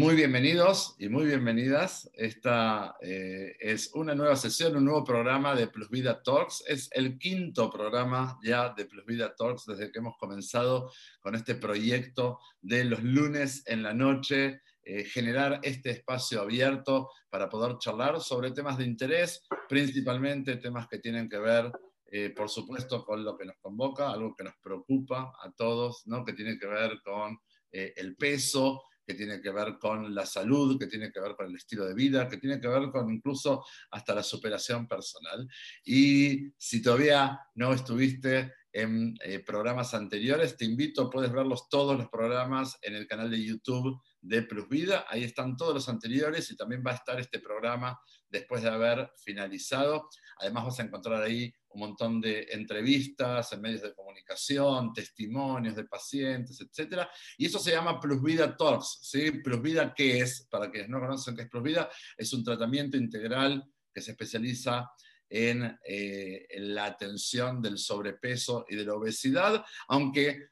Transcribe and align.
Muy 0.00 0.14
bienvenidos 0.14 0.96
y 0.98 1.10
muy 1.10 1.26
bienvenidas. 1.26 2.10
Esta 2.14 2.96
eh, 3.02 3.54
es 3.60 3.90
una 3.92 4.14
nueva 4.14 4.34
sesión, 4.34 4.74
un 4.74 4.86
nuevo 4.86 5.04
programa 5.04 5.54
de 5.54 5.66
Plus 5.66 5.90
Vida 5.90 6.22
Talks. 6.22 6.64
Es 6.66 6.88
el 6.92 7.18
quinto 7.18 7.70
programa 7.70 8.38
ya 8.42 8.70
de 8.70 8.86
Plus 8.86 9.04
Vida 9.04 9.34
Talks 9.36 9.66
desde 9.66 9.92
que 9.92 9.98
hemos 9.98 10.16
comenzado 10.16 10.90
con 11.20 11.34
este 11.34 11.54
proyecto 11.54 12.38
de 12.62 12.84
los 12.84 13.02
lunes 13.02 13.62
en 13.66 13.82
la 13.82 13.92
noche, 13.92 14.62
eh, 14.84 15.04
generar 15.04 15.60
este 15.62 15.90
espacio 15.90 16.40
abierto 16.40 17.10
para 17.28 17.50
poder 17.50 17.76
charlar 17.76 18.22
sobre 18.22 18.52
temas 18.52 18.78
de 18.78 18.84
interés, 18.84 19.46
principalmente 19.68 20.56
temas 20.56 20.88
que 20.88 20.98
tienen 20.98 21.28
que 21.28 21.38
ver 21.38 21.70
eh, 22.10 22.30
por 22.30 22.48
supuesto, 22.48 23.04
con 23.04 23.22
lo 23.22 23.36
que 23.36 23.44
nos 23.44 23.58
convoca, 23.58 24.10
algo 24.10 24.34
que 24.34 24.44
nos 24.44 24.56
preocupa 24.62 25.34
a 25.42 25.52
todos, 25.52 26.06
¿no? 26.06 26.24
que 26.24 26.32
tiene 26.32 26.58
que 26.58 26.66
ver 26.66 27.02
con 27.04 27.38
el 27.70 28.16
peso, 28.16 28.82
que 29.10 29.16
tiene 29.16 29.40
que 29.40 29.50
ver 29.50 29.76
con 29.80 30.14
la 30.14 30.24
salud, 30.24 30.78
que 30.78 30.86
tiene 30.86 31.10
que 31.10 31.18
ver 31.18 31.34
con 31.34 31.46
el 31.46 31.56
estilo 31.56 31.84
de 31.84 31.94
vida, 31.94 32.28
que 32.28 32.36
tiene 32.36 32.60
que 32.60 32.68
ver 32.68 32.90
con 32.92 33.10
incluso 33.10 33.64
hasta 33.90 34.14
la 34.14 34.22
superación 34.22 34.86
personal. 34.86 35.48
Y 35.84 36.52
si 36.56 36.80
todavía 36.80 37.40
no 37.56 37.72
estuviste 37.72 38.52
en 38.72 39.16
eh, 39.24 39.40
programas 39.40 39.94
anteriores, 39.94 40.56
te 40.56 40.64
invito, 40.64 41.10
puedes 41.10 41.32
verlos 41.32 41.68
todos 41.68 41.98
los 41.98 42.08
programas 42.08 42.78
en 42.82 42.94
el 42.94 43.08
canal 43.08 43.28
de 43.28 43.44
YouTube 43.44 44.00
de 44.20 44.42
Plus 44.42 44.68
Vida, 44.68 45.06
ahí 45.08 45.24
están 45.24 45.56
todos 45.56 45.74
los 45.74 45.88
anteriores 45.88 46.48
y 46.52 46.56
también 46.56 46.84
va 46.86 46.92
a 46.92 46.94
estar 46.94 47.18
este 47.18 47.40
programa 47.40 47.98
después 48.28 48.62
de 48.62 48.68
haber 48.68 49.10
finalizado. 49.24 50.08
Además 50.38 50.66
vas 50.66 50.78
a 50.78 50.84
encontrar 50.84 51.20
ahí 51.20 51.52
un 51.70 51.80
montón 51.80 52.20
de 52.20 52.48
entrevistas 52.50 53.52
en 53.52 53.60
medios 53.60 53.82
de 53.82 53.94
comunicación, 53.94 54.92
testimonios 54.92 55.76
de 55.76 55.84
pacientes, 55.84 56.60
etc. 56.60 57.06
Y 57.38 57.46
eso 57.46 57.58
se 57.58 57.72
llama 57.72 58.00
Plus 58.00 58.22
Vida 58.22 58.56
Talks. 58.56 58.98
¿sí? 59.02 59.30
Plus 59.30 59.62
Vida, 59.62 59.94
¿qué 59.94 60.20
es? 60.20 60.46
Para 60.50 60.70
quienes 60.70 60.88
no 60.88 61.00
conocen 61.00 61.36
qué 61.36 61.42
es 61.42 61.48
Plus 61.48 61.62
Vida, 61.62 61.88
es 62.16 62.32
un 62.32 62.44
tratamiento 62.44 62.96
integral 62.96 63.64
que 63.92 64.00
se 64.00 64.12
especializa 64.12 64.90
en, 65.28 65.78
eh, 65.84 66.46
la 66.58 66.86
atención 66.86 67.62
del 67.62 67.78
sobrepeso 67.78 68.66
y 68.68 68.76
de 68.76 68.84
la 68.84 68.94
obesidad, 68.94 69.64
aunque 69.88 70.48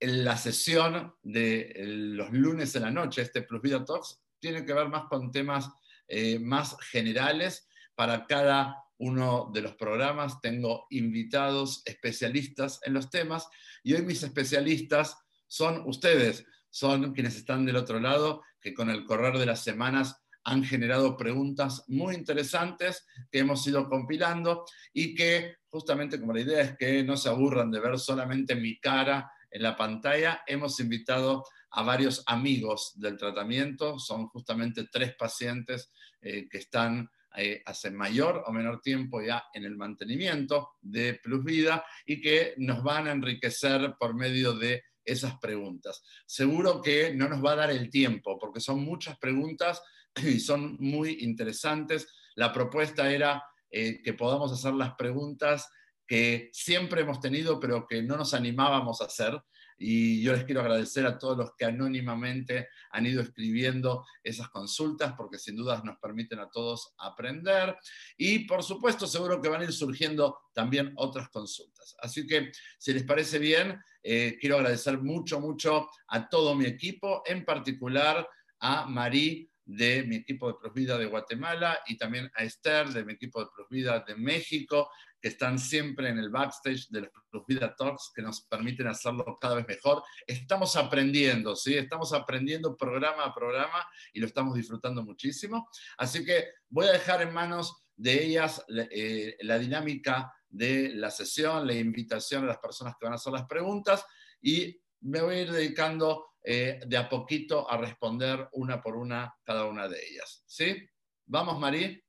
en 0.00 0.24
la 0.24 0.36
sesión 0.36 1.14
de 1.22 1.74
los 1.86 2.32
lunes 2.32 2.72
de 2.72 2.80
la 2.80 2.90
noche, 2.90 3.22
este 3.22 3.42
Plus 3.42 3.60
Vida 3.60 3.84
Talks, 3.84 4.20
tiene 4.38 4.64
que 4.64 4.72
ver 4.72 4.88
más 4.88 5.04
con 5.08 5.30
temas 5.30 5.68
eh, 6.08 6.38
más 6.38 6.76
generales 6.90 7.66
para 7.94 8.26
cada 8.26 8.83
uno 8.98 9.50
de 9.52 9.62
los 9.62 9.74
programas. 9.74 10.40
Tengo 10.40 10.86
invitados 10.90 11.82
especialistas 11.84 12.80
en 12.84 12.94
los 12.94 13.10
temas 13.10 13.48
y 13.82 13.94
hoy 13.94 14.02
mis 14.02 14.22
especialistas 14.22 15.16
son 15.46 15.82
ustedes, 15.86 16.44
son 16.70 17.12
quienes 17.12 17.36
están 17.36 17.64
del 17.64 17.76
otro 17.76 18.00
lado, 18.00 18.42
que 18.60 18.74
con 18.74 18.90
el 18.90 19.04
correr 19.04 19.38
de 19.38 19.46
las 19.46 19.62
semanas 19.62 20.24
han 20.44 20.62
generado 20.62 21.16
preguntas 21.16 21.84
muy 21.88 22.14
interesantes 22.14 23.06
que 23.30 23.38
hemos 23.38 23.66
ido 23.66 23.88
compilando 23.88 24.64
y 24.92 25.14
que 25.14 25.56
justamente 25.68 26.20
como 26.20 26.32
la 26.32 26.40
idea 26.40 26.60
es 26.62 26.76
que 26.76 27.02
no 27.02 27.16
se 27.16 27.28
aburran 27.28 27.70
de 27.70 27.80
ver 27.80 27.98
solamente 27.98 28.54
mi 28.54 28.78
cara 28.78 29.30
en 29.50 29.62
la 29.62 29.76
pantalla, 29.76 30.42
hemos 30.46 30.78
invitado 30.80 31.44
a 31.70 31.82
varios 31.82 32.22
amigos 32.26 32.92
del 32.96 33.16
tratamiento, 33.16 33.98
son 33.98 34.28
justamente 34.28 34.86
tres 34.90 35.14
pacientes 35.16 35.90
eh, 36.20 36.48
que 36.48 36.58
están 36.58 37.08
eh, 37.36 37.62
hace 37.66 37.90
mayor 37.90 38.44
o 38.46 38.52
menor 38.52 38.80
tiempo 38.80 39.20
ya 39.20 39.44
en 39.52 39.64
el 39.64 39.76
mantenimiento 39.76 40.74
de 40.80 41.14
Plus 41.22 41.44
Vida 41.44 41.84
y 42.06 42.20
que 42.20 42.54
nos 42.58 42.82
van 42.82 43.08
a 43.08 43.12
enriquecer 43.12 43.94
por 43.98 44.14
medio 44.14 44.52
de 44.54 44.82
esas 45.04 45.38
preguntas. 45.38 46.02
Seguro 46.26 46.80
que 46.80 47.12
no 47.14 47.28
nos 47.28 47.44
va 47.44 47.52
a 47.52 47.56
dar 47.56 47.70
el 47.70 47.90
tiempo 47.90 48.38
porque 48.38 48.60
son 48.60 48.84
muchas 48.84 49.18
preguntas 49.18 49.82
y 50.22 50.38
son 50.40 50.76
muy 50.78 51.18
interesantes. 51.20 52.06
La 52.36 52.52
propuesta 52.52 53.12
era 53.12 53.42
eh, 53.70 54.00
que 54.02 54.14
podamos 54.14 54.52
hacer 54.52 54.74
las 54.74 54.94
preguntas 54.94 55.68
que 56.06 56.50
siempre 56.52 57.00
hemos 57.00 57.20
tenido 57.20 57.58
pero 57.58 57.86
que 57.86 58.02
no 58.02 58.16
nos 58.16 58.34
animábamos 58.34 59.00
a 59.00 59.06
hacer 59.06 59.40
y 59.78 60.22
yo 60.22 60.32
les 60.32 60.44
quiero 60.44 60.60
agradecer 60.60 61.06
a 61.06 61.18
todos 61.18 61.36
los 61.36 61.54
que 61.56 61.64
anónimamente 61.64 62.68
han 62.90 63.06
ido 63.06 63.22
escribiendo 63.22 64.04
esas 64.22 64.48
consultas, 64.48 65.14
porque 65.16 65.38
sin 65.38 65.56
dudas 65.56 65.84
nos 65.84 65.98
permiten 65.98 66.38
a 66.38 66.50
todos 66.50 66.94
aprender. 66.98 67.76
Y 68.16 68.40
por 68.40 68.62
supuesto, 68.62 69.06
seguro 69.06 69.40
que 69.40 69.48
van 69.48 69.62
a 69.62 69.64
ir 69.64 69.72
surgiendo 69.72 70.38
también 70.52 70.92
otras 70.96 71.28
consultas. 71.28 71.96
Así 72.00 72.26
que, 72.26 72.52
si 72.78 72.92
les 72.92 73.04
parece 73.04 73.38
bien, 73.38 73.80
eh, 74.02 74.36
quiero 74.40 74.56
agradecer 74.56 74.98
mucho, 74.98 75.40
mucho 75.40 75.88
a 76.08 76.28
todo 76.28 76.54
mi 76.54 76.66
equipo, 76.66 77.22
en 77.26 77.44
particular 77.44 78.28
a 78.60 78.86
Marí 78.86 79.50
de 79.66 80.02
mi 80.04 80.16
equipo 80.16 80.48
de 80.48 80.58
Prosvida 80.60 80.98
de 80.98 81.06
Guatemala 81.06 81.80
y 81.86 81.96
también 81.96 82.30
a 82.34 82.44
Esther 82.44 82.88
de 82.88 83.04
mi 83.04 83.14
equipo 83.14 83.40
de 83.40 83.50
Prosvida 83.54 84.00
de 84.00 84.14
México 84.14 84.90
que 85.24 85.28
están 85.28 85.58
siempre 85.58 86.10
en 86.10 86.18
el 86.18 86.28
backstage 86.28 86.90
de 86.90 87.10
los 87.32 87.46
Vida 87.46 87.74
Talks, 87.74 88.12
que 88.14 88.20
nos 88.20 88.42
permiten 88.42 88.88
hacerlo 88.88 89.38
cada 89.40 89.54
vez 89.54 89.66
mejor. 89.66 90.02
Estamos 90.26 90.76
aprendiendo, 90.76 91.56
¿sí? 91.56 91.78
Estamos 91.78 92.12
aprendiendo 92.12 92.76
programa 92.76 93.24
a 93.24 93.34
programa 93.34 93.88
y 94.12 94.20
lo 94.20 94.26
estamos 94.26 94.54
disfrutando 94.54 95.02
muchísimo. 95.02 95.66
Así 95.96 96.26
que 96.26 96.44
voy 96.68 96.88
a 96.88 96.92
dejar 96.92 97.22
en 97.22 97.32
manos 97.32 97.86
de 97.96 98.22
ellas 98.22 98.66
eh, 98.68 99.34
la 99.40 99.58
dinámica 99.58 100.30
de 100.46 100.90
la 100.90 101.10
sesión, 101.10 101.66
la 101.66 101.72
invitación 101.72 102.44
a 102.44 102.48
las 102.48 102.58
personas 102.58 102.92
que 103.00 103.06
van 103.06 103.14
a 103.14 103.16
hacer 103.16 103.32
las 103.32 103.46
preguntas 103.46 104.04
y 104.42 104.78
me 105.00 105.22
voy 105.22 105.36
a 105.36 105.40
ir 105.40 105.52
dedicando 105.52 106.32
eh, 106.42 106.80
de 106.86 106.98
a 106.98 107.08
poquito 107.08 107.70
a 107.70 107.78
responder 107.78 108.46
una 108.52 108.82
por 108.82 108.94
una 108.94 109.34
cada 109.42 109.64
una 109.64 109.88
de 109.88 110.06
ellas. 110.06 110.44
¿Sí? 110.46 110.86
Vamos, 111.24 111.58
Marí. 111.58 112.03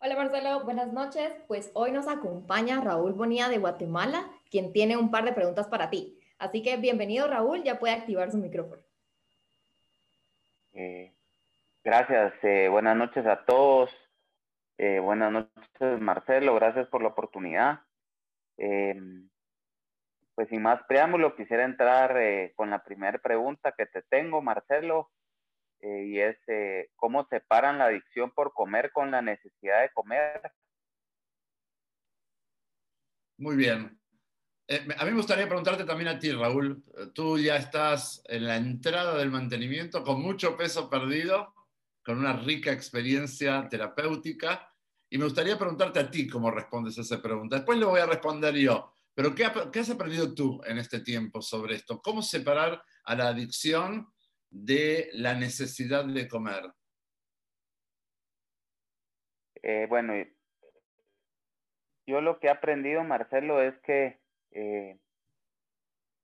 Hola 0.00 0.14
Marcelo, 0.14 0.62
buenas 0.62 0.92
noches. 0.92 1.32
Pues 1.48 1.72
hoy 1.74 1.90
nos 1.90 2.06
acompaña 2.06 2.80
Raúl 2.80 3.14
Bonilla 3.14 3.48
de 3.48 3.58
Guatemala, 3.58 4.30
quien 4.48 4.72
tiene 4.72 4.96
un 4.96 5.10
par 5.10 5.24
de 5.24 5.32
preguntas 5.32 5.66
para 5.66 5.90
ti. 5.90 6.20
Así 6.38 6.62
que 6.62 6.76
bienvenido 6.76 7.26
Raúl, 7.26 7.64
ya 7.64 7.80
puede 7.80 7.94
activar 7.94 8.30
su 8.30 8.38
micrófono. 8.38 8.80
Eh, 10.72 11.12
gracias, 11.82 12.32
eh, 12.44 12.68
buenas 12.68 12.96
noches 12.96 13.26
a 13.26 13.44
todos. 13.44 13.90
Eh, 14.76 15.00
buenas 15.00 15.32
noches 15.32 16.00
Marcelo, 16.00 16.54
gracias 16.54 16.86
por 16.86 17.02
la 17.02 17.08
oportunidad. 17.08 17.80
pues 18.56 20.48
sin 20.48 20.62
más 20.62 20.80
preámbulo, 20.86 21.34
quisiera 21.34 21.64
entrar 21.64 22.14
con 22.54 22.70
la 22.70 22.84
primera 22.84 23.18
pregunta 23.18 23.74
que 23.76 23.86
te 23.86 24.02
tengo, 24.02 24.42
Marcelo. 24.42 25.10
Eh, 25.80 26.06
y 26.06 26.20
es 26.20 26.36
eh, 26.48 26.90
cómo 26.96 27.26
separan 27.28 27.78
la 27.78 27.86
adicción 27.86 28.32
por 28.32 28.52
comer 28.52 28.90
con 28.92 29.10
la 29.10 29.22
necesidad 29.22 29.82
de 29.82 29.90
comer. 29.92 30.52
Muy 33.36 33.56
bien. 33.56 34.00
Eh, 34.66 34.86
a 34.98 35.04
mí 35.04 35.10
me 35.10 35.16
gustaría 35.16 35.46
preguntarte 35.46 35.84
también 35.84 36.08
a 36.08 36.18
ti, 36.18 36.32
Raúl. 36.32 36.82
Tú 37.14 37.38
ya 37.38 37.56
estás 37.56 38.22
en 38.26 38.46
la 38.46 38.56
entrada 38.56 39.16
del 39.16 39.30
mantenimiento 39.30 40.02
con 40.02 40.20
mucho 40.20 40.56
peso 40.56 40.90
perdido, 40.90 41.54
con 42.02 42.18
una 42.18 42.32
rica 42.32 42.72
experiencia 42.72 43.68
terapéutica. 43.68 44.68
Y 45.08 45.16
me 45.16 45.24
gustaría 45.24 45.56
preguntarte 45.56 46.00
a 46.00 46.10
ti 46.10 46.26
cómo 46.26 46.50
respondes 46.50 46.98
a 46.98 47.02
esa 47.02 47.22
pregunta. 47.22 47.56
Después 47.56 47.78
le 47.78 47.84
voy 47.84 48.00
a 48.00 48.06
responder 48.06 48.54
yo. 48.56 48.92
Pero 49.14 49.34
¿qué, 49.34 49.50
¿qué, 49.72 49.80
has 49.80 49.90
aprendido 49.90 50.34
tú 50.34 50.60
en 50.66 50.78
este 50.78 51.00
tiempo 51.00 51.40
sobre 51.40 51.76
esto? 51.76 52.00
¿Cómo 52.02 52.20
separar 52.22 52.82
a 53.04 53.14
la 53.14 53.28
adicción 53.28 54.08
de 54.50 55.10
la 55.12 55.34
necesidad 55.34 56.04
de 56.04 56.28
comer? 56.28 56.72
Eh, 59.62 59.86
bueno, 59.88 60.14
yo 62.06 62.20
lo 62.20 62.38
que 62.38 62.46
he 62.46 62.50
aprendido, 62.50 63.04
Marcelo, 63.04 63.60
es 63.60 63.76
que 63.80 64.18
eh, 64.52 64.98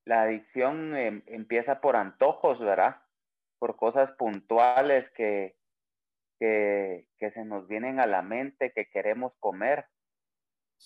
la 0.05 0.23
adicción 0.23 0.95
em, 0.95 1.23
empieza 1.27 1.81
por 1.81 1.95
antojos, 1.95 2.59
¿verdad? 2.59 3.01
Por 3.59 3.75
cosas 3.75 4.11
puntuales 4.17 5.09
que, 5.11 5.55
que, 6.39 7.07
que 7.19 7.31
se 7.31 7.45
nos 7.45 7.67
vienen 7.67 7.99
a 7.99 8.07
la 8.07 8.21
mente, 8.21 8.71
que 8.71 8.89
queremos 8.89 9.33
comer. 9.39 9.85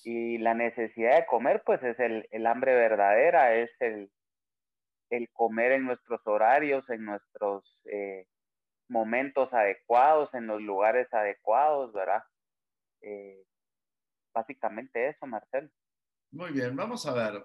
Y 0.03 0.37
la 0.37 0.53
necesidad 0.53 1.15
de 1.15 1.25
comer, 1.25 1.63
pues 1.65 1.81
es 1.83 1.99
el, 1.99 2.27
el 2.31 2.45
hambre 2.45 2.75
verdadera, 2.75 3.55
es 3.55 3.69
el, 3.79 4.11
el 5.09 5.29
comer 5.31 5.73
en 5.73 5.85
nuestros 5.85 6.21
horarios, 6.25 6.87
en 6.89 7.05
nuestros 7.05 7.63
eh, 7.85 8.27
momentos 8.87 9.51
adecuados, 9.53 10.33
en 10.33 10.47
los 10.47 10.61
lugares 10.61 11.07
adecuados, 11.13 11.93
¿verdad? 11.93 12.23
Eh, 13.01 13.43
básicamente 14.33 15.09
eso, 15.09 15.25
Marcel. 15.25 15.71
Muy 16.31 16.51
bien, 16.51 16.75
vamos 16.75 17.05
a 17.05 17.13
ver. 17.13 17.43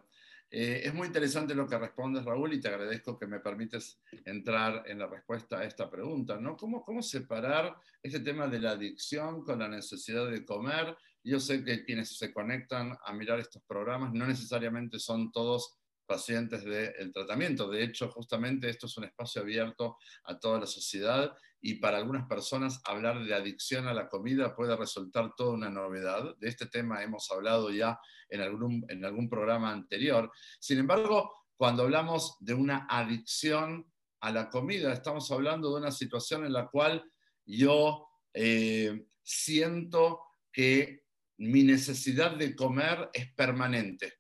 Eh, 0.50 0.82
es 0.84 0.94
muy 0.94 1.06
interesante 1.08 1.55
lo 1.55 1.66
que 1.66 1.78
respondes, 1.78 2.25
Raúl, 2.25 2.52
y 2.52 2.61
te 2.61 2.69
agradezco 2.69 3.19
que 3.19 3.26
me 3.26 3.40
permites 3.40 4.00
entrar 4.25 4.84
en 4.87 4.99
la 4.99 5.06
respuesta 5.06 5.58
a 5.58 5.64
esta 5.64 5.90
pregunta, 5.90 6.38
¿no? 6.38 6.56
¿Cómo, 6.56 6.84
cómo 6.84 7.02
separar 7.02 7.75
este 8.02 8.20
tema 8.20 8.46
de 8.46 8.60
la 8.60 8.72
adicción 8.72 9.43
con 9.43 9.58
la 9.58 9.69
necesidad 9.69 10.31
de 10.31 10.44
comer? 10.44 10.96
Yo 11.25 11.40
sé 11.40 11.64
que 11.64 11.84
quienes 11.84 12.19
se 12.19 12.32
conectan 12.32 12.96
a 13.05 13.12
mirar 13.14 13.40
estos 13.40 13.62
programas 13.64 14.12
no 14.12 14.26
necesariamente 14.26 14.99
son 14.99 15.32
todos 15.32 15.78
pacientes 16.05 16.65
del 16.65 17.12
tratamiento. 17.12 17.69
De 17.69 17.83
hecho, 17.83 18.11
justamente 18.11 18.69
esto 18.69 18.87
es 18.87 18.97
un 18.97 19.05
espacio 19.05 19.43
abierto 19.43 19.97
a 20.25 20.39
toda 20.39 20.61
la 20.61 20.67
sociedad 20.67 21.35
y 21.61 21.75
para 21.77 21.97
algunas 21.97 22.27
personas 22.29 22.81
hablar 22.85 23.25
de 23.25 23.35
adicción 23.35 23.89
a 23.89 23.95
la 23.95 24.09
comida 24.09 24.55
puede 24.55 24.77
resultar 24.77 25.35
toda 25.35 25.55
una 25.55 25.71
novedad. 25.71 26.37
De 26.39 26.49
este 26.49 26.67
tema 26.67 27.03
hemos 27.03 27.31
hablado 27.31 27.71
ya 27.71 27.99
en 28.29 28.43
algún, 28.43 28.85
en 28.89 29.05
algún 29.05 29.29
programa 29.29 29.73
anterior. 29.73 30.31
Sin 30.61 30.79
embargo, 30.79 31.33
cuando 31.56 31.85
hablamos 31.85 32.37
de 32.41 32.55
una 32.55 32.87
adicción 32.89 33.91
a 34.21 34.31
la 34.31 34.51
comida, 34.51 34.93
estamos 34.93 35.31
hablando 35.31 35.71
de 35.71 35.81
una 35.81 35.91
situación 35.91 36.45
en 36.45 36.53
la 36.53 36.69
cual 36.69 37.05
yo 37.47 38.09
eh, 38.33 39.06
siento 39.23 40.21
que 40.53 41.05
mi 41.39 41.62
necesidad 41.62 42.37
de 42.37 42.55
comer 42.55 43.11
es 43.12 43.33
permanente, 43.33 44.15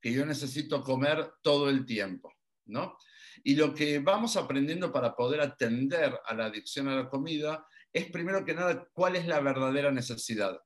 que 0.00 0.12
yo 0.12 0.24
necesito 0.24 0.82
comer 0.82 1.32
todo 1.42 1.68
el 1.68 1.84
tiempo, 1.84 2.32
¿no? 2.66 2.96
Y 3.44 3.54
lo 3.56 3.74
que 3.74 3.98
vamos 3.98 4.36
aprendiendo 4.36 4.92
para 4.92 5.14
poder 5.14 5.40
atender 5.40 6.20
a 6.24 6.34
la 6.34 6.46
adicción 6.46 6.88
a 6.88 6.96
la 6.96 7.08
comida 7.08 7.66
es 7.92 8.10
primero 8.10 8.44
que 8.44 8.54
nada 8.54 8.88
cuál 8.92 9.16
es 9.16 9.26
la 9.26 9.40
verdadera 9.40 9.90
necesidad. 9.90 10.60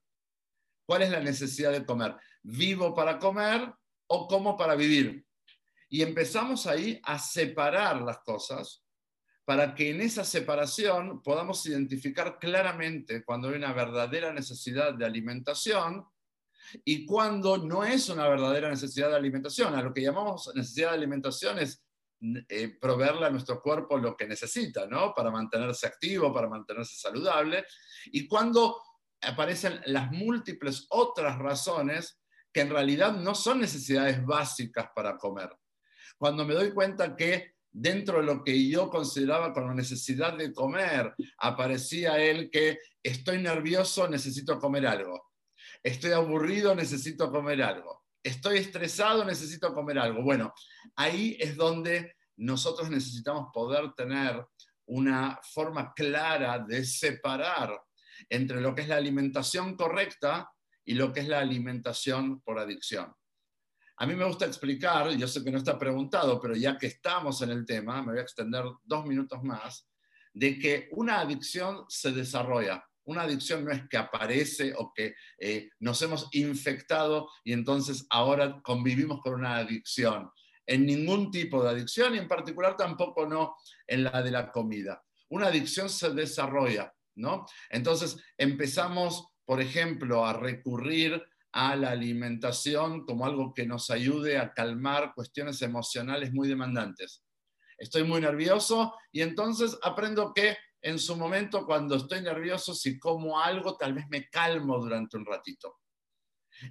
¿Cuál 0.87 1.02
es 1.02 1.11
la 1.11 1.20
necesidad 1.20 1.73
de 1.73 1.87
comer? 1.87 2.17
¿Vivo 2.43 2.94
para 2.94 3.19
comer 3.19 3.73
o 4.08 4.26
como 4.26 4.56
para 4.56 4.75
vivir? 4.75 5.25
Y 5.88 6.02
empezamos 6.02 6.67
ahí 6.67 7.00
a 7.05 7.19
separar 7.19 8.02
las 8.02 8.19
cosas 8.20 8.82
para 9.44 9.75
que 9.75 9.90
en 9.90 10.00
esa 10.00 10.25
separación 10.25 11.23
podamos 11.23 11.64
identificar 11.67 12.38
claramente 12.38 13.25
cuando 13.25 13.49
hay 13.49 13.56
una 13.56 13.73
verdadera 13.73 14.32
necesidad 14.32 14.94
de 14.94 15.05
alimentación 15.05 16.06
y 16.85 17.05
cuando 17.06 17.59
no 17.59 17.85
es 17.85 18.09
una 18.09 18.29
verdadera 18.29 18.69
necesidad 18.69 19.11
de 19.11 19.17
alimentación. 19.17 19.75
A 19.75 19.82
lo 19.82 19.93
que 19.93 20.03
llamamos 20.03 20.50
necesidad 20.55 20.91
de 20.91 20.97
alimentación 20.97 21.59
es 21.59 21.85
eh, 22.49 22.76
proveerle 22.81 23.26
a 23.26 23.31
nuestro 23.31 23.61
cuerpo 23.61 23.99
lo 23.99 24.17
que 24.17 24.26
necesita, 24.26 24.87
¿no? 24.87 25.12
Para 25.14 25.31
mantenerse 25.31 25.87
activo, 25.87 26.32
para 26.32 26.49
mantenerse 26.49 26.94
saludable. 26.97 27.64
Y 28.06 28.29
cuando 28.29 28.81
aparecen 29.23 29.81
las 29.87 30.11
múltiples 30.11 30.87
otras 30.91 31.38
razones 31.38 32.20
que 32.53 32.61
en 32.61 32.70
realidad 32.70 33.12
no 33.12 33.35
son 33.35 33.61
necesidades 33.61 34.25
básicas 34.25 34.88
para 34.94 35.17
comer. 35.17 35.50
Cuando 36.19 36.44
me 36.44 36.55
doy 36.55 36.73
cuenta 36.73 37.17
que 37.17 37.55
dentro 37.70 38.19
de 38.19 38.25
lo 38.25 38.44
que 38.44 38.69
yo 38.69 38.91
consideraba 38.91 39.53
como 39.53 39.73
necesidad 39.73 40.37
de 40.37 40.53
comer, 40.53 41.14
aparecía 41.38 42.19
el 42.19 42.50
que 42.50 42.79
estoy 43.03 43.38
nervioso, 43.43 44.09
necesito 44.09 44.59
comer 44.59 44.87
algo. 44.87 45.31
Estoy 45.82 46.12
aburrido, 46.12 46.75
necesito 46.75 47.31
comer 47.31 47.62
algo. 47.62 48.05
Estoy 48.23 48.58
estresado, 48.58 49.25
necesito 49.25 49.75
comer 49.75 49.99
algo. 49.99 50.23
Bueno, 50.23 50.55
ahí 50.96 51.37
es 51.40 51.56
donde 51.56 52.14
nosotros 52.37 52.88
necesitamos 52.88 53.49
poder 53.52 53.93
tener 53.94 54.44
una 54.87 55.40
forma 55.43 55.93
clara 55.93 56.58
de 56.58 56.84
separar 56.84 57.81
entre 58.29 58.61
lo 58.61 58.75
que 58.75 58.82
es 58.82 58.88
la 58.88 58.96
alimentación 58.96 59.76
correcta 59.76 60.50
y 60.84 60.94
lo 60.94 61.12
que 61.12 61.20
es 61.20 61.29
la 61.29 61.40
alimentación 61.40 62.40
por 62.40 62.58
adicción. 62.58 63.12
A 63.96 64.06
mí 64.06 64.14
me 64.14 64.25
gusta 64.25 64.46
explicar, 64.46 65.11
yo 65.11 65.28
sé 65.28 65.44
que 65.44 65.50
no 65.50 65.58
está 65.58 65.78
preguntado, 65.78 66.40
pero 66.40 66.55
ya 66.56 66.76
que 66.76 66.88
estamos 66.88 67.40
en 67.43 67.50
el 67.50 67.64
tema, 67.64 68.02
me 68.02 68.12
voy 68.12 68.19
a 68.19 68.23
extender 68.23 68.64
dos 68.82 69.06
minutos 69.06 69.43
más, 69.43 69.88
de 70.32 70.58
que 70.58 70.88
una 70.93 71.20
adicción 71.20 71.85
se 71.88 72.11
desarrolla. 72.11 72.85
Una 73.04 73.22
adicción 73.22 73.64
no 73.64 73.72
es 73.72 73.88
que 73.88 73.96
aparece 73.96 74.75
o 74.76 74.93
que 74.94 75.14
eh, 75.38 75.70
nos 75.81 76.00
hemos 76.02 76.28
infectado 76.32 77.28
y 77.44 77.52
entonces 77.52 78.06
ahora 78.10 78.60
convivimos 78.62 79.20
con 79.20 79.34
una 79.34 79.56
adicción. 79.56 80.31
En 80.66 80.87
ningún 80.87 81.31
tipo 81.31 81.62
de 81.62 81.70
adicción 81.70 82.14
y 82.14 82.19
en 82.19 82.28
particular 82.28 82.76
tampoco 82.76 83.26
no 83.26 83.56
en 83.87 84.04
la 84.04 84.22
de 84.22 84.31
la 84.31 84.52
comida. 84.52 85.02
Una 85.28 85.49
adicción 85.49 85.88
se 85.90 86.10
desarrolla, 86.10 86.94
¿no? 87.16 87.46
Entonces 87.70 88.16
empezamos, 88.38 89.26
por 89.44 89.60
ejemplo, 89.60 90.25
a 90.25 90.34
recurrir 90.34 91.22
a 91.52 91.76
la 91.76 91.90
alimentación 91.90 93.04
como 93.04 93.26
algo 93.26 93.52
que 93.52 93.66
nos 93.66 93.90
ayude 93.90 94.38
a 94.38 94.52
calmar 94.52 95.12
cuestiones 95.14 95.60
emocionales 95.62 96.32
muy 96.32 96.49
demandantes. 96.49 97.22
Estoy 97.76 98.04
muy 98.04 98.20
nervioso 98.20 98.94
y 99.10 99.22
entonces 99.22 99.76
aprendo 99.82 100.32
que 100.32 100.56
en 100.82 100.99
su 100.99 101.17
momento 101.17 101.64
cuando 101.64 101.96
estoy 101.96 102.20
nervioso, 102.23 102.75
si 102.75 102.99
como 102.99 103.40
algo, 103.40 103.76
tal 103.76 103.94
vez 103.94 104.06
me 104.08 104.29
calmo 104.29 104.79
durante 104.79 105.17
un 105.17 105.25
ratito. 105.25 105.79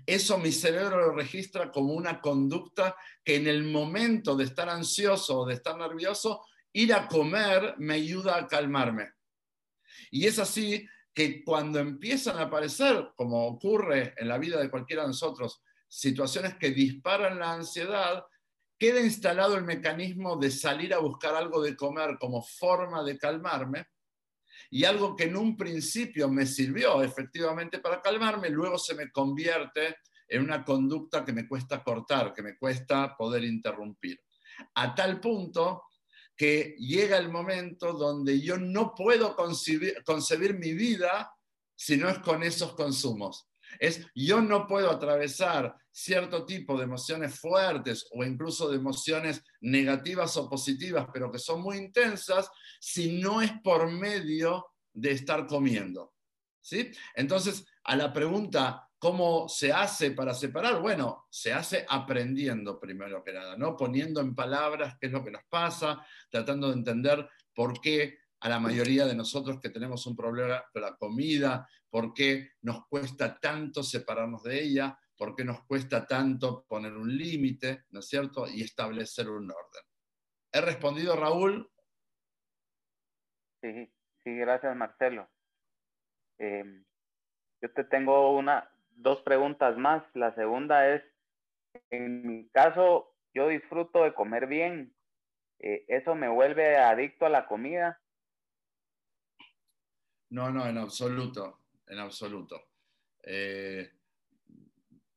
Eso 0.05 0.37
mi 0.37 0.51
cerebro 0.51 1.07
lo 1.07 1.11
registra 1.13 1.71
como 1.71 1.93
una 1.93 2.21
conducta 2.21 2.95
que 3.23 3.35
en 3.35 3.47
el 3.47 3.63
momento 3.63 4.35
de 4.35 4.43
estar 4.43 4.69
ansioso 4.69 5.39
o 5.39 5.45
de 5.45 5.55
estar 5.55 5.77
nervioso, 5.77 6.45
ir 6.73 6.93
a 6.93 7.07
comer 7.07 7.75
me 7.77 7.95
ayuda 7.95 8.37
a 8.37 8.47
calmarme. 8.47 9.13
Y 10.11 10.27
es 10.27 10.39
así 10.39 10.85
que 11.13 11.43
cuando 11.43 11.79
empiezan 11.79 12.37
a 12.37 12.43
aparecer, 12.43 13.11
como 13.15 13.47
ocurre 13.47 14.13
en 14.17 14.27
la 14.27 14.37
vida 14.37 14.59
de 14.59 14.69
cualquiera 14.69 15.03
de 15.03 15.09
nosotros, 15.09 15.61
situaciones 15.87 16.55
que 16.55 16.71
disparan 16.71 17.39
la 17.39 17.53
ansiedad, 17.53 18.25
queda 18.77 19.01
instalado 19.01 19.55
el 19.55 19.63
mecanismo 19.63 20.37
de 20.37 20.51
salir 20.51 20.93
a 20.93 20.99
buscar 20.99 21.35
algo 21.35 21.61
de 21.61 21.75
comer 21.75 22.17
como 22.19 22.41
forma 22.41 23.03
de 23.03 23.17
calmarme, 23.17 23.87
y 24.69 24.83
algo 24.85 25.15
que 25.15 25.25
en 25.25 25.35
un 25.35 25.57
principio 25.57 26.29
me 26.29 26.45
sirvió 26.45 27.01
efectivamente 27.01 27.79
para 27.79 28.01
calmarme, 28.01 28.49
luego 28.49 28.77
se 28.77 28.95
me 28.95 29.11
convierte 29.11 29.97
en 30.27 30.43
una 30.43 30.63
conducta 30.63 31.25
que 31.25 31.33
me 31.33 31.47
cuesta 31.47 31.83
cortar, 31.83 32.33
que 32.33 32.41
me 32.41 32.57
cuesta 32.57 33.15
poder 33.17 33.43
interrumpir. 33.43 34.21
A 34.75 34.95
tal 34.95 35.19
punto 35.19 35.83
que 36.35 36.75
llega 36.79 37.17
el 37.17 37.29
momento 37.29 37.93
donde 37.93 38.39
yo 38.41 38.57
no 38.57 38.95
puedo 38.95 39.35
concebir, 39.35 40.57
mi 40.57 40.73
vida 40.73 41.31
si 41.75 41.97
no 41.97 42.09
es 42.09 42.19
con 42.19 42.43
esos 42.43 42.73
consumos. 42.73 43.47
Es 43.79 44.05
yo 44.15 44.41
no 44.41 44.67
puedo 44.67 44.89
atravesar 44.89 45.75
cierto 45.91 46.45
tipo 46.45 46.77
de 46.77 46.85
emociones 46.85 47.39
fuertes 47.39 48.07
o 48.11 48.23
incluso 48.23 48.69
de 48.69 48.77
emociones 48.77 49.43
negativas 49.59 50.37
o 50.37 50.49
positivas, 50.49 51.07
pero 51.13 51.31
que 51.31 51.39
son 51.39 51.61
muy 51.61 51.77
intensas, 51.77 52.49
si 52.79 53.19
no 53.19 53.41
es 53.41 53.51
por 53.63 53.91
medio 53.91 54.67
de 54.93 55.11
estar 55.11 55.45
comiendo. 55.47 56.13
¿Sí? 56.61 56.91
Entonces, 57.15 57.65
a 57.83 57.95
la 57.95 58.13
pregunta, 58.13 58.87
¿Cómo 59.01 59.49
se 59.49 59.73
hace 59.73 60.11
para 60.11 60.31
separar? 60.35 60.79
Bueno, 60.79 61.25
se 61.31 61.51
hace 61.51 61.87
aprendiendo 61.89 62.79
primero 62.79 63.23
que 63.23 63.33
nada, 63.33 63.57
¿no? 63.57 63.75
Poniendo 63.75 64.21
en 64.21 64.35
palabras 64.35 64.95
qué 64.99 65.07
es 65.07 65.11
lo 65.11 65.23
que 65.23 65.31
nos 65.31 65.41
pasa, 65.49 66.05
tratando 66.29 66.67
de 66.67 66.75
entender 66.75 67.27
por 67.55 67.81
qué 67.81 68.19
a 68.41 68.47
la 68.47 68.59
mayoría 68.59 69.07
de 69.07 69.15
nosotros 69.15 69.59
que 69.59 69.71
tenemos 69.71 70.05
un 70.05 70.15
problema 70.15 70.63
con 70.71 70.83
la 70.83 70.95
comida, 70.97 71.67
por 71.89 72.13
qué 72.13 72.51
nos 72.61 72.85
cuesta 72.85 73.39
tanto 73.39 73.81
separarnos 73.81 74.43
de 74.43 74.61
ella, 74.61 74.99
por 75.21 75.35
qué 75.35 75.45
nos 75.45 75.63
cuesta 75.65 76.07
tanto 76.07 76.65
poner 76.67 76.93
un 76.93 77.15
límite, 77.15 77.83
¿no 77.91 77.99
es 77.99 78.07
cierto? 78.07 78.47
Y 78.47 78.63
establecer 78.63 79.29
un 79.29 79.51
orden. 79.51 79.83
¿He 80.51 80.61
respondido, 80.61 81.15
Raúl? 81.15 81.69
Sí, 83.61 83.93
sí, 84.23 84.35
gracias, 84.35 84.75
Marcelo. 84.75 85.29
Em, 86.39 86.83
yo 87.61 87.71
te 87.71 87.83
tengo 87.83 88.35
una, 88.35 88.67
dos 88.89 89.21
preguntas 89.21 89.77
más. 89.77 90.03
La 90.15 90.33
segunda 90.33 90.89
es, 90.89 91.03
en 91.91 92.25
mi 92.25 92.49
caso, 92.49 93.15
yo 93.31 93.47
disfruto 93.49 94.03
de 94.03 94.15
comer 94.15 94.47
bien. 94.47 94.91
Eh, 95.59 95.85
¿Eso 95.87 96.15
me 96.15 96.29
vuelve 96.29 96.77
adicto 96.77 97.27
a 97.27 97.29
la 97.29 97.45
comida? 97.45 98.01
No, 100.31 100.49
no, 100.49 100.65
en 100.65 100.79
absoluto, 100.79 101.59
en 101.85 101.99
absoluto. 101.99 102.59
Eh, 103.21 103.87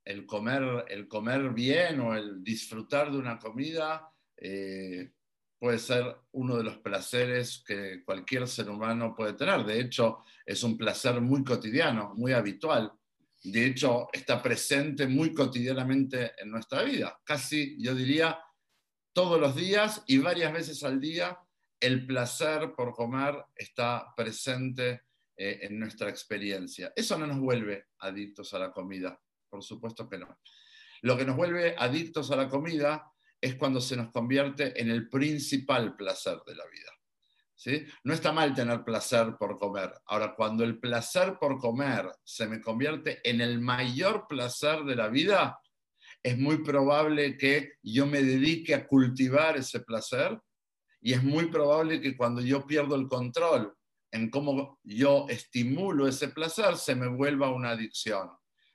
el, 0.04 0.26
comer, 0.26 0.84
el 0.88 1.08
comer 1.08 1.50
bien 1.50 2.00
o 2.00 2.14
el 2.14 2.42
disfrutar 2.42 3.11
de 3.11 3.18
una 3.18 3.38
comida 3.38 4.08
eh, 4.37 5.12
puede 5.58 5.78
ser 5.78 6.16
uno 6.32 6.56
de 6.56 6.64
los 6.64 6.78
placeres 6.78 7.62
que 7.66 8.02
cualquier 8.04 8.46
ser 8.46 8.68
humano 8.68 9.14
puede 9.16 9.32
tener. 9.32 9.64
De 9.64 9.80
hecho, 9.80 10.25
es 10.44 10.62
un 10.62 10.76
placer 10.76 11.20
muy 11.20 11.42
cotidiano, 11.42 12.14
muy 12.14 12.32
habitual 12.32 12.92
de 13.44 13.66
hecho 13.66 14.08
está 14.12 14.42
presente 14.42 15.06
muy 15.06 15.34
cotidianamente 15.34 16.32
en 16.38 16.50
nuestra 16.50 16.82
vida. 16.82 17.20
Casi, 17.25 17.76
yo 17.78 17.94
diría, 17.94 18.38
todos 19.12 19.38
los 19.38 19.54
días 19.54 20.02
y 20.06 20.18
varias 20.18 20.52
veces 20.52 20.82
al 20.82 20.99
día, 20.99 21.38
el 21.78 22.06
placer 22.06 22.73
por 22.75 22.94
comer 22.94 23.37
está 23.54 24.14
presente 24.16 25.02
eh, 25.37 25.58
en 25.62 25.78
nuestra 25.78 26.08
experiencia. 26.08 26.92
Eso 26.96 27.18
no 27.18 27.26
nos 27.26 27.38
vuelve 27.38 27.88
adictos 27.99 28.54
a 28.54 28.58
la 28.58 28.73
comida, 28.73 29.20
por 29.54 29.62
supuesto 29.62 30.08
que 30.08 30.18
no. 30.18 30.37
Lo 31.02 31.16
que 31.16 31.25
nos 31.25 31.37
vuelve 31.37 31.76
adictos 31.78 32.32
a 32.32 32.37
la 32.37 32.49
comida 32.49 33.08
es 33.40 33.54
cuando 33.54 33.80
se 33.80 33.96
nos 33.96 34.11
convierte 34.11 34.80
en 34.82 34.90
el 34.90 35.08
principal 35.08 35.94
placer 35.94 36.38
de 36.44 36.56
la 36.56 36.64
vida. 36.66 36.90
No 38.02 38.12
está 38.12 38.32
mal 38.32 38.52
tener 38.52 38.82
placer 38.82 39.37
por 39.38 39.56
comer. 39.56 39.92
Ahora, 40.06 40.34
cuando 40.34 40.64
el 40.64 40.80
placer 40.80 41.38
por 41.38 41.58
comer 41.58 42.11
se 42.25 42.49
me 42.49 42.61
convierte 42.61 43.20
en 43.23 43.40
el 43.40 43.61
mayor 43.61 44.26
placer 44.28 44.82
de 44.82 44.96
la 44.96 45.06
vida, 45.06 45.61
es 46.20 46.37
muy 46.37 46.64
probable 46.64 47.38
que 47.38 47.75
yo 47.80 48.06
me 48.06 48.25
dedique 48.25 48.75
a 48.75 48.88
cultivar 48.88 49.56
ese 49.56 49.80
placer 49.80 50.37
y 51.00 51.12
es 51.12 51.23
muy 51.23 51.46
probable 51.46 52.00
que 52.00 52.16
cuando 52.16 52.40
yo 52.40 52.66
pierdo 52.66 52.96
el 52.96 53.06
control 53.06 53.73
en 54.11 54.30
cómo 54.30 54.80
yo 54.82 55.26
estimulo 55.28 56.08
ese 56.08 56.26
placer, 56.30 56.76
se 56.76 56.96
me 56.96 57.06
vuelva 57.06 57.54
una 57.54 57.70
adicción. 57.70 58.30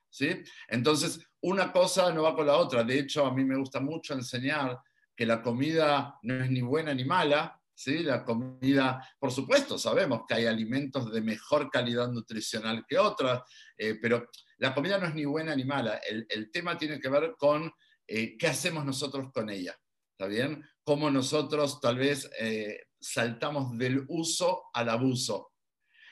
¿Sí? 0.10 0.44
Entonces, 0.68 1.20
una 1.42 1.72
cosa 1.72 2.12
no 2.12 2.24
va 2.24 2.36
con 2.36 2.48
la 2.48 2.58
otra. 2.58 2.84
De 2.84 3.00
hecho, 3.00 3.26
a 3.26 3.34
mí 3.34 3.44
me 3.44 3.58
gusta 3.58 3.80
mucho 3.80 4.14
enseñar 4.14 4.78
que 5.16 5.26
la 5.26 5.42
comida 5.42 6.18
no 6.24 6.44
es 6.44 6.50
ni 6.50 6.62
buena 6.62 6.94
ni 6.94 7.04
mala, 7.04 7.60
¿sí? 7.74 8.00
La 8.00 8.26
comida, 8.26 9.06
por 9.20 9.32
supuesto, 9.32 9.78
sabemos 9.78 10.24
que 10.28 10.34
hay 10.34 10.46
alimentos 10.46 11.12
de 11.12 11.22
mejor 11.22 11.70
calidad 11.70 12.10
nutricional 12.10 12.86
que 12.88 12.98
otras, 12.98 13.42
eh, 13.78 13.98
pero 14.02 14.28
la 14.58 14.74
comida 14.74 14.98
no 14.98 15.08
es 15.08 15.16
ni 15.16 15.26
buena 15.26 15.56
ni 15.56 15.64
mala. 15.64 16.02
El, 16.06 16.52
tema 16.52 16.78
tiene 16.78 17.00
que 17.00 17.08
ver 17.08 17.36
con 17.38 17.72
eh, 18.06 18.38
qué 18.38 18.48
hacemos 18.48 18.84
nosotros 18.84 19.32
con 19.34 19.50
ella. 19.50 19.78
¿Está 20.12 20.28
bien? 20.28 20.62
Cómo 20.84 21.10
nosotros 21.10 21.80
tal 21.80 21.98
vez 21.98 22.30
eh, 22.40 22.88
saltamos 23.00 23.78
del 23.78 24.04
uso 24.10 24.64
al 24.74 24.90
abuso. 24.90 25.54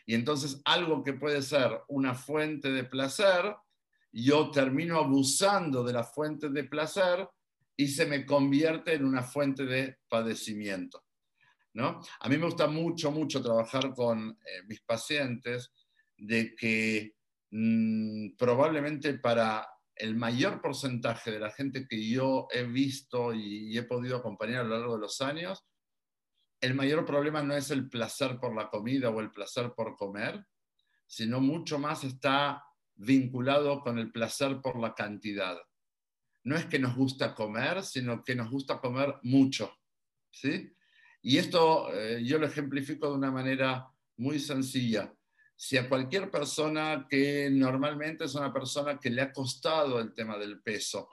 Y 0.05 0.15
entonces 0.15 0.61
algo 0.63 1.03
que 1.03 1.13
puede 1.13 1.41
ser 1.41 1.81
una 1.89 2.13
fuente 2.13 2.71
de 2.71 2.85
placer, 2.85 3.53
yo 4.23 4.49
termino 4.49 4.97
abusando 4.97 5.83
de 5.83 5.93
la 5.93 6.03
fuente 6.03 6.49
de 6.49 6.63
placer 6.63 7.27
y 7.75 7.87
se 7.87 8.07
me 8.07 8.25
convierte 8.25 8.93
en 8.93 9.05
una 9.05 9.21
fuente 9.21 9.65
de 9.65 9.99
padecimiento. 10.09 11.03
¿no? 11.73 12.01
A 12.19 12.27
mí 12.27 12.37
me 12.37 12.45
gusta 12.45 12.67
mucho, 12.67 13.11
mucho 13.11 13.43
trabajar 13.43 13.93
con 13.93 14.29
eh, 14.29 14.63
mis 14.67 14.81
pacientes 14.81 15.71
de 16.17 16.55
que 16.55 17.13
mm, 17.51 18.35
probablemente 18.35 19.19
para 19.19 19.67
el 19.95 20.15
mayor 20.15 20.61
porcentaje 20.61 21.31
de 21.31 21.39
la 21.39 21.51
gente 21.51 21.87
que 21.87 22.09
yo 22.09 22.47
he 22.51 22.63
visto 22.63 23.33
y, 23.33 23.77
he 23.77 23.83
podido 23.83 24.17
acompañar 24.17 24.61
a 24.61 24.63
lo 24.63 24.77
largo 24.77 24.95
de 24.95 25.01
los 25.01 25.21
años, 25.21 25.63
el 26.59 26.73
mayor 26.73 27.05
problema 27.05 27.43
no 27.43 27.55
es 27.55 27.69
el 27.69 27.87
placer 27.87 28.39
por 28.39 28.55
la 28.55 28.69
comida 28.69 29.11
o 29.11 29.19
el 29.19 29.31
placer 29.31 29.73
por 29.75 29.95
comer, 29.95 30.43
sino 31.05 31.39
mucho 31.39 31.77
más 31.77 32.03
está 32.03 32.63
vinculado 32.97 33.81
con 33.81 33.97
el 33.99 34.11
placer 34.11 34.61
por 34.61 34.79
la 34.79 34.93
cantidad. 34.93 35.57
No 36.43 36.55
es 36.55 36.65
que 36.65 36.79
nos 36.79 36.95
gusta 36.95 37.33
comer, 37.33 37.83
sino 37.83 38.23
que 38.23 38.35
nos 38.35 38.49
gusta 38.49 38.79
comer 38.79 39.15
mucho. 39.23 39.73
¿sí? 40.31 40.73
Y 41.21 41.37
esto 41.37 41.93
eh, 41.93 42.23
yo 42.23 42.37
lo 42.39 42.47
ejemplifico 42.47 43.09
de 43.09 43.15
una 43.15 43.31
manera 43.31 43.87
muy 44.17 44.39
sencilla 44.39 45.13
si 45.57 45.75
a 45.75 45.89
cualquier 45.89 46.29
persona 46.29 47.07
que 47.09 47.49
normalmente 47.51 48.25
es 48.25 48.35
una 48.35 48.53
persona 48.53 48.99
que 48.99 49.09
le 49.09 49.23
ha 49.23 49.33
costado 49.33 49.99
el 49.99 50.13
tema 50.13 50.37
del 50.37 50.61
peso, 50.61 51.09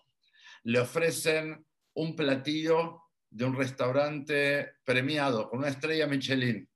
le 0.64 0.80
ofrecen 0.80 1.66
un 1.94 2.14
platillo 2.14 3.00
de 3.30 3.46
un 3.46 3.56
restaurante 3.56 4.74
premiado 4.84 5.48
con 5.48 5.60
una 5.60 5.68
estrella 5.68 6.06
Michelin, 6.06 6.68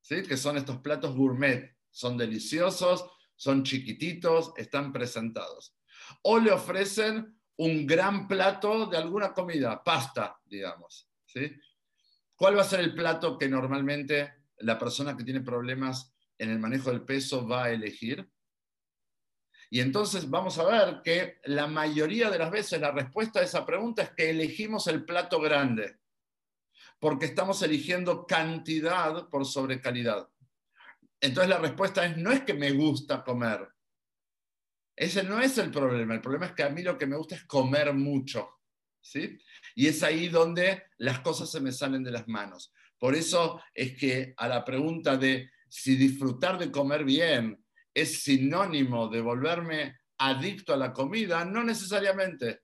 ¿sí? 0.00 0.22
que 0.22 0.36
son 0.36 0.56
estos 0.56 0.78
platos 0.78 1.16
gourmet, 1.16 1.76
son 1.90 2.16
deliciosos, 2.16 3.04
son 3.36 3.62
chiquititos, 3.62 4.52
están 4.56 4.92
presentados. 4.92 5.76
O 6.22 6.38
le 6.38 6.50
ofrecen 6.50 7.38
un 7.58 7.86
gran 7.86 8.26
plato 8.26 8.86
de 8.86 8.96
alguna 8.96 9.32
comida, 9.32 9.82
pasta, 9.82 10.40
digamos. 10.44 11.08
¿sí? 11.24 11.52
¿Cuál 12.34 12.56
va 12.56 12.62
a 12.62 12.66
ser 12.66 12.80
el 12.80 12.94
plato 12.94 13.38
que 13.38 13.48
normalmente 13.48 14.34
la 14.58 14.78
persona 14.78 15.16
que 15.16 15.24
tiene 15.24 15.40
problemas 15.40 16.14
en 16.38 16.50
el 16.50 16.58
manejo 16.58 16.90
del 16.90 17.02
peso 17.02 17.46
va 17.46 17.64
a 17.64 17.70
elegir? 17.70 18.28
Y 19.70 19.80
entonces 19.80 20.30
vamos 20.30 20.58
a 20.58 20.64
ver 20.64 21.02
que 21.02 21.40
la 21.44 21.66
mayoría 21.66 22.30
de 22.30 22.38
las 22.38 22.50
veces 22.50 22.80
la 22.80 22.92
respuesta 22.92 23.40
a 23.40 23.42
esa 23.42 23.66
pregunta 23.66 24.02
es 24.02 24.10
que 24.10 24.30
elegimos 24.30 24.86
el 24.86 25.04
plato 25.04 25.40
grande, 25.40 25.98
porque 27.00 27.26
estamos 27.26 27.62
eligiendo 27.62 28.26
cantidad 28.26 29.28
por 29.28 29.44
sobre 29.44 29.80
calidad. 29.80 30.28
Entonces 31.20 31.48
la 31.48 31.58
respuesta 31.58 32.04
es, 32.04 32.16
no 32.16 32.30
es 32.30 32.42
que 32.42 32.54
me 32.54 32.72
gusta 32.72 33.24
comer. 33.24 33.68
Ese 34.94 35.22
no 35.22 35.40
es 35.40 35.58
el 35.58 35.70
problema. 35.70 36.14
El 36.14 36.20
problema 36.20 36.46
es 36.46 36.52
que 36.52 36.62
a 36.62 36.70
mí 36.70 36.82
lo 36.82 36.96
que 36.96 37.06
me 37.06 37.16
gusta 37.16 37.34
es 37.34 37.44
comer 37.44 37.92
mucho. 37.92 38.48
¿sí? 39.00 39.38
Y 39.74 39.86
es 39.86 40.02
ahí 40.02 40.28
donde 40.28 40.84
las 40.98 41.20
cosas 41.20 41.50
se 41.50 41.60
me 41.60 41.72
salen 41.72 42.02
de 42.02 42.10
las 42.10 42.26
manos. 42.28 42.72
Por 42.98 43.14
eso 43.14 43.60
es 43.74 43.96
que 43.96 44.34
a 44.36 44.48
la 44.48 44.64
pregunta 44.64 45.16
de 45.16 45.50
si 45.68 45.96
disfrutar 45.96 46.58
de 46.58 46.70
comer 46.70 47.04
bien 47.04 47.62
es 47.92 48.22
sinónimo 48.22 49.08
de 49.08 49.20
volverme 49.20 49.98
adicto 50.18 50.72
a 50.72 50.78
la 50.78 50.92
comida, 50.92 51.44
no 51.44 51.62
necesariamente. 51.62 52.62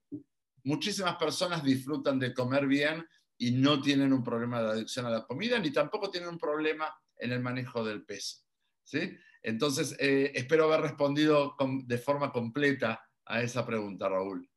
Muchísimas 0.64 1.16
personas 1.16 1.62
disfrutan 1.62 2.18
de 2.18 2.32
comer 2.32 2.66
bien 2.66 3.06
y 3.37 3.50
no 3.52 3.80
tienen 3.80 4.12
un 4.12 4.23
problema 4.23 4.62
de 4.62 4.71
adicción 4.71 5.06
a 5.06 5.11
la 5.11 5.25
comida, 5.25 5.59
ni 5.59 5.71
tampoco 5.71 6.11
tienen 6.11 6.30
un 6.30 6.38
problema 6.38 6.94
en 7.16 7.32
el 7.32 7.40
manejo 7.40 7.85
del 7.85 8.04
peso. 8.04 8.41
¿Sí? 8.84 9.18
Entonces, 9.42 9.96
eh, 9.98 10.32
espero 10.34 10.64
haber 10.64 10.82
respondido 10.82 11.56
de 11.84 11.98
forma 11.98 12.30
completa 12.30 13.04
a 13.24 13.42
esa 13.42 13.66
pregunta, 13.66 14.08
Raúl. 14.08 14.48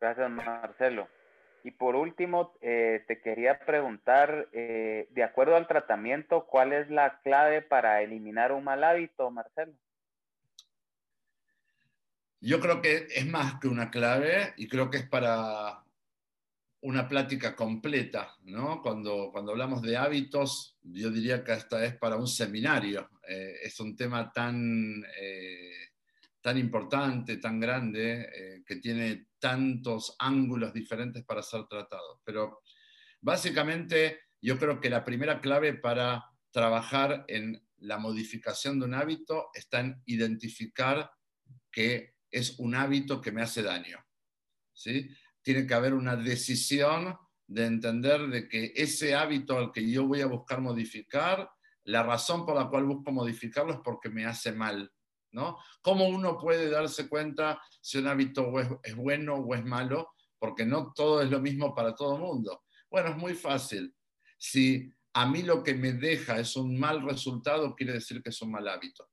Gracias, 0.00 0.30
Marcelo. 0.30 1.08
Y 1.64 1.72
por 1.72 1.96
último, 1.96 2.56
eh, 2.60 3.04
te 3.08 3.20
quería 3.20 3.58
preguntar, 3.58 4.48
eh, 4.52 5.08
de 5.10 5.24
acuerdo 5.24 5.56
al 5.56 5.66
tratamiento, 5.66 6.46
¿cuál 6.46 6.72
es 6.72 6.88
la 6.90 7.20
clave 7.22 7.60
para 7.60 8.02
eliminar 8.02 8.52
un 8.52 8.62
mal 8.62 8.84
hábito, 8.84 9.30
Marcelo? 9.32 9.72
Yo 12.40 12.60
creo 12.60 12.80
que 12.80 13.08
es 13.12 13.26
más 13.26 13.58
que 13.58 13.66
una 13.66 13.90
clave 13.90 14.54
y 14.56 14.68
creo 14.68 14.90
que 14.90 14.98
es 14.98 15.08
para 15.08 15.82
una 16.82 17.08
plática 17.08 17.56
completa, 17.56 18.36
¿no? 18.44 18.80
Cuando, 18.82 19.30
cuando 19.32 19.52
hablamos 19.52 19.82
de 19.82 19.96
hábitos, 19.96 20.78
yo 20.82 21.10
diría 21.10 21.42
que 21.42 21.52
esta 21.52 21.84
es 21.84 21.96
para 21.96 22.16
un 22.16 22.28
seminario. 22.28 23.10
Eh, 23.26 23.56
es 23.62 23.80
un 23.80 23.96
tema 23.96 24.30
tan, 24.32 25.02
tan 26.40 26.58
importante, 26.58 27.38
tan 27.38 27.58
grande, 27.58 28.62
que 28.64 28.76
tiene 28.76 29.28
tantos 29.38 30.14
ángulos 30.18 30.72
diferentes 30.72 31.24
para 31.24 31.42
ser 31.42 31.66
tratados. 31.66 32.20
Pero 32.24 32.62
básicamente 33.20 34.20
yo 34.40 34.58
creo 34.58 34.80
que 34.80 34.90
la 34.90 35.04
primera 35.04 35.40
clave 35.40 35.74
para 35.74 36.24
trabajar 36.50 37.24
en 37.28 37.60
la 37.78 37.98
modificación 37.98 38.78
de 38.78 38.86
un 38.86 38.94
hábito 38.94 39.48
está 39.54 39.80
en 39.80 40.02
identificar 40.06 41.10
que 41.70 42.14
es 42.30 42.58
un 42.58 42.74
hábito 42.74 43.20
que 43.20 43.32
me 43.32 43.42
hace 43.42 43.62
daño. 43.62 44.04
¿sí? 44.72 45.08
Tiene 45.46 45.64
que 45.64 45.74
haber 45.74 45.94
una 45.94 46.16
decisión 46.16 47.16
de 47.46 47.66
entender 47.66 48.26
de 48.26 48.48
que 48.48 48.72
ese 48.74 49.14
hábito 49.14 49.56
al 49.56 49.70
que 49.70 49.88
yo 49.88 50.04
voy 50.04 50.20
a 50.20 50.26
buscar 50.26 50.60
modificar, 50.60 51.48
la 51.84 52.02
razón 52.02 52.44
por 52.44 52.56
la 52.56 52.68
cual 52.68 52.82
busco 52.82 53.12
modificarlo 53.12 53.74
es 53.74 53.78
porque 53.84 54.08
me 54.08 54.26
hace 54.26 54.50
mal. 54.50 54.92
¿no? 55.30 55.56
¿Cómo 55.82 56.08
uno 56.08 56.36
puede 56.36 56.68
darse 56.68 57.08
cuenta 57.08 57.62
si 57.80 57.98
un 57.98 58.08
hábito 58.08 58.52
es, 58.82 58.96
bueno 58.96 59.36
o 59.36 59.54
es 59.54 59.64
malo? 59.64 60.14
Porque 60.36 60.66
no 60.66 60.92
todo 60.92 61.22
es 61.22 61.30
lo 61.30 61.38
mismo 61.38 61.72
para 61.72 61.94
todo 61.94 62.16
el 62.16 62.22
mundo. 62.22 62.64
Bueno, 62.90 63.10
es 63.10 63.16
muy 63.16 63.34
fácil. 63.34 63.94
Si 64.36 64.92
a 65.12 65.26
mí 65.26 65.44
lo 65.44 65.62
que 65.62 65.74
me 65.74 65.92
deja 65.92 66.40
es 66.40 66.56
un 66.56 66.76
mal 66.76 67.02
resultado, 67.02 67.76
quiere 67.76 67.92
decir 67.92 68.20
que 68.20 68.30
es 68.30 68.42
un 68.42 68.50
mal 68.50 68.66
hábito. 68.66 69.08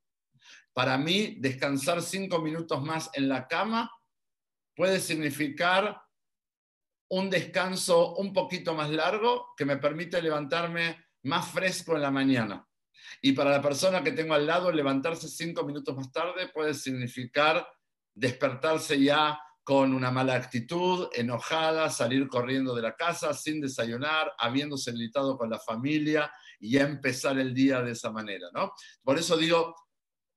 Para 0.74 0.98
mí, 0.98 1.38
descansar 1.40 2.02
cinco 2.02 2.42
minutos 2.42 2.82
más 2.82 3.12
en 3.14 3.30
la 3.30 3.48
cama 3.48 3.92
puede 4.76 5.00
significar 5.00 6.03
un 7.14 7.30
descanso 7.30 8.16
un 8.16 8.34
poquito 8.34 8.74
más 8.74 8.90
largo 8.90 9.54
que 9.56 9.66
me 9.66 9.78
permite 9.78 10.20
levantarme 10.20 11.06
más 11.24 11.48
fresco 11.48 11.96
en 11.96 12.02
la 12.02 12.10
mañana. 12.10 12.68
Y 13.22 13.34
para 13.34 13.52
la 13.52 13.62
persona 13.62 14.04
que 14.04 14.14
tengo 14.14 14.34
al 14.34 14.48
lado, 14.48 14.72
levantarse 14.72 15.28
cinco 15.28 15.64
minutos 15.64 15.96
más 15.96 16.12
tarde 16.12 16.50
puede 16.52 16.74
significar 16.74 17.68
despertarse 18.16 19.00
ya 19.00 19.40
con 19.64 19.94
una 19.94 20.10
mala 20.10 20.34
actitud, 20.34 21.08
enojada, 21.14 21.92
salir 21.92 22.28
corriendo 22.28 22.74
de 22.74 22.82
la 22.82 22.96
casa 22.96 23.32
sin 23.36 23.62
desayunar, 23.62 24.34
habiéndose 24.40 24.92
gritado 24.92 25.38
con 25.38 25.52
la 25.52 25.60
familia 25.60 26.34
y 26.60 26.78
empezar 26.78 27.38
el 27.38 27.54
día 27.54 27.82
de 27.84 27.92
esa 27.92 28.12
manera. 28.12 28.48
¿no? 28.54 28.74
Por 29.04 29.20
eso 29.20 29.38
digo, 29.38 29.76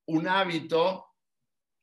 un 0.05 0.27
hábito 0.27 1.07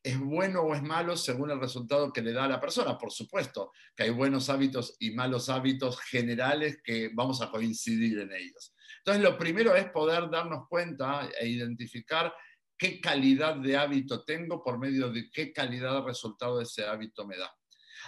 es 0.04 0.20
bueno 0.20 0.60
o 0.60 0.74
es 0.74 0.82
malo 0.82 1.16
según 1.16 1.50
el 1.50 1.58
resultado 1.58 2.12
que 2.12 2.20
le 2.20 2.34
da 2.34 2.44
a 2.44 2.48
la 2.48 2.60
persona. 2.60 2.98
Por 2.98 3.10
supuesto 3.10 3.72
que 3.96 4.02
hay 4.02 4.10
buenos 4.10 4.50
hábitos 4.50 4.96
y 4.98 5.12
malos 5.12 5.48
hábitos 5.48 5.98
generales 5.98 6.78
que 6.84 7.10
vamos 7.14 7.40
a 7.40 7.50
coincidir 7.50 8.18
en 8.18 8.30
ellos. 8.32 8.74
Entonces, 8.98 9.22
lo 9.22 9.38
primero 9.38 9.74
es 9.74 9.86
poder 9.86 10.28
darnos 10.30 10.68
cuenta 10.68 11.30
e 11.40 11.48
identificar 11.48 12.34
qué 12.76 13.00
calidad 13.00 13.56
de 13.56 13.78
hábito 13.78 14.24
tengo 14.24 14.62
por 14.62 14.78
medio 14.78 15.10
de 15.10 15.30
qué 15.30 15.54
calidad 15.54 15.94
de 15.94 16.06
resultado 16.06 16.60
ese 16.60 16.84
hábito 16.84 17.26
me 17.26 17.38
da. 17.38 17.50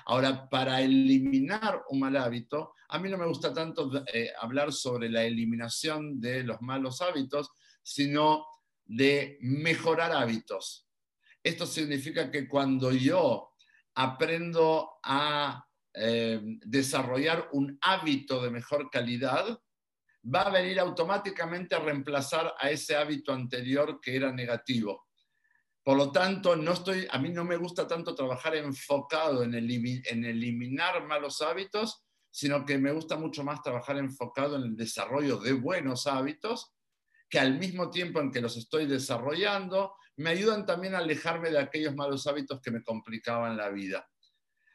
Ahora, 0.04 0.50
para 0.50 0.82
eliminar 0.82 1.82
un 1.88 2.00
mal 2.00 2.16
hábito, 2.18 2.74
a 2.90 2.98
mí 2.98 3.08
no 3.08 3.16
me 3.16 3.26
gusta 3.26 3.54
tanto 3.54 3.90
eh, 4.12 4.32
hablar 4.38 4.70
sobre 4.70 5.08
la 5.08 5.24
eliminación 5.24 6.20
de 6.20 6.44
los 6.44 6.60
malos 6.60 7.00
hábitos, 7.00 7.50
sino 7.82 8.44
de 8.84 9.38
mejorar 9.40 10.12
hábitos. 10.12 10.85
Esto 11.46 11.64
significa 11.64 12.28
que 12.28 12.48
cuando 12.48 12.90
yo 12.90 13.52
aprendo 13.94 14.98
a 15.04 15.64
eh, 15.94 16.40
desarrollar 16.64 17.50
un 17.52 17.78
hábito 17.82 18.42
de 18.42 18.50
mejor 18.50 18.90
calidad, 18.90 19.56
va 20.24 20.40
a 20.40 20.50
venir 20.50 20.80
automáticamente 20.80 21.76
a 21.76 21.78
reemplazar 21.78 22.52
a 22.58 22.68
ese 22.68 22.96
hábito 22.96 23.32
anterior 23.32 24.00
que 24.00 24.16
era 24.16 24.32
negativo. 24.32 25.06
Por 25.84 25.96
lo 25.96 26.10
tanto, 26.10 26.52
a 26.52 27.18
mí 27.20 27.28
no 27.28 27.44
me 27.44 27.56
gusta 27.56 27.86
tanto 27.86 28.12
trabajar 28.12 28.56
enfocado 28.56 29.44
en, 29.44 29.54
en 29.54 30.24
eliminar 30.24 31.06
malos 31.06 31.42
hábitos, 31.42 32.04
sino 32.28 32.66
que 32.66 32.76
me 32.76 32.90
gusta 32.90 33.16
mucho 33.16 33.44
más 33.44 33.62
trabajar 33.62 33.98
enfocado 33.98 34.56
en 34.56 34.62
el 34.62 34.76
desarrollo 34.76 35.38
de 35.38 35.52
buenos 35.52 36.08
hábitos, 36.08 36.74
que 37.30 37.38
al 37.38 37.56
mismo 37.56 37.88
tiempo 37.88 38.18
en 38.18 38.32
que 38.32 38.40
los 38.40 38.56
estoy 38.56 38.86
desarrollando, 38.86 39.94
me 40.16 40.30
ayudan 40.30 40.66
también 40.66 40.94
a 40.94 40.98
alejarme 40.98 41.50
de 41.50 41.58
aquellos 41.58 41.94
malos 41.94 42.26
hábitos 42.26 42.60
que 42.60 42.70
me 42.70 42.82
complicaban 42.82 43.56
la 43.56 43.68
vida. 43.70 44.08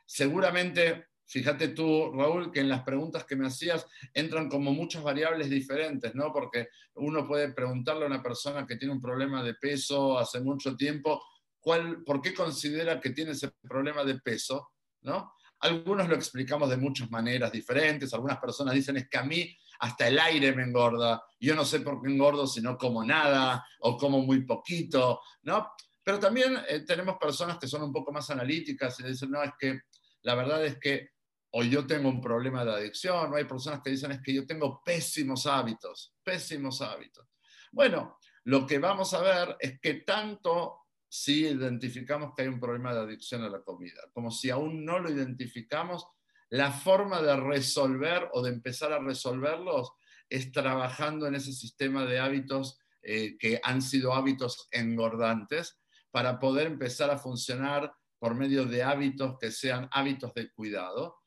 Seguramente 0.05 1.11
Fíjate 1.31 1.69
tú, 1.69 2.11
Raúl, 2.11 2.51
que 2.51 2.59
en 2.59 2.67
las 2.67 2.83
preguntas 2.83 3.23
que 3.23 3.37
me 3.37 3.47
hacías 3.47 3.87
entran 4.13 4.49
como 4.49 4.73
muchas 4.73 5.01
variables 5.01 5.49
diferentes, 5.49 6.13
¿no? 6.13 6.33
Porque 6.33 6.67
uno 6.95 7.25
puede 7.25 7.53
preguntarle 7.53 8.03
a 8.03 8.07
una 8.07 8.21
persona 8.21 8.67
que 8.67 8.75
tiene 8.75 8.93
un 8.93 8.99
problema 8.99 9.41
de 9.41 9.53
peso 9.53 10.19
hace 10.19 10.41
mucho 10.41 10.75
tiempo, 10.75 11.23
¿cuál, 11.57 12.03
¿por 12.03 12.21
qué 12.21 12.33
considera 12.33 12.99
que 12.99 13.11
tiene 13.11 13.31
ese 13.31 13.49
problema 13.61 14.03
de 14.03 14.19
peso? 14.19 14.71
¿no? 15.03 15.31
Algunos 15.61 16.09
lo 16.09 16.15
explicamos 16.15 16.69
de 16.69 16.77
muchas 16.77 17.09
maneras 17.09 17.51
diferentes, 17.51 18.13
algunas 18.13 18.39
personas 18.39 18.73
dicen 18.73 18.97
es 18.97 19.07
que 19.07 19.17
a 19.17 19.23
mí 19.23 19.55
hasta 19.79 20.07
el 20.07 20.19
aire 20.19 20.53
me 20.53 20.63
engorda, 20.63 21.23
yo 21.39 21.55
no 21.55 21.65
sé 21.65 21.79
por 21.79 22.01
qué 22.01 22.09
engordo 22.09 22.45
si 22.45 22.61
no 22.61 22.77
como 22.77 23.03
nada 23.03 23.65
o 23.79 23.97
como 23.97 24.21
muy 24.21 24.45
poquito, 24.45 25.21
¿no? 25.43 25.71
Pero 26.03 26.19
también 26.19 26.57
eh, 26.67 26.81
tenemos 26.81 27.17
personas 27.17 27.57
que 27.57 27.67
son 27.67 27.83
un 27.83 27.93
poco 27.93 28.11
más 28.11 28.29
analíticas 28.29 28.99
y 28.99 29.03
dicen, 29.03 29.31
no, 29.31 29.41
es 29.41 29.51
que 29.59 29.81
la 30.23 30.35
verdad 30.35 30.65
es 30.65 30.79
que 30.79 31.09
o 31.51 31.63
yo 31.63 31.85
tengo 31.85 32.09
un 32.09 32.21
problema 32.21 32.63
de 32.63 32.71
adicción, 32.71 33.33
o 33.33 33.35
hay 33.35 33.45
personas 33.45 33.81
que 33.83 33.89
dicen 33.89 34.11
es 34.11 34.21
que 34.21 34.33
yo 34.33 34.45
tengo 34.45 34.81
pésimos 34.83 35.45
hábitos, 35.45 36.13
pésimos 36.23 36.81
hábitos. 36.81 37.27
Bueno, 37.71 38.17
lo 38.45 38.65
que 38.65 38.79
vamos 38.79 39.13
a 39.13 39.21
ver 39.21 39.57
es 39.59 39.79
que 39.79 39.95
tanto 39.95 40.80
si 41.13 41.45
identificamos 41.45 42.33
que 42.33 42.43
hay 42.43 42.47
un 42.47 42.59
problema 42.59 42.93
de 42.93 43.01
adicción 43.01 43.43
a 43.43 43.49
la 43.49 43.61
comida, 43.61 44.01
como 44.13 44.31
si 44.31 44.49
aún 44.49 44.85
no 44.85 44.99
lo 44.99 45.11
identificamos, 45.11 46.07
la 46.49 46.71
forma 46.71 47.21
de 47.21 47.35
resolver 47.35 48.29
o 48.33 48.41
de 48.41 48.51
empezar 48.51 48.93
a 48.93 48.99
resolverlos 48.99 49.91
es 50.29 50.51
trabajando 50.51 51.27
en 51.27 51.35
ese 51.35 51.51
sistema 51.51 52.05
de 52.05 52.19
hábitos 52.19 52.79
eh, 53.01 53.37
que 53.37 53.59
han 53.61 53.81
sido 53.81 54.13
hábitos 54.13 54.69
engordantes 54.71 55.81
para 56.11 56.39
poder 56.39 56.67
empezar 56.67 57.09
a 57.09 57.17
funcionar 57.17 57.93
por 58.17 58.35
medio 58.35 58.65
de 58.65 58.83
hábitos 58.83 59.37
que 59.39 59.51
sean 59.51 59.89
hábitos 59.91 60.33
de 60.33 60.51
cuidado 60.51 61.21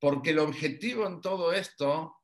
porque 0.00 0.30
el 0.30 0.38
objetivo 0.38 1.06
en 1.06 1.20
todo 1.20 1.52
esto 1.52 2.16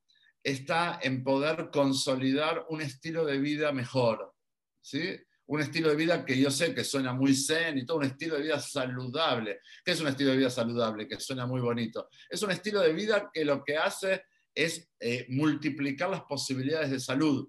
está 0.42 0.98
en 1.02 1.22
poder 1.22 1.70
consolidar 1.70 2.64
un 2.70 2.80
estilo 2.80 3.24
de 3.24 3.38
vida 3.38 3.70
mejor, 3.72 4.34
¿sí? 4.80 5.16
Un 5.46 5.60
estilo 5.60 5.90
de 5.90 5.96
vida 5.96 6.24
que 6.24 6.38
yo 6.38 6.50
sé 6.50 6.74
que 6.74 6.84
suena 6.84 7.12
muy 7.12 7.34
zen 7.34 7.78
y 7.78 7.86
todo, 7.86 7.98
un 7.98 8.04
estilo 8.04 8.36
de 8.36 8.42
vida 8.42 8.60
saludable. 8.60 9.60
¿Qué 9.84 9.92
es 9.92 10.00
un 10.00 10.08
estilo 10.08 10.30
de 10.30 10.38
vida 10.38 10.50
saludable? 10.50 11.06
Que 11.06 11.20
suena 11.20 11.46
muy 11.46 11.60
bonito. 11.60 12.08
Es 12.28 12.42
un 12.42 12.50
estilo 12.50 12.80
de 12.80 12.92
vida 12.92 13.30
que 13.32 13.44
lo 13.44 13.62
que 13.62 13.76
hace 13.76 14.24
es 14.54 14.88
eh, 14.98 15.26
multiplicar 15.28 16.10
las 16.10 16.22
posibilidades 16.22 16.90
de 16.90 16.98
salud, 16.98 17.48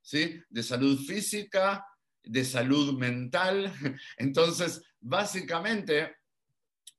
¿sí? 0.00 0.42
De 0.48 0.62
salud 0.62 0.98
física, 0.98 1.86
de 2.22 2.44
salud 2.44 2.98
mental. 2.98 3.72
Entonces, 4.16 4.82
básicamente, 5.00 6.16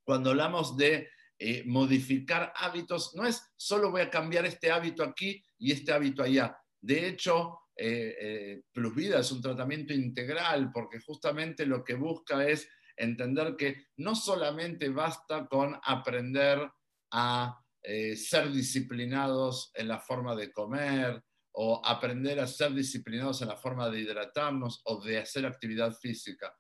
cuando 0.04 0.30
hablamos 0.30 0.78
de 0.78 1.10
eh, 1.42 1.64
modificar 1.66 2.52
hábitos 2.58 3.16
no 3.16 3.26
es 3.26 3.42
solo 3.56 3.92
voy 3.92 4.02
a 4.02 4.10
cambiar 4.10 4.46
este 4.46 4.70
hábito 4.70 5.04
aquí 5.04 5.42
y 5.58 5.72
este 5.72 5.94
hábito 5.94 6.22
allá. 6.22 6.58
De 6.82 7.08
hecho, 7.08 7.60
eh, 7.80 8.16
eh, 8.20 8.64
Plus 8.72 8.98
es 8.98 9.32
un 9.32 9.42
tratamiento 9.42 9.94
integral 9.94 10.72
porque 10.74 11.00
justamente 11.00 11.66
lo 11.66 11.84
que 11.84 11.96
busca 11.96 12.48
es 12.48 12.68
entender 12.98 13.56
que 13.56 13.88
no 13.98 14.16
solamente 14.16 14.90
basta 14.90 15.48
con 15.48 15.80
aprender 15.84 16.70
a 17.12 17.60
ser 17.82 18.52
disciplinados 18.52 19.72
en 19.74 19.88
la 19.88 20.00
forma 20.00 20.36
de 20.36 20.52
comer 20.52 21.24
o 21.54 21.82
aprender 21.84 22.40
a 22.40 22.48
ser 22.48 22.74
disciplinados 22.74 23.42
en 23.42 23.48
la 23.48 23.58
forma 23.58 23.90
de 23.90 24.02
hidratarnos 24.02 24.82
o 24.86 25.04
de 25.04 25.18
hacer 25.18 25.46
actividad 25.46 25.94
física. 25.94 26.54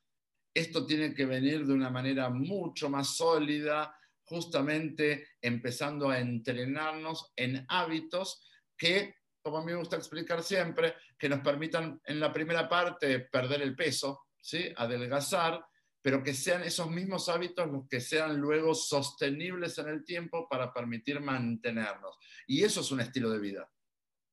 Esto 0.53 0.86
tiene 0.86 1.13
que 1.13 1.25
venir 1.25 1.65
de 1.65 1.73
una 1.73 1.89
manera 1.89 2.29
mucho 2.29 2.89
más 2.89 3.15
sólida, 3.15 3.95
justamente 4.23 5.27
empezando 5.41 6.10
a 6.10 6.19
entrenarnos 6.19 7.32
en 7.36 7.65
hábitos 7.69 8.45
que, 8.77 9.15
como 9.49 9.63
a 9.63 9.65
mí 9.65 9.71
me 9.71 9.79
gusta 9.79 9.95
explicar 9.95 10.43
siempre, 10.43 10.95
que 11.17 11.27
nos 11.27 11.39
permitan 11.39 11.99
en 12.05 12.19
la 12.19 12.31
primera 12.31 12.69
parte 12.69 13.19
perder 13.19 13.62
el 13.62 13.75
peso, 13.75 14.27
¿sí? 14.39 14.71
adelgazar, 14.75 15.65
pero 16.01 16.23
que 16.23 16.33
sean 16.33 16.63
esos 16.63 16.89
mismos 16.89 17.27
hábitos 17.29 17.67
los 17.67 17.88
que 17.89 17.99
sean 17.99 18.38
luego 18.38 18.73
sostenibles 18.73 19.77
en 19.79 19.89
el 19.89 20.05
tiempo 20.05 20.47
para 20.47 20.73
permitir 20.73 21.19
mantenernos. 21.19 22.17
Y 22.47 22.63
eso 22.63 22.81
es 22.81 22.91
un 22.91 23.01
estilo 23.01 23.29
de 23.31 23.39
vida. 23.39 23.69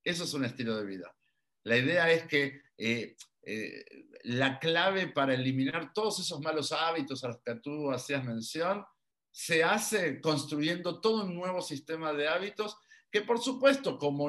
Eso 0.04 0.24
es 0.24 0.34
un 0.34 0.44
estilo 0.44 0.76
de 0.76 0.84
vida. 0.84 1.16
La 1.64 1.76
idea 1.76 2.10
es 2.12 2.26
que 2.28 2.62
eh, 2.78 3.16
eh, 3.42 3.84
la 4.24 4.58
clave 4.58 5.08
para 5.08 5.34
eliminar 5.34 5.92
todos 5.92 6.20
esos 6.20 6.40
malos 6.40 6.70
hábitos 6.72 7.24
a 7.24 7.28
los 7.28 7.42
que 7.42 7.56
tú 7.56 7.90
hacías 7.90 8.24
mención 8.24 8.84
se 9.32 9.64
hace 9.64 10.20
construyendo 10.20 11.00
todo 11.00 11.24
un 11.24 11.34
nuevo 11.34 11.60
sistema 11.60 12.12
de 12.12 12.28
hábitos 12.28 12.78
que 13.16 13.22
por 13.22 13.38
supuesto 13.38 13.98
como 13.98 14.28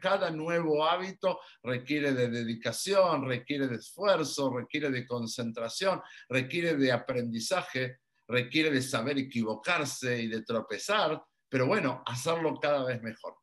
cada 0.00 0.30
nuevo 0.30 0.84
hábito 0.84 1.40
requiere 1.60 2.12
de 2.12 2.28
dedicación, 2.28 3.26
requiere 3.26 3.66
de 3.66 3.74
esfuerzo, 3.74 4.56
requiere 4.56 4.90
de 4.90 5.08
concentración, 5.08 6.00
requiere 6.28 6.76
de 6.76 6.92
aprendizaje, 6.92 7.98
requiere 8.28 8.70
de 8.70 8.80
saber 8.80 9.18
equivocarse 9.18 10.22
y 10.22 10.28
de 10.28 10.44
tropezar, 10.44 11.20
pero 11.48 11.66
bueno, 11.66 12.04
hacerlo 12.06 12.60
cada 12.60 12.84
vez 12.84 13.02
mejor. 13.02 13.34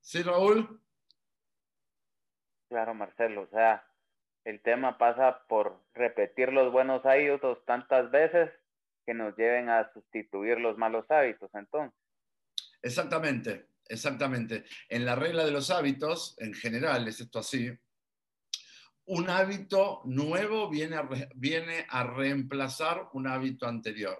¿Sí, 0.00 0.22
Raúl? 0.22 0.80
Claro, 2.70 2.94
Marcelo, 2.94 3.42
o 3.42 3.48
sea, 3.48 3.86
el 4.44 4.62
tema 4.62 4.96
pasa 4.96 5.44
por 5.48 5.84
repetir 5.92 6.50
los 6.50 6.72
buenos 6.72 7.04
hábitos 7.04 7.62
tantas 7.66 8.10
veces 8.10 8.50
que 9.04 9.12
nos 9.12 9.36
lleven 9.36 9.68
a 9.68 9.92
sustituir 9.92 10.58
los 10.58 10.78
malos 10.78 11.04
hábitos, 11.10 11.50
entonces. 11.52 11.92
Exactamente, 12.80 13.71
exactamente. 13.88 14.64
En 14.88 15.04
la 15.04 15.14
regla 15.14 15.44
de 15.44 15.50
los 15.50 15.70
hábitos, 15.70 16.34
en 16.38 16.54
general, 16.54 17.06
es 17.08 17.20
esto 17.20 17.38
así, 17.38 17.70
un 19.04 19.28
hábito 19.28 20.02
nuevo 20.04 20.70
viene 20.70 20.96
a, 20.96 21.08
viene 21.34 21.86
a 21.88 22.04
reemplazar 22.04 23.08
un 23.12 23.26
hábito 23.26 23.66
anterior. 23.66 24.18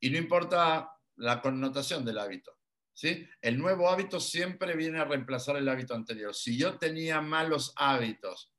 Y 0.00 0.10
no 0.10 0.18
importa 0.18 0.90
la 1.16 1.40
connotación 1.40 2.04
del 2.04 2.18
hábito. 2.18 2.58
¿sí? 2.92 3.28
El 3.40 3.58
nuevo 3.58 3.88
hábito 3.88 4.18
siempre 4.20 4.74
viene 4.76 4.98
a 4.98 5.04
reemplazar 5.04 5.56
el 5.56 5.68
hábito 5.68 5.94
anterior. 5.94 6.34
Si 6.34 6.56
yo 6.56 6.78
tenía 6.78 7.20
malos 7.20 7.72
hábitos 7.76 8.52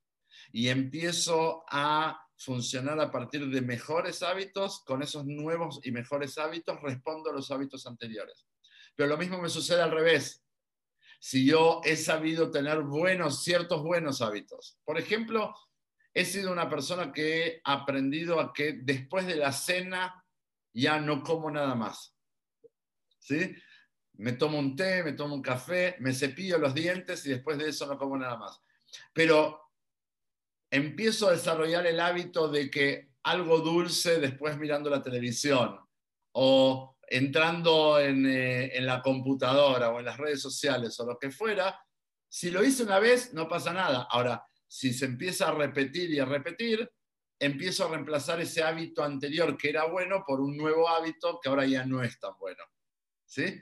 y 0.52 0.70
empiezo 0.70 1.64
a 1.70 2.22
funcionar 2.38 3.00
a 3.00 3.12
partir 3.12 3.48
de 3.50 3.62
mejores 3.62 4.22
hábitos, 4.22 4.84
con 4.86 5.02
esos 5.02 5.26
nuevos 5.26 5.80
y 5.84 5.92
mejores 5.92 6.38
hábitos 6.38 6.80
respondo 6.82 7.32
a 7.32 7.34
los 7.34 7.50
hábitos 7.50 7.88
anteriores. 7.88 8.46
Pero 8.98 9.10
lo 9.10 9.18
mismo 9.18 9.40
me 9.40 9.48
sucede 9.48 9.82
al 9.82 9.92
revés. 9.92 10.44
Si 11.20 11.46
yo 11.46 11.82
he 11.86 11.96
sabido 11.96 12.50
tener 12.50 12.82
buenos, 12.82 13.44
ciertos 13.44 13.84
buenos 13.84 14.22
hábitos. 14.22 14.80
Por 14.84 14.98
ejemplo, 14.98 15.54
he 16.16 16.26
sido 16.26 16.52
una 16.52 16.68
persona 16.68 17.14
que 17.14 17.46
he 17.46 17.62
aprendido 17.64 18.40
a 18.40 18.52
que 18.52 18.74
después 18.74 19.28
de 19.28 19.36
la 19.36 19.52
cena 19.52 20.26
ya 20.74 21.00
no 21.00 21.22
como 21.22 21.52
nada 21.52 21.76
más. 21.76 22.16
¿Sí? 23.20 23.56
Me 24.14 24.34
tomo 24.34 24.58
un 24.58 24.76
té, 24.76 25.04
me 25.04 25.14
tomo 25.14 25.36
un 25.36 25.44
café, 25.44 25.96
me 26.00 26.12
cepillo 26.12 26.58
los 26.58 26.74
dientes 26.74 27.24
y 27.28 27.30
después 27.30 27.60
de 27.60 27.70
eso 27.70 27.86
no 27.86 28.00
como 28.00 28.18
nada 28.18 28.36
más. 28.36 28.60
Pero 29.14 29.62
empiezo 30.72 31.28
a 31.28 31.34
desarrollar 31.34 31.86
el 31.86 32.00
hábito 32.00 32.50
de 32.50 32.72
que 32.72 33.12
algo 33.22 33.60
dulce 33.60 34.20
después 34.20 34.58
mirando 34.58 34.90
la 34.90 35.04
televisión 35.04 35.80
o 36.32 36.97
entrando 37.08 38.00
en, 38.00 38.26
eh, 38.26 38.78
en, 38.78 38.86
la 38.86 39.02
computadora 39.02 39.90
o 39.90 40.00
en 40.00 40.06
las 40.06 40.18
redes 40.18 40.42
sociales 40.42 41.00
o 41.00 41.06
lo 41.06 41.18
que 41.18 41.32
fuera, 41.32 41.80
si 42.30 42.52
lo 42.52 42.64
hice 42.64 42.84
una 42.84 43.00
vez 43.00 43.34
no 43.34 43.48
pasa 43.48 43.74
nada. 43.74 44.08
Ahora, 44.10 44.46
si 44.68 44.94
se 44.94 45.06
empieza 45.06 45.48
a 45.48 45.54
repetir 45.54 46.12
y 46.12 46.20
a 46.20 46.26
repetir, 46.26 46.90
empiezo 47.40 47.86
a 47.86 47.90
reemplazar 47.90 48.42
ese 48.42 48.64
hábito 48.64 49.04
anterior 49.04 49.58
que 49.58 49.70
era 49.70 49.86
bueno 49.86 50.24
por 50.26 50.42
un 50.42 50.58
nuevo 50.58 50.90
hábito 50.90 51.40
que 51.42 51.50
ahora 51.50 51.66
ya 51.66 51.86
no 51.86 52.04
es 52.04 52.20
tan 52.20 52.38
bueno. 52.40 52.64
¿Sí? 53.26 53.62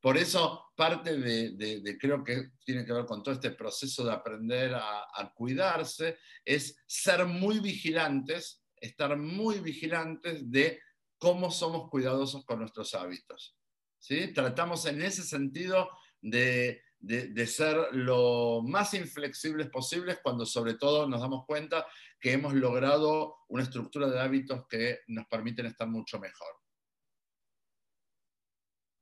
Por 0.00 0.18
eso 0.18 0.66
parte 0.76 1.16
de, 1.16 1.96
creo 1.98 2.22
que 2.22 2.50
tiene 2.62 2.84
que 2.84 2.92
ver 2.92 3.06
con 3.06 3.22
todo 3.22 3.34
este 3.34 3.52
proceso 3.52 4.04
de 4.04 4.12
aprender 4.12 4.74
a, 4.74 5.32
cuidarse, 5.34 6.18
es 6.44 6.76
ser 6.86 7.24
muy 7.24 7.60
vigilantes, 7.60 8.62
estar 8.76 9.16
muy 9.16 9.60
vigilantes 9.60 10.50
de 10.50 10.78
cómo 11.24 11.50
somos 11.50 11.88
cuidadosos 11.88 12.44
con 12.44 12.58
nuestros 12.58 12.94
hábitos. 12.94 13.56
¿sí? 13.98 14.30
Tratamos 14.34 14.84
en 14.84 15.00
ese 15.00 15.22
sentido 15.22 15.88
de, 16.20 16.82
de, 16.98 17.46
ser 17.46 17.78
lo 17.92 18.60
más 18.62 18.92
inflexibles 18.92 19.70
posibles 19.70 20.20
cuando 20.22 20.44
sobre 20.44 20.74
todo 20.74 21.08
nos 21.08 21.22
damos 21.22 21.46
cuenta 21.46 21.86
que 22.20 22.32
hemos 22.32 22.52
logrado 22.52 23.36
una 23.48 23.62
estructura 23.62 24.06
de 24.10 24.20
hábitos 24.20 24.66
que 24.68 24.98
nos 25.06 25.26
permiten 25.26 25.64
estar 25.64 25.88
mucho 25.88 26.20
mejor. 26.20 26.48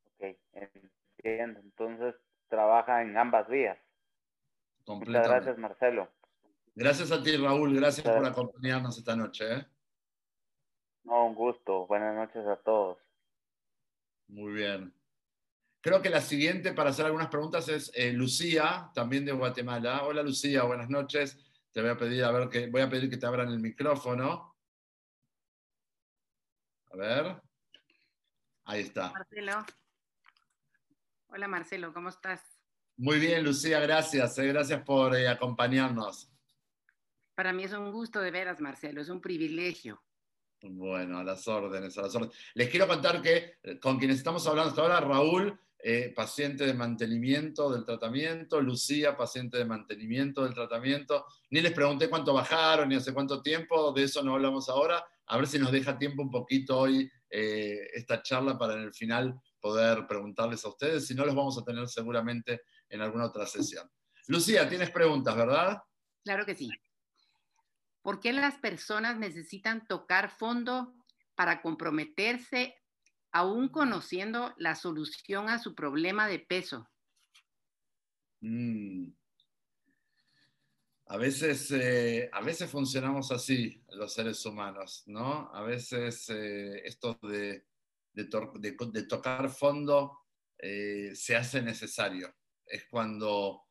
Ok, 0.05 0.37
entiendo. 0.53 1.59
Entonces 1.59 2.15
trabaja 2.49 3.03
en 3.03 3.17
ambas 3.17 3.49
vías. 3.49 3.79
Muchas 4.87 5.29
gracias, 5.29 5.59
Marcelo. 5.59 6.09
Gracias 6.77 7.11
a 7.11 7.21
ti, 7.21 7.37
Raúl. 7.37 7.75
Gracias 7.75 8.07
por 8.07 8.25
acompañarnos 8.25 8.97
esta 8.97 9.17
noche. 9.17 9.55
¿eh? 9.55 9.67
No, 11.05 11.27
un 11.27 11.35
gusto. 11.35 11.87
Buenas 11.87 12.15
noches 12.15 12.47
a 12.47 12.57
todos. 12.57 12.99
Muy 14.29 14.53
bien. 14.53 14.95
Creo 15.81 16.01
que 16.01 16.11
la 16.11 16.21
siguiente 16.21 16.73
para 16.73 16.91
hacer 16.91 17.07
algunas 17.07 17.29
preguntas 17.29 17.69
es 17.69 17.91
eh, 17.95 18.13
Lucía, 18.13 18.91
también 18.95 19.25
de 19.25 19.33
Guatemala. 19.33 20.05
Hola 20.05 20.23
Lucía, 20.23 20.63
buenas 20.63 20.89
noches. 20.89 21.37
Te 21.73 21.81
voy 21.81 21.91
a 21.91 21.97
pedir 21.97 22.23
a 22.23 22.31
ver 22.31 22.49
que 22.49 22.69
voy 22.69 22.83
a 22.83 22.89
pedir 22.89 23.11
que 23.11 23.17
te 23.17 23.27
abran 23.27 23.49
el 23.49 23.59
micrófono. 23.59 24.57
A 26.93 26.97
ver. 26.97 27.43
Ahí 28.65 28.83
está. 28.83 29.11
Marcelo. 29.11 29.67
Hola 31.29 31.49
Marcelo, 31.49 31.93
¿cómo 31.93 32.11
estás? 32.11 32.41
Muy 32.97 33.19
bien, 33.19 33.43
Lucía, 33.43 33.81
gracias. 33.81 34.39
Eh, 34.39 34.47
gracias 34.47 34.85
por 34.85 35.17
eh, 35.17 35.29
acompañarnos. 35.29 36.31
Para 37.35 37.53
mí 37.53 37.65
es 37.65 37.73
un 37.73 37.91
gusto 37.91 38.21
de 38.21 38.31
veras, 38.31 38.61
Marcelo, 38.61 39.01
es 39.01 39.09
un 39.09 39.21
privilegio. 39.21 40.01
Bueno, 40.63 41.19
a 41.19 41.25
las 41.25 41.47
órdenes, 41.49 41.97
a 41.99 42.03
las 42.03 42.15
órdenes. 42.15 42.37
Les 42.55 42.69
quiero 42.69 42.87
contar 42.87 43.21
que 43.21 43.59
con 43.81 43.99
quienes 43.99 44.19
estamos 44.19 44.47
hablando 44.47 44.71
hasta 44.71 44.83
ahora, 44.83 45.01
Raúl 45.01 45.59
eh, 45.85 46.13
paciente 46.15 46.65
de 46.65 46.75
mantenimiento 46.75 47.69
del 47.73 47.85
tratamiento, 47.85 48.61
Lucía, 48.61 49.17
paciente 49.17 49.59
de 49.59 49.65
mantenimiento 49.65 50.45
del 50.45 50.55
tratamiento. 50.55 51.27
Ni 51.51 51.61
les 51.61 51.73
pregunté 51.73 52.09
cuánto 52.09 52.33
bajaron 52.33 52.89
ni 52.89 52.95
hace 52.95 53.13
cuánto 53.13 53.43
tiempo, 53.43 53.93
de 53.93 54.05
eso 54.05 54.23
no 54.23 54.35
hablamos 54.35 54.69
ahora. 54.69 55.05
A 55.27 55.37
ver 55.37 55.49
si 55.49 55.59
nos 55.59 55.73
deja 55.73 55.99
tiempo 55.99 56.23
un 56.23 56.31
poquito 56.31 56.79
hoy 56.79 57.11
eh, 57.29 57.89
esta 57.95 58.23
charla 58.23 58.57
para 58.57 58.75
en 58.75 58.83
el 58.83 58.95
final 58.95 59.35
poder 59.59 60.07
preguntarles 60.07 60.65
a 60.65 60.69
ustedes. 60.69 61.05
Si 61.05 61.17
no, 61.17 61.27
los 61.27 61.35
vamos 61.35 61.59
a 61.59 61.65
tener 61.65 61.89
seguramente 61.89 62.61
en 62.89 63.01
alguna 63.01 63.27
otra 63.27 63.45
sesión. 63.47 63.91
Lucía, 64.29 64.69
tienes 64.69 64.91
preguntas, 64.91 65.35
¿verdad? 65.35 65.83
Claro 66.23 66.47
que 66.47 66.55
sí. 66.55 66.71
¿Por 68.03 68.21
qué 68.21 68.33
las 68.33 68.59
personas 68.59 69.19
necesitan 69.19 69.87
tocar 69.87 70.31
fondo 70.31 70.95
para 71.35 71.63
comprometerse 71.63 72.77
aún 73.31 73.69
conociendo 73.69 74.55
la 74.59 74.75
solución 74.75 75.49
a 75.49 75.59
su 75.59 75.75
problema 75.75 76.29
de 76.29 76.41
peso? 76.41 76.89
Mm. 78.41 79.13
A 81.07 81.17
veces, 81.17 81.71
eh, 81.71 82.31
a 82.33 82.41
veces 82.41 82.71
funcionamos 82.71 83.31
así 83.33 83.83
los 83.91 84.15
seres 84.15 84.45
humanos, 84.47 85.03
¿no? 85.07 85.51
A 85.53 85.63
veces 85.63 86.29
eh, 86.31 86.87
esto 86.87 87.19
de, 87.23 87.67
de, 88.15 89.03
tocar 89.05 89.51
fondo 89.51 90.21
eh, 90.59 91.13
se 91.15 91.37
hace 91.37 91.61
necesario. 91.61 92.35
Es 92.65 92.87
cuando 92.89 93.65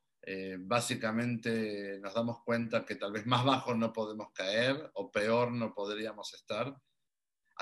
básicamente 0.59 1.99
nos 1.99 2.13
damos 2.13 2.43
cuenta 2.43 2.85
que 2.85 2.95
tal 2.95 3.11
vez 3.11 3.25
más 3.25 3.43
bajo 3.43 3.73
no 3.73 3.91
podemos 3.91 4.31
caer 4.33 4.91
o 4.93 5.11
peor 5.11 5.51
no 5.51 5.73
podríamos 5.73 6.33
estar 6.35 6.75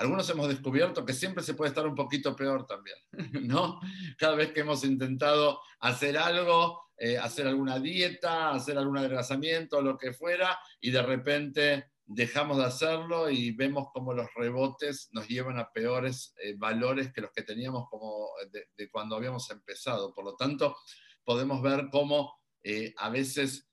algunos 0.00 0.30
hemos 0.30 0.48
descubierto 0.48 1.04
que 1.04 1.12
siempre 1.12 1.44
se 1.44 1.52
puede 1.52 1.68
estar 1.68 1.86
un 1.86 1.94
poquito 1.94 2.34
peor 2.34 2.66
también, 2.66 2.96
¿no? 3.46 3.78
Cada 4.16 4.34
vez 4.34 4.52
que 4.52 4.60
hemos 4.60 4.82
intentado 4.82 5.60
hacer 5.80 6.16
algo, 6.16 6.80
eh, 6.96 7.18
hacer 7.18 7.46
alguna 7.46 7.78
dieta, 7.78 8.50
hacer 8.50 8.78
algún 8.78 8.96
adelgazamiento, 8.96 9.82
lo 9.82 9.98
que 9.98 10.14
fuera, 10.14 10.58
y 10.80 10.90
de 10.90 11.02
repente 11.02 11.90
dejamos 12.06 12.56
de 12.56 12.64
hacerlo 12.64 13.28
y 13.28 13.52
vemos 13.52 13.88
como 13.92 14.14
los 14.14 14.26
rebotes 14.34 15.10
nos 15.12 15.28
llevan 15.28 15.58
a 15.58 15.70
peores 15.70 16.34
eh, 16.42 16.54
valores 16.56 17.12
que 17.12 17.20
los 17.20 17.30
que 17.30 17.42
teníamos 17.42 17.86
como 17.90 18.30
de, 18.50 18.90
cuando 18.90 19.16
habíamos 19.16 19.50
empezado. 19.50 20.14
Por 20.14 20.24
lo 20.24 20.34
tanto, 20.34 20.78
podemos 21.24 21.60
ver 21.60 21.88
cómo 21.92 22.39
eh, 22.62 22.94
a 22.96 23.10
veces 23.10 23.66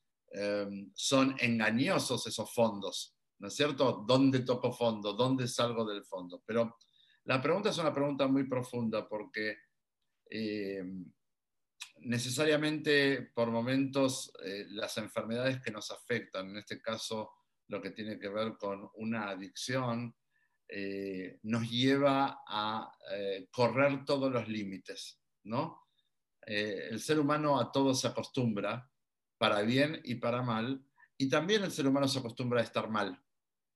son 0.93 1.35
engañosos 1.39 2.27
esos 2.27 2.53
fondos. 2.53 3.17
¿no 3.39 3.47
es 3.47 3.55
cierto? 3.55 4.03
¿Dónde 4.07 4.39
toco 4.39 4.71
fondo? 4.71 5.13
¿Dónde 5.13 5.47
salgo 5.47 5.85
del 5.85 6.03
fondo? 6.03 6.43
Pero 6.45 6.77
la 7.25 7.41
pregunta 7.41 7.69
es 7.69 7.77
una 7.77 7.93
pregunta 7.93 8.27
muy 8.27 8.45
profunda 8.45 9.07
porque 9.07 9.57
eh, 10.29 10.83
necesariamente 11.99 13.31
por 13.33 13.51
momentos 13.51 14.31
eh, 14.43 14.65
las 14.69 14.97
enfermedades 14.97 15.61
que 15.61 15.71
nos 15.71 15.91
afectan, 15.91 16.49
en 16.49 16.57
este 16.57 16.81
caso 16.81 17.31
lo 17.67 17.81
que 17.81 17.91
tiene 17.91 18.17
que 18.17 18.29
ver 18.29 18.53
con 18.57 18.89
una 18.95 19.29
adicción, 19.29 20.15
eh, 20.69 21.39
nos 21.43 21.69
lleva 21.69 22.43
a 22.47 22.91
correr 23.51 24.03
todos 24.05 24.31
los 24.31 24.47
límites, 24.47 25.21
¿no? 25.43 25.86
El 26.47 26.99
ser 26.99 27.19
humano 27.19 27.59
a 27.59 27.71
todo 27.71 27.93
se 27.93 28.07
acostumbra, 28.07 28.89
para 29.37 29.61
bien 29.61 30.01
y 30.03 30.15
para 30.15 30.41
mal, 30.41 30.83
y 31.17 31.29
también 31.29 31.63
el 31.63 31.71
ser 31.71 31.87
humano 31.87 32.07
se 32.07 32.19
acostumbra 32.19 32.61
a 32.61 32.63
estar 32.63 32.89
mal 32.89 33.21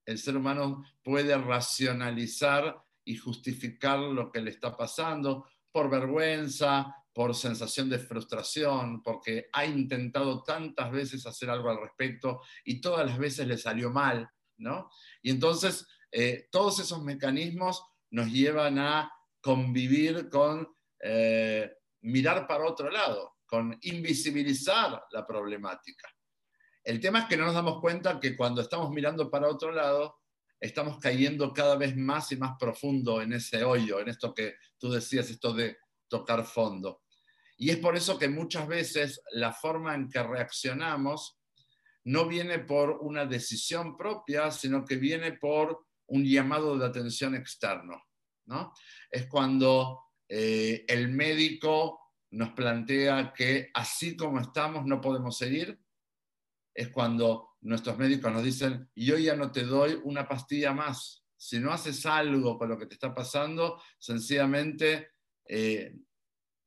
el 0.06 0.18
ser 0.18 0.38
humano 0.38 0.84
puede 1.04 1.38
racionalizar 1.38 2.84
y 3.04 3.18
justificar 3.18 4.00
lo 4.00 4.32
que 4.32 4.42
le 4.42 4.52
está 4.52 4.76
pasando 4.76 5.48
por 5.72 5.90
vergüenza, 5.90 6.96
por 7.14 7.36
sensación 7.36 7.90
de 7.90 8.00
frustración, 8.00 9.02
porque 9.04 9.48
ha 9.54 9.66
intentado 9.66 10.44
tantas 10.44 10.92
veces 10.92 11.26
hacer 11.26 11.50
algo 11.50 11.70
al 11.70 11.82
respecto 11.82 12.42
y 12.64 12.82
todas 12.82 13.06
las 13.06 13.18
veces 13.18 13.48
le 13.48 13.58
salió 13.58 13.90
mal, 13.90 14.30
¿no? 14.58 14.90
Y 15.22 15.32
entonces 15.32 15.88
eh, 16.12 16.48
todos 16.52 16.80
esos 16.80 17.02
mecanismos 17.04 17.84
nos 18.12 18.32
llevan 18.32 18.80
a 18.80 19.12
convivir 19.42 20.30
con 20.30 20.68
eh, 21.02 21.72
mirar 22.02 22.48
para 22.48 22.66
otro 22.66 22.90
lado, 22.90 23.38
con 23.46 23.78
invisibilizar 23.82 25.04
la 25.12 25.26
problemática. 25.26 26.08
El 26.84 27.00
tema 27.00 27.22
es 27.22 27.26
que 27.26 27.38
no 27.38 27.46
nos 27.46 27.54
damos 27.54 27.80
cuenta 27.80 28.20
que 28.20 28.36
cuando 28.36 28.62
estamos 28.62 28.90
mirando 28.92 29.30
para 29.30 29.48
otro 29.48 29.72
lado, 29.72 30.20
estamos 30.60 31.00
cayendo 31.00 31.54
cada 31.54 31.76
vez 31.76 31.96
más 31.96 32.32
y 32.32 32.38
más 32.38 32.58
profundo 32.60 33.22
en 33.22 33.34
ese 33.34 33.64
hoyo, 33.64 34.00
en 34.00 34.10
esto 34.10 34.34
que 34.34 34.56
tú 34.78 34.92
decías, 34.92 35.30
esto 35.30 35.54
de 35.54 35.78
tocar 36.08 36.46
fondo. 36.46 37.02
Y 37.58 37.70
es 37.70 37.78
por 37.78 37.96
eso 37.96 38.18
que 38.18 38.30
muchas 38.30 38.68
veces 38.68 39.22
la 39.32 39.54
forma 39.54 39.94
en 39.94 40.10
que 40.10 40.24
reaccionamos 40.24 41.40
no 42.06 42.28
viene 42.28 42.60
por 42.60 42.98
una 43.02 43.26
decisión 43.26 43.96
propia, 43.96 44.50
sino 44.50 44.84
que 44.84 44.96
viene 44.96 45.34
por 45.34 45.86
un 46.08 46.26
llamado 46.26 46.78
de 46.78 46.86
atención 46.86 47.36
externo. 47.36 48.04
¿no? 48.46 48.74
Es 49.10 49.28
cuando 49.28 50.11
eh, 50.34 50.86
el 50.88 51.10
médico 51.10 52.00
nos 52.32 52.52
plantea 52.52 53.34
que 53.36 53.70
así 53.74 54.16
como 54.16 54.40
estamos 54.40 54.86
no 54.86 55.02
podemos 55.02 55.38
seguir, 55.38 55.78
es 56.74 56.88
cuando 56.88 57.50
nuestros 57.60 57.98
médicos 57.98 58.32
nos 58.32 58.42
dicen, 58.42 58.90
yo 58.96 59.18
ya 59.18 59.36
no 59.36 59.52
te 59.52 59.66
doy 59.66 60.00
una 60.06 60.26
pastilla 60.30 60.72
más. 60.72 61.26
Si 61.36 61.60
no 61.60 61.74
haces 61.74 62.06
algo 62.06 62.58
con 62.58 62.70
lo 62.70 62.80
que 62.80 62.86
te 62.86 62.94
está 62.94 63.14
pasando, 63.14 63.82
sencillamente 64.00 65.10
eh, 65.46 65.98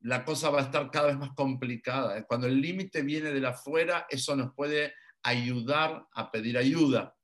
la 0.01 0.23
cosa 0.23 0.51
va 0.51 0.59
a 0.59 0.65
estar 0.65 0.91
cada 0.91 1.07
vez 1.07 1.17
más 1.17 1.31
complicada. 1.35 2.23
Cuando 2.25 2.45
el 2.45 2.61
límite 2.61 3.01
viene 3.01 3.31
de 3.31 3.47
afuera, 3.47 4.05
eso 4.11 4.35
nos 4.35 4.53
puede 4.53 4.93
ayudar 5.23 6.05
a 6.13 6.29
pedir 6.29 6.55
ayuda. 6.55 7.15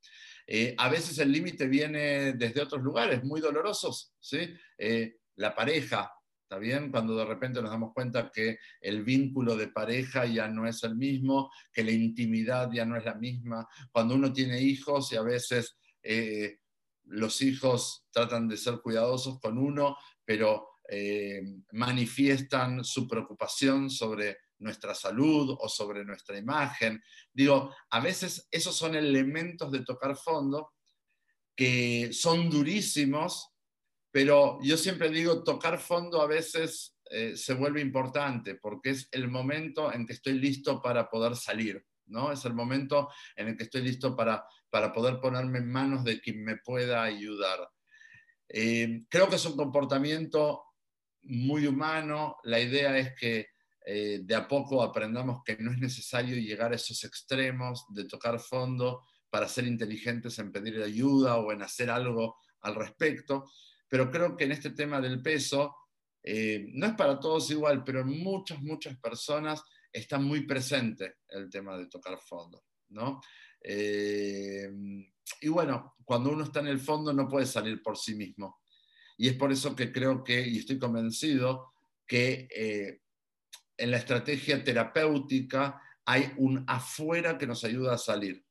Eh, 0.44 0.74
a 0.76 0.88
veces 0.88 1.16
el 1.18 1.30
límite 1.30 1.68
viene 1.68 2.32
desde 2.32 2.62
otros 2.62 2.82
lugares 2.82 3.22
muy 3.22 3.40
dolorosos, 3.40 4.12
¿sí? 4.18 4.52
Eh, 4.76 5.18
la 5.36 5.54
pareja, 5.54 6.12
¿Está 6.52 6.60
bien? 6.60 6.90
Cuando 6.90 7.16
de 7.16 7.24
repente 7.24 7.62
nos 7.62 7.70
damos 7.70 7.94
cuenta 7.94 8.30
que 8.30 8.58
el 8.78 9.04
vínculo 9.04 9.56
de 9.56 9.68
pareja 9.68 10.26
ya 10.26 10.48
no 10.48 10.68
es 10.68 10.84
el 10.84 10.96
mismo, 10.96 11.50
que 11.72 11.82
la 11.82 11.92
intimidad 11.92 12.70
ya 12.70 12.84
no 12.84 12.94
es 12.94 13.06
la 13.06 13.14
misma. 13.14 13.66
Cuando 13.90 14.16
uno 14.16 14.34
tiene 14.34 14.60
hijos 14.60 15.10
y 15.12 15.16
a 15.16 15.22
veces 15.22 15.78
eh, 16.02 16.58
los 17.04 17.40
hijos 17.40 18.04
tratan 18.10 18.48
de 18.48 18.58
ser 18.58 18.82
cuidadosos 18.82 19.40
con 19.40 19.56
uno, 19.56 19.96
pero 20.26 20.68
eh, 20.90 21.40
manifiestan 21.70 22.84
su 22.84 23.08
preocupación 23.08 23.88
sobre 23.88 24.36
nuestra 24.58 24.94
salud 24.94 25.56
o 25.58 25.70
sobre 25.70 26.04
nuestra 26.04 26.36
imagen. 26.36 27.02
Digo, 27.32 27.74
a 27.88 28.00
veces 28.00 28.46
esos 28.50 28.76
son 28.76 28.94
elementos 28.94 29.72
de 29.72 29.84
tocar 29.84 30.16
fondo 30.16 30.74
que 31.56 32.12
son 32.12 32.50
durísimos 32.50 33.51
pero 34.12 34.58
yo 34.62 34.76
siempre 34.76 35.10
digo, 35.10 35.42
tocar 35.42 35.80
fondo 35.80 36.20
a 36.20 36.26
veces 36.26 36.94
eh, 37.10 37.36
se 37.36 37.54
vuelve 37.54 37.80
importante 37.80 38.54
porque 38.54 38.90
es 38.90 39.08
el 39.10 39.28
momento 39.28 39.92
en 39.92 40.06
que 40.06 40.12
estoy 40.12 40.34
listo 40.34 40.80
para 40.80 41.08
poder 41.08 41.34
salir, 41.34 41.84
¿no? 42.06 42.30
Es 42.30 42.44
el 42.44 42.54
momento 42.54 43.08
en 43.34 43.48
el 43.48 43.56
que 43.56 43.64
estoy 43.64 43.82
listo 43.82 44.14
para, 44.14 44.44
para 44.70 44.92
poder 44.92 45.18
ponerme 45.18 45.58
en 45.58 45.70
manos 45.70 46.04
de 46.04 46.20
quien 46.20 46.44
me 46.44 46.58
pueda 46.58 47.02
ayudar. 47.02 47.68
Eh, 48.48 49.00
creo 49.08 49.28
que 49.28 49.36
es 49.36 49.46
un 49.46 49.56
comportamiento 49.56 50.62
muy 51.22 51.66
humano. 51.66 52.36
La 52.44 52.60
idea 52.60 52.96
es 52.98 53.14
que 53.18 53.48
eh, 53.84 54.20
de 54.22 54.34
a 54.34 54.46
poco 54.46 54.82
aprendamos 54.82 55.42
que 55.44 55.56
no 55.56 55.72
es 55.72 55.78
necesario 55.78 56.36
llegar 56.36 56.72
a 56.72 56.76
esos 56.76 57.02
extremos 57.04 57.86
de 57.88 58.04
tocar 58.04 58.38
fondo 58.38 59.04
para 59.30 59.48
ser 59.48 59.66
inteligentes 59.66 60.38
en 60.38 60.52
pedir 60.52 60.82
ayuda 60.82 61.36
o 61.38 61.50
en 61.50 61.62
hacer 61.62 61.90
algo 61.90 62.36
al 62.60 62.74
respecto. 62.74 63.50
Pero 63.92 64.10
creo 64.10 64.34
que 64.34 64.44
en 64.44 64.52
este 64.52 64.70
tema 64.70 65.02
del 65.02 65.20
peso, 65.20 65.76
eh, 66.22 66.64
no 66.72 66.86
es 66.86 66.94
para 66.94 67.20
todos 67.20 67.50
igual, 67.50 67.84
pero 67.84 68.00
en 68.00 68.22
muchas, 68.22 68.58
muchas 68.62 68.98
personas 68.98 69.62
está 69.92 70.18
muy 70.18 70.46
presente 70.46 71.16
el 71.28 71.50
tema 71.50 71.76
de 71.76 71.88
tocar 71.88 72.18
fondo. 72.18 72.64
¿no? 72.88 73.20
y 73.64 75.48
bueno, 75.48 75.94
cuando 76.04 76.30
uno 76.30 76.44
está 76.44 76.60
en 76.60 76.68
el 76.68 76.80
fondo 76.80 77.12
no 77.12 77.28
puede 77.28 77.44
salir 77.44 77.82
por 77.82 77.98
sí 77.98 78.14
mismo. 78.14 78.62
Y 79.18 79.28
es 79.28 79.34
por 79.34 79.52
eso 79.52 79.76
que 79.76 79.92
creo 79.92 80.24
que, 80.24 80.40
y 80.40 80.56
estoy 80.56 80.78
convencido, 80.78 81.74
que 82.06 82.48
eh, 82.50 83.02
en 83.76 83.90
la 83.90 83.98
estrategia 83.98 84.64
terapéutica 84.64 85.82
hay 86.06 86.32
un 86.38 86.64
afuera 86.66 87.36
que 87.36 87.46
nos 87.46 87.62
ayuda 87.62 87.96
a 87.96 87.98
salir. 87.98 88.42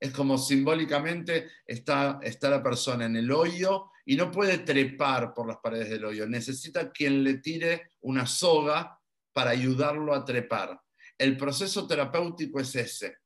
Es 0.00 0.12
como 0.12 0.38
simbólicamente 0.38 1.50
está, 1.66 2.20
está 2.22 2.48
la 2.48 2.62
persona 2.62 3.04
en 3.04 3.16
el 3.16 3.30
hoyo 3.30 3.90
y 4.08 4.16
no 4.16 4.30
puede 4.30 4.56
trepar 4.56 5.34
por 5.34 5.46
las 5.46 5.58
paredes 5.58 5.90
del 5.90 6.06
hoyo. 6.06 6.26
Necesita 6.26 6.90
quien 6.90 7.22
le 7.22 7.34
tire 7.40 7.92
una 8.00 8.24
soga 8.24 8.98
para 9.34 9.50
ayudarlo 9.50 10.14
a 10.14 10.24
trepar. 10.24 10.80
El 11.18 11.36
proceso 11.36 11.86
terapéutico 11.86 12.58
es 12.58 12.74
ese. 12.74 13.18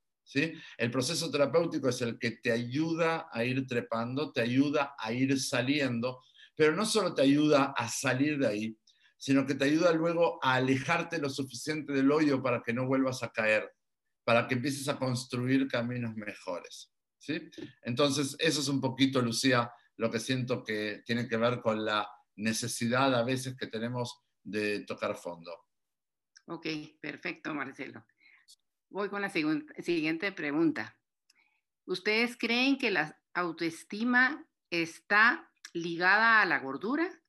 El 0.76 0.90
proceso 0.90 1.30
terapéutico 1.30 1.88
es 1.88 2.02
el 2.02 2.18
que 2.18 2.32
te 2.32 2.50
ayuda 2.50 3.28
a 3.30 3.44
ir 3.44 3.64
trepando, 3.64 4.32
te 4.32 4.40
ayuda 4.40 4.96
a 4.98 5.12
ir 5.12 5.40
saliendo, 5.40 6.20
pero 6.56 6.74
no 6.74 6.84
solo 6.84 7.14
te 7.14 7.22
ayuda 7.22 7.74
a 7.76 7.88
salir 7.88 8.40
de 8.40 8.48
ahí, 8.48 8.76
sino 9.16 9.46
que 9.46 9.54
te 9.54 9.66
ayuda 9.66 9.92
luego 9.92 10.40
a 10.42 10.54
alejarte 10.54 11.18
lo 11.18 11.30
suficiente 11.30 11.92
del 11.92 12.10
hoyo 12.10 12.42
para 12.42 12.60
que 12.60 12.72
no 12.72 12.88
vuelvas 12.88 13.22
a 13.22 13.30
caer, 13.30 13.72
para 14.24 14.48
que 14.48 14.54
empieces 14.54 14.88
a 14.88 14.98
construir 14.98 15.68
caminos 15.68 16.16
mejores. 16.16 16.92
¿sí? 17.20 17.48
Entonces, 17.82 18.34
eso 18.40 18.60
es 18.60 18.66
un 18.66 18.80
poquito, 18.80 19.22
Lucía, 19.22 19.70
lo 20.02 20.10
que 20.10 20.18
siento 20.18 20.64
que 20.64 21.00
tiene 21.06 21.28
que 21.28 21.36
ver 21.36 21.60
con 21.60 21.84
la 21.84 22.10
necesidad 22.34 23.14
a 23.14 23.22
veces 23.22 23.56
que 23.56 23.68
tenemos 23.68 24.20
de 24.42 24.80
tocar 24.80 25.14
fondo. 25.14 25.56
Ok, 26.46 26.66
perfecto, 27.00 27.54
Marcelo. 27.54 28.04
Voy 28.90 29.08
con 29.08 29.22
la 29.22 29.30
siguiente 29.30 30.32
pregunta. 30.32 30.98
¿Ustedes 31.86 32.36
creen 32.36 32.78
que 32.78 32.90
la 32.90 33.16
autoestima 33.32 34.44
está 34.70 35.48
ligada 35.72 36.42
a 36.42 36.46
la 36.46 36.58
gordura 36.58 37.22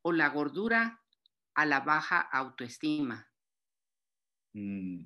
o 0.00 0.10
la 0.10 0.30
gordura 0.30 1.04
a 1.54 1.66
la 1.66 1.80
baja 1.80 2.18
autoestima? 2.18 3.30
Mm. 4.54 5.04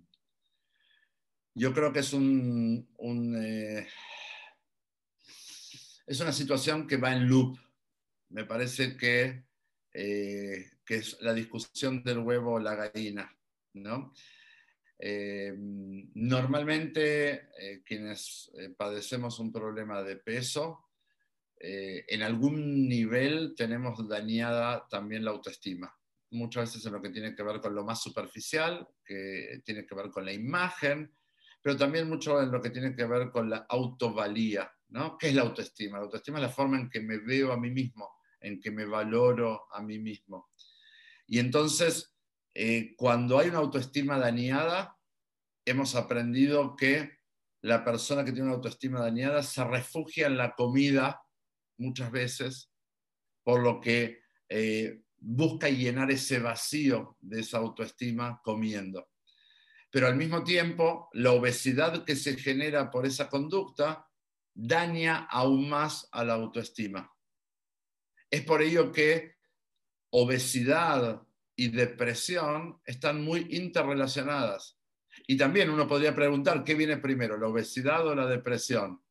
Yo 1.57 1.75
creo 1.75 1.92
que 1.92 1.99
es 1.99 2.12
un, 2.12 2.87
eh, 3.37 3.88
es 6.11 6.20
una 6.20 6.33
situación 6.33 6.88
que 6.88 6.96
va 6.96 7.12
en 7.12 7.29
loop. 7.29 7.57
Me 8.31 8.44
parece 8.44 8.96
que, 8.96 9.44
eh, 9.92 10.73
que 10.85 10.96
es 10.96 11.16
la 11.20 11.33
discusión 11.33 12.03
del 12.03 12.18
huevo 12.18 12.55
o 12.55 12.59
la 12.59 12.75
gallina, 12.75 13.33
¿no? 13.75 14.12
Eh, 14.99 15.55
normalmente 15.57 17.49
eh, 17.57 17.83
quienes 17.85 18.51
padecemos 18.77 19.38
un 19.38 19.53
problema 19.53 20.03
de 20.03 20.16
peso, 20.16 20.88
en 21.62 22.23
algún 22.23 22.88
nivel 22.88 23.55
tenemos 23.55 24.09
dañada 24.09 24.88
también 24.88 25.25
la 25.25 25.31
autoestima. 25.31 25.94
Muchas 26.31 26.70
veces 26.70 26.87
en 26.87 26.94
lo 26.94 27.03
que 27.03 27.11
tiene 27.11 27.37
que 27.37 27.42
ver 27.44 27.61
con 27.61 27.75
lo 27.75 27.85
más 27.85 28.03
superficial, 28.03 28.88
que 29.05 29.61
tiene 29.64 29.87
que 29.87 29.94
ver 29.94 30.11
con 30.11 30.25
la 30.25 30.33
imagen, 30.33 31.14
pero 31.62 31.77
también 31.77 32.09
mucho 32.09 32.42
en 32.42 32.51
lo 32.51 32.61
que 32.61 32.70
tiene 32.70 32.96
que 32.96 33.05
ver 33.05 33.31
con 33.31 33.49
la 33.49 33.66
autovalía. 33.68 34.73
¿No? 34.90 35.16
¿Qué 35.18 35.29
es 35.29 35.35
la 35.35 35.42
autoestima? 35.42 35.98
La 35.98 36.05
autoestima 36.05 36.38
es 36.38 36.42
la 36.42 36.50
forma 36.50 36.79
en 36.79 36.90
que 36.90 37.00
me 37.00 37.18
veo 37.18 37.53
a 37.53 37.57
mí 37.57 37.70
mismo, 37.70 38.09
en 38.40 38.61
que 38.61 38.70
me 38.70 38.85
valoro 38.85 39.66
a 39.72 39.81
mí 39.81 39.98
mismo. 39.98 40.50
Y 41.26 41.38
entonces, 41.38 42.16
eh, 42.55 42.94
cuando 42.96 43.38
hay 43.38 43.48
una 43.48 43.59
autoestima 43.59 44.18
dañada, 44.18 44.96
hemos 45.64 45.94
aprendido 45.94 46.76
que 46.76 47.18
la 47.62 47.85
persona 47.85 48.24
que 48.24 48.33
tiene 48.33 48.48
una 48.48 48.57
autoestima 48.57 49.00
dañada 49.00 49.42
se 49.42 49.62
refugia 49.64 50.26
en 50.26 50.37
la 50.37 50.55
comida 50.55 51.22
muchas 51.76 52.11
veces, 52.11 52.72
por 53.42 53.62
lo 53.62 53.81
que 53.81 54.20
eh, 54.48 55.03
busca 55.18 55.68
llenar 55.68 56.11
ese 56.11 56.38
vacío 56.38 57.16
de 57.20 57.40
esa 57.40 57.59
autoestima 57.59 58.40
comiendo. 58.42 59.09
Pero 59.90 60.07
al 60.07 60.16
mismo 60.16 60.44
tiempo, 60.44 61.09
la 61.12 61.33
obesidad 61.33 62.05
que 62.05 62.16
se 62.16 62.37
genera 62.37 62.90
por 62.90 63.07
esa 63.07 63.29
conducta 63.29 64.10
daña 64.54 65.26
aún 65.30 65.68
más 65.68 66.08
a 66.12 66.24
la 66.24 66.34
autoestima. 66.34 67.12
Es 68.30 68.42
por 68.42 68.62
ello 68.62 68.92
que 68.92 69.36
obesidad 70.10 71.22
y 71.56 71.68
depresión 71.68 72.80
están 72.84 73.22
muy 73.22 73.46
interrelacionadas. 73.50 74.78
Y 75.26 75.36
también 75.36 75.70
uno 75.70 75.86
podría 75.86 76.14
preguntar, 76.14 76.64
¿qué 76.64 76.74
viene 76.74 76.96
primero, 76.96 77.36
la 77.36 77.48
obesidad 77.48 78.06
o 78.06 78.14
la 78.14 78.26
depresión? 78.26 79.02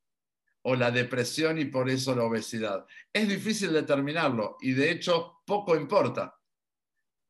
O 0.62 0.74
la 0.74 0.90
depresión 0.90 1.58
y 1.58 1.66
por 1.66 1.88
eso 1.88 2.14
la 2.14 2.24
obesidad. 2.24 2.86
Es 3.12 3.28
difícil 3.28 3.72
determinarlo 3.72 4.56
y 4.60 4.72
de 4.72 4.90
hecho 4.90 5.42
poco 5.46 5.76
importa. 5.76 6.34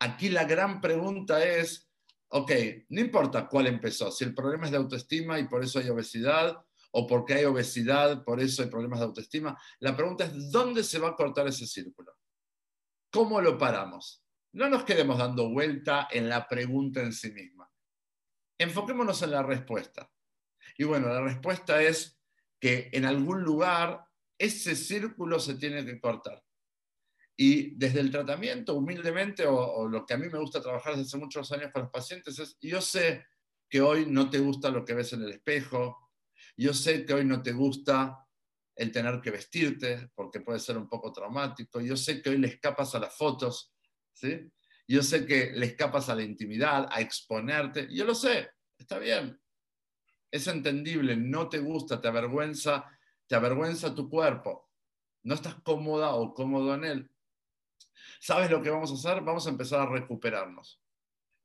Aquí 0.00 0.30
la 0.30 0.44
gran 0.44 0.80
pregunta 0.80 1.44
es, 1.44 1.90
ok, 2.28 2.52
no 2.88 3.00
importa 3.00 3.46
cuál 3.46 3.66
empezó, 3.66 4.10
si 4.10 4.24
el 4.24 4.34
problema 4.34 4.64
es 4.64 4.70
de 4.70 4.78
autoestima 4.78 5.38
y 5.38 5.46
por 5.46 5.62
eso 5.62 5.78
hay 5.78 5.88
obesidad, 5.90 6.64
o 6.92 7.06
porque 7.06 7.34
hay 7.34 7.44
obesidad, 7.44 8.24
por 8.24 8.40
eso 8.40 8.62
hay 8.62 8.68
problemas 8.68 9.00
de 9.00 9.06
autoestima. 9.06 9.60
La 9.78 9.96
pregunta 9.96 10.24
es, 10.24 10.50
¿dónde 10.50 10.82
se 10.82 10.98
va 10.98 11.10
a 11.10 11.16
cortar 11.16 11.46
ese 11.46 11.66
círculo? 11.66 12.12
¿Cómo 13.12 13.40
lo 13.40 13.58
paramos? 13.58 14.24
No 14.52 14.68
nos 14.68 14.84
quedemos 14.84 15.18
dando 15.18 15.50
vuelta 15.50 16.08
en 16.10 16.28
la 16.28 16.48
pregunta 16.48 17.00
en 17.00 17.12
sí 17.12 17.32
misma. 17.32 17.70
Enfoquémonos 18.58 19.22
en 19.22 19.30
la 19.30 19.42
respuesta. 19.42 20.10
Y 20.76 20.84
bueno, 20.84 21.08
la 21.08 21.20
respuesta 21.20 21.82
es 21.82 22.20
que 22.58 22.90
en 22.92 23.04
algún 23.04 23.42
lugar 23.42 24.04
ese 24.38 24.74
círculo 24.74 25.38
se 25.38 25.54
tiene 25.54 25.84
que 25.84 26.00
cortar. 26.00 26.42
Y 27.36 27.74
desde 27.76 28.00
el 28.00 28.10
tratamiento, 28.10 28.74
humildemente, 28.74 29.46
o, 29.46 29.88
lo 29.88 30.04
que 30.04 30.14
a 30.14 30.18
mí 30.18 30.28
me 30.28 30.38
gusta 30.38 30.60
trabajar 30.60 30.92
desde 30.92 31.06
hace 31.06 31.16
muchos 31.16 31.50
años 31.52 31.70
con 31.72 31.82
los 31.82 31.90
pacientes, 31.90 32.38
es, 32.38 32.58
yo 32.60 32.82
sé 32.82 33.24
que 33.68 33.80
hoy 33.80 34.04
no 34.06 34.28
te 34.28 34.40
gusta 34.40 34.68
lo 34.68 34.84
que 34.84 34.94
ves 34.94 35.12
en 35.14 35.22
el 35.22 35.30
espejo, 35.30 36.09
yo 36.60 36.74
sé 36.74 37.06
que 37.06 37.14
hoy 37.14 37.24
no 37.24 37.42
te 37.42 37.52
gusta 37.52 38.26
el 38.76 38.92
tener 38.92 39.20
que 39.20 39.30
vestirte, 39.30 40.10
porque 40.14 40.40
puede 40.40 40.60
ser 40.60 40.76
un 40.76 40.88
poco 40.88 41.12
traumático, 41.12 41.80
yo 41.80 41.96
sé 41.96 42.20
que 42.20 42.30
hoy 42.30 42.38
le 42.38 42.48
escapas 42.48 42.94
a 42.94 42.98
las 42.98 43.16
fotos, 43.16 43.72
¿sí? 44.12 44.50
Yo 44.86 45.02
sé 45.02 45.24
que 45.24 45.52
le 45.52 45.66
escapas 45.66 46.08
a 46.08 46.14
la 46.14 46.22
intimidad, 46.22 46.88
a 46.90 47.00
exponerte. 47.00 47.88
Yo 47.90 48.04
lo 48.04 48.14
sé, 48.14 48.50
está 48.76 48.98
bien. 48.98 49.40
Es 50.30 50.46
entendible, 50.48 51.16
no 51.16 51.48
te 51.48 51.60
gusta, 51.60 52.00
te 52.00 52.08
avergüenza, 52.08 52.84
te 53.26 53.36
avergüenza 53.36 53.94
tu 53.94 54.10
cuerpo. 54.10 54.68
No 55.22 55.36
estás 55.36 55.54
cómoda 55.62 56.14
o 56.14 56.34
cómodo 56.34 56.74
en 56.74 56.84
él. 56.84 57.10
¿Sabes 58.20 58.50
lo 58.50 58.62
que 58.62 58.70
vamos 58.70 58.90
a 58.90 58.94
hacer? 58.94 59.22
Vamos 59.22 59.46
a 59.46 59.50
empezar 59.50 59.80
a 59.80 59.90
recuperarnos. 59.90 60.82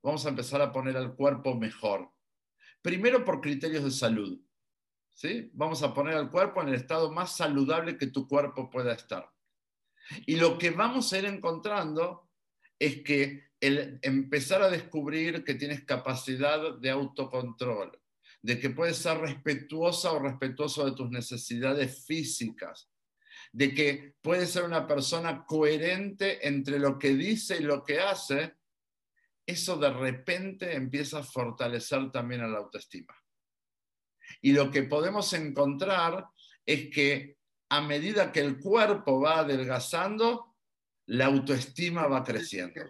Vamos 0.03 0.25
a 0.25 0.29
empezar 0.29 0.61
a 0.61 0.71
poner 0.71 0.97
al 0.97 1.15
cuerpo 1.15 1.55
mejor. 1.55 2.11
Primero 2.81 3.23
por 3.23 3.41
criterios 3.41 3.83
de 3.83 3.91
salud. 3.91 4.44
¿Sí? 5.15 5.49
Vamos 5.53 5.81
a 5.81 5.93
poner 5.93 6.15
al 6.15 6.29
cuerpo 6.29 6.61
en 6.61 6.67
el 6.67 6.75
estado 6.75 7.11
más 7.11 7.35
saludable 7.35 7.97
que 7.97 8.07
tu 8.07 8.27
cuerpo 8.27 8.69
pueda 8.69 8.93
estar. 8.93 9.31
Y 10.27 10.35
lo 10.35 10.57
que 10.59 10.69
vamos 10.69 11.11
a 11.11 11.17
ir 11.17 11.25
encontrando 11.25 12.29
es 12.77 13.01
que 13.01 13.45
el 13.59 13.97
empezar 14.03 14.61
a 14.61 14.69
descubrir 14.69 15.43
que 15.43 15.55
tienes 15.55 15.83
capacidad 15.85 16.77
de 16.77 16.89
autocontrol, 16.91 17.99
de 18.41 18.59
que 18.59 18.69
puedes 18.69 18.97
ser 18.97 19.17
respetuosa 19.17 20.11
o 20.11 20.19
respetuoso 20.19 20.85
de 20.85 20.91
tus 20.91 21.09
necesidades 21.09 22.05
físicas, 22.05 22.91
de 23.51 23.73
que 23.73 24.15
puedes 24.21 24.51
ser 24.51 24.65
una 24.65 24.85
persona 24.85 25.45
coherente 25.45 26.45
entre 26.47 26.77
lo 26.77 26.99
que 26.99 27.15
dice 27.15 27.57
y 27.57 27.63
lo 27.63 27.83
que 27.83 28.01
hace, 28.01 28.55
eso 29.47 29.77
de 29.77 29.91
repente 29.91 30.75
empieza 30.75 31.19
a 31.19 31.23
fortalecer 31.23 32.11
también 32.11 32.41
a 32.41 32.47
la 32.47 32.57
autoestima. 32.57 33.15
Y 34.41 34.53
lo 34.53 34.71
que 34.71 34.83
podemos 34.83 35.31
encontrar 35.33 36.25
es 36.65 36.89
que 36.89 37.37
a 37.69 37.81
medida 37.81 38.31
que 38.31 38.41
el 38.41 38.59
cuerpo 38.59 39.21
va 39.21 39.39
adelgazando, 39.39 40.55
la 41.07 41.25
autoestima 41.25 42.07
va 42.07 42.23
creciendo. 42.23 42.81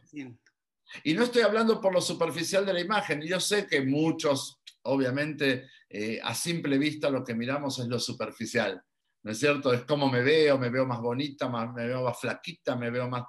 Y 1.03 1.13
no 1.13 1.23
estoy 1.23 1.41
hablando 1.41 1.81
por 1.81 1.93
lo 1.93 2.01
superficial 2.01 2.65
de 2.65 2.73
la 2.73 2.81
imagen. 2.81 3.21
Yo 3.21 3.39
sé 3.39 3.67
que 3.67 3.81
muchos, 3.81 4.59
obviamente, 4.83 5.69
eh, 5.89 6.19
a 6.23 6.33
simple 6.33 6.77
vista 6.77 7.09
lo 7.09 7.23
que 7.23 7.33
miramos 7.33 7.79
es 7.79 7.87
lo 7.87 7.99
superficial. 7.99 8.83
¿no 9.25 9.31
es 9.31 9.39
cierto? 9.39 9.73
Es 9.73 9.83
como 9.85 10.07
me 10.07 10.21
veo, 10.21 10.59
me 10.59 10.69
veo 10.69 10.85
más 10.85 11.01
bonita, 11.01 11.49
me 11.49 11.87
veo 11.87 12.03
más 12.03 12.19
flaquita, 12.19 12.75
me 12.75 12.91
veo 12.91 13.09
más... 13.09 13.23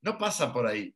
No 0.00 0.16
pasa 0.16 0.52
por 0.52 0.64
ahí. 0.64 0.94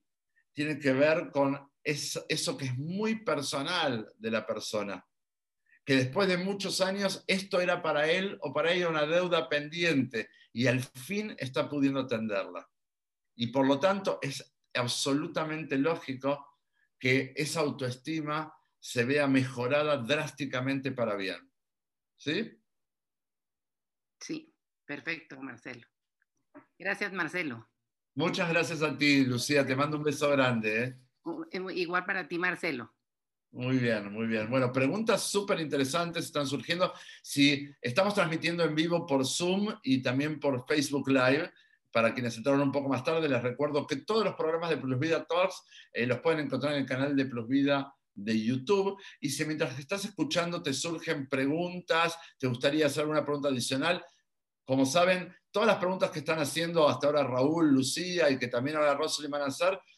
Tiene 0.53 0.79
que 0.79 0.93
ver 0.93 1.33
con 1.33 1.59
eso, 1.83 2.25
eso 2.29 2.57
que 2.57 2.67
es 2.67 2.79
muy 2.79 3.25
personal 3.25 4.09
de 4.17 4.31
la 4.31 4.47
persona. 4.47 5.05
Que 5.85 5.97
después 5.97 6.29
de 6.29 6.39
muchos 6.39 6.81
años 6.81 7.25
esto 7.27 7.61
era 7.61 7.83
para 7.83 8.11
él 8.11 8.39
o 8.41 8.53
para 8.53 8.73
ella 8.73 8.89
una 8.89 9.07
deuda 9.07 9.49
pendiente 9.49 10.31
y 10.53 10.67
al 10.67 10.81
fin 10.81 11.35
está 11.39 11.69
pudiendo 11.69 12.01
atenderla. 12.01 12.71
Y 13.37 13.49
por 13.49 13.67
lo 13.67 13.79
tanto 13.81 14.19
es 14.23 14.55
absolutamente 14.73 15.77
lógico 15.77 16.61
que 16.99 17.33
esa 17.37 17.61
autoestima 17.61 18.55
se 18.79 19.05
vea 19.05 19.27
mejorada 19.27 19.99
drásticamente 19.99 20.93
para 20.93 21.17
bien. 21.17 21.51
¿Sí? 22.17 22.61
Sí, 24.21 24.55
perfecto, 24.85 25.41
Marcelo. 25.41 25.87
Gracias, 26.79 27.13
Marcelo. 27.13 27.69
Muchas 28.15 28.49
gracias 28.49 28.83
a 28.83 28.97
ti, 28.97 29.25
Lucía. 29.25 29.67
Te 29.67 29.75
mando 29.75 29.97
un 29.97 30.05
beso 30.05 30.31
grande. 30.31 30.85
¿eh? 30.85 30.99
Igual 31.75 32.05
para 32.05 32.29
ti, 32.29 32.39
Marcelo. 32.39 32.95
Muy 33.55 33.79
bien, 33.79 34.13
muy 34.13 34.27
bien. 34.27 34.51
Bueno, 34.51 34.73
preguntas 34.73 35.23
súper 35.31 35.61
interesantes 35.61 36.25
están 36.25 36.45
surgiendo. 36.45 36.93
Si 37.23 37.69
estamos 37.81 38.13
transmitiendo 38.13 38.65
en 38.65 38.75
vivo 38.75 39.07
por 39.07 39.25
Zoom 39.25 39.73
y 39.85 40.03
también 40.03 40.41
por 40.41 40.67
Facebook 40.67 41.09
Live, 41.09 41.53
para 41.93 42.13
quienes 42.13 42.37
entraron 42.37 42.63
un 42.63 42.73
poco 42.73 42.89
más 42.89 43.05
tarde, 43.05 43.29
les 43.29 43.41
recuerdo 43.41 43.87
que 43.87 43.99
todos 43.99 44.25
los 44.25 44.35
programas 44.35 44.71
de 44.71 44.79
Plus 44.79 44.99
Vida 44.99 45.25
Talks 45.25 45.63
eh, 45.93 46.05
los 46.05 46.19
pueden 46.19 46.41
encontrar 46.41 46.73
en 46.73 46.81
el 46.81 46.87
canal 46.87 47.15
de 47.15 47.27
Plus 47.27 47.47
Vida 47.47 47.95
de 48.13 48.45
YouTube. 48.45 49.01
Y 49.21 49.31
si 49.31 49.45
mientras 49.45 49.79
estás 49.79 50.05
escuchando 50.05 50.61
te 50.61 50.73
surgen 50.73 51.29
preguntas, 51.29 52.19
te 52.41 52.49
gustaría 52.49 52.87
hacer 52.87 53.07
una 53.07 53.25
pregunta 53.25 53.51
adicional, 53.51 54.05
como 54.65 54.85
saben, 54.85 55.33
todas 55.53 55.69
las 55.69 55.77
preguntas 55.77 56.11
que 56.11 56.19
están 56.19 56.41
haciendo 56.41 56.89
hasta 56.89 57.07
ahora 57.07 57.23
Raúl, 57.23 57.71
Lucía 57.71 58.29
y 58.31 58.37
que 58.37 58.49
también 58.49 58.79
ahora 58.79 58.97
Rosalind 58.97 59.33
van 59.33 59.43
a 59.43 59.53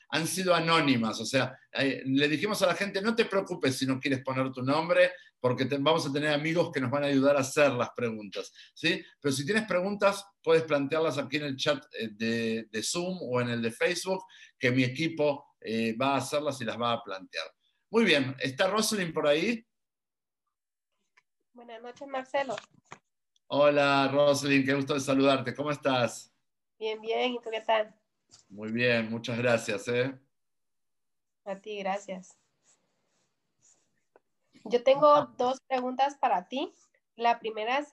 han 0.09 0.27
sido 0.27 0.55
anónimas. 0.55 1.21
O 1.21 1.27
sea, 1.27 1.59
eh, 1.73 2.03
le 2.05 2.29
dijimos 2.29 2.63
a 2.63 2.67
la 2.67 2.75
gente, 2.75 3.03
no 3.03 3.15
te 3.15 3.25
preocupes 3.25 3.77
si 3.77 3.87
no 3.87 3.99
quieres 3.99 4.23
poner 4.23 4.53
tu 4.53 4.63
nombre, 4.63 5.13
porque 5.41 5.65
vamos 5.79 6.07
a 6.07 6.13
tener 6.13 6.33
amigos 6.33 6.71
que 6.73 6.81
nos 6.81 6.91
van 6.91 7.05
a 7.05 7.07
ayudar 7.07 7.37
a 7.37 7.41
hacer 7.41 7.73
las 7.73 7.91
preguntas. 7.91 8.53
¿sí? 8.75 9.05
Pero 9.21 9.35
si 9.35 9.45
tienes 9.45 9.65
preguntas, 9.67 10.25
puedes 10.43 10.65
plantearlas 10.65 11.19
aquí 11.19 11.37
en 11.37 11.45
el 11.45 11.57
chat 11.57 11.85
eh, 11.99 12.67
de, 12.71 12.83
Zoom 12.83 13.19
o 13.23 13.41
en 13.41 13.51
el 13.51 13.63
de 13.63 13.71
Facebook, 13.71 14.25
que 14.59 14.71
mi 14.71 14.85
equipo 14.85 15.55
eh, 15.61 15.97
va 15.97 16.15
a 16.15 16.19
hacerlas 16.19 16.61
y 16.61 16.65
las 16.65 16.81
va 16.81 16.93
a 16.93 17.03
plantear. 17.03 17.47
Muy 17.91 18.05
bien, 18.05 18.35
¿está 18.41 18.69
Rosalind 18.69 19.13
por 19.13 19.27
ahí? 19.27 19.65
Buenas 21.53 21.81
noches, 21.81 22.09
Marcelo. 22.09 22.57
Hola, 23.49 24.09
Rosalind, 24.13 24.67
qué 24.67 24.75
gusto 24.75 24.95
de 24.95 25.01
saludarte. 25.01 25.55
¿Cómo 25.55 25.71
estás? 25.71 26.33
Bien, 26.79 27.01
bien. 27.01 27.33
¿Y 27.33 27.41
tú 27.41 27.51
qué 27.51 27.61
tal? 27.61 27.95
Muy 28.49 28.73
bien, 28.73 29.11
muchas 29.11 29.39
gracias. 29.39 29.89
¿eh? 29.89 30.19
A 31.45 31.61
ti, 31.61 31.79
gracias. 31.79 32.37
Yo 34.65 34.83
tengo 34.83 35.27
dos 35.39 35.61
preguntas 35.69 36.17
para 36.17 36.49
ti. 36.49 36.73
La 37.15 37.39
primera 37.39 37.85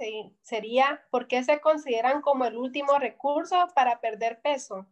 sería, 0.42 1.06
¿por 1.12 1.28
qué 1.28 1.44
se 1.44 1.62
consideran 1.62 2.22
como 2.22 2.46
el 2.46 2.58
último 2.58 2.98
recurso 3.00 3.68
para 3.74 4.02
perder 4.02 4.42
peso? 4.42 4.86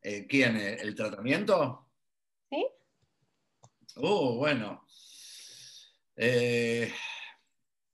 Eh, 0.00 0.26
¿Quién? 0.26 0.56
¿El 0.56 0.94
tratamiento? 0.94 1.88
Sí. 2.50 2.66
Oh, 3.96 4.36
bueno. 4.36 4.86
Eh, 6.16 6.92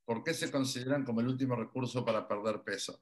¿Por 0.04 0.22
qué 0.22 0.34
se 0.34 0.50
consideran 0.50 1.04
como 1.04 1.20
el 1.20 1.28
último 1.28 1.56
recurso 1.56 2.04
para 2.04 2.26
perder 2.26 2.62
peso? 2.62 3.00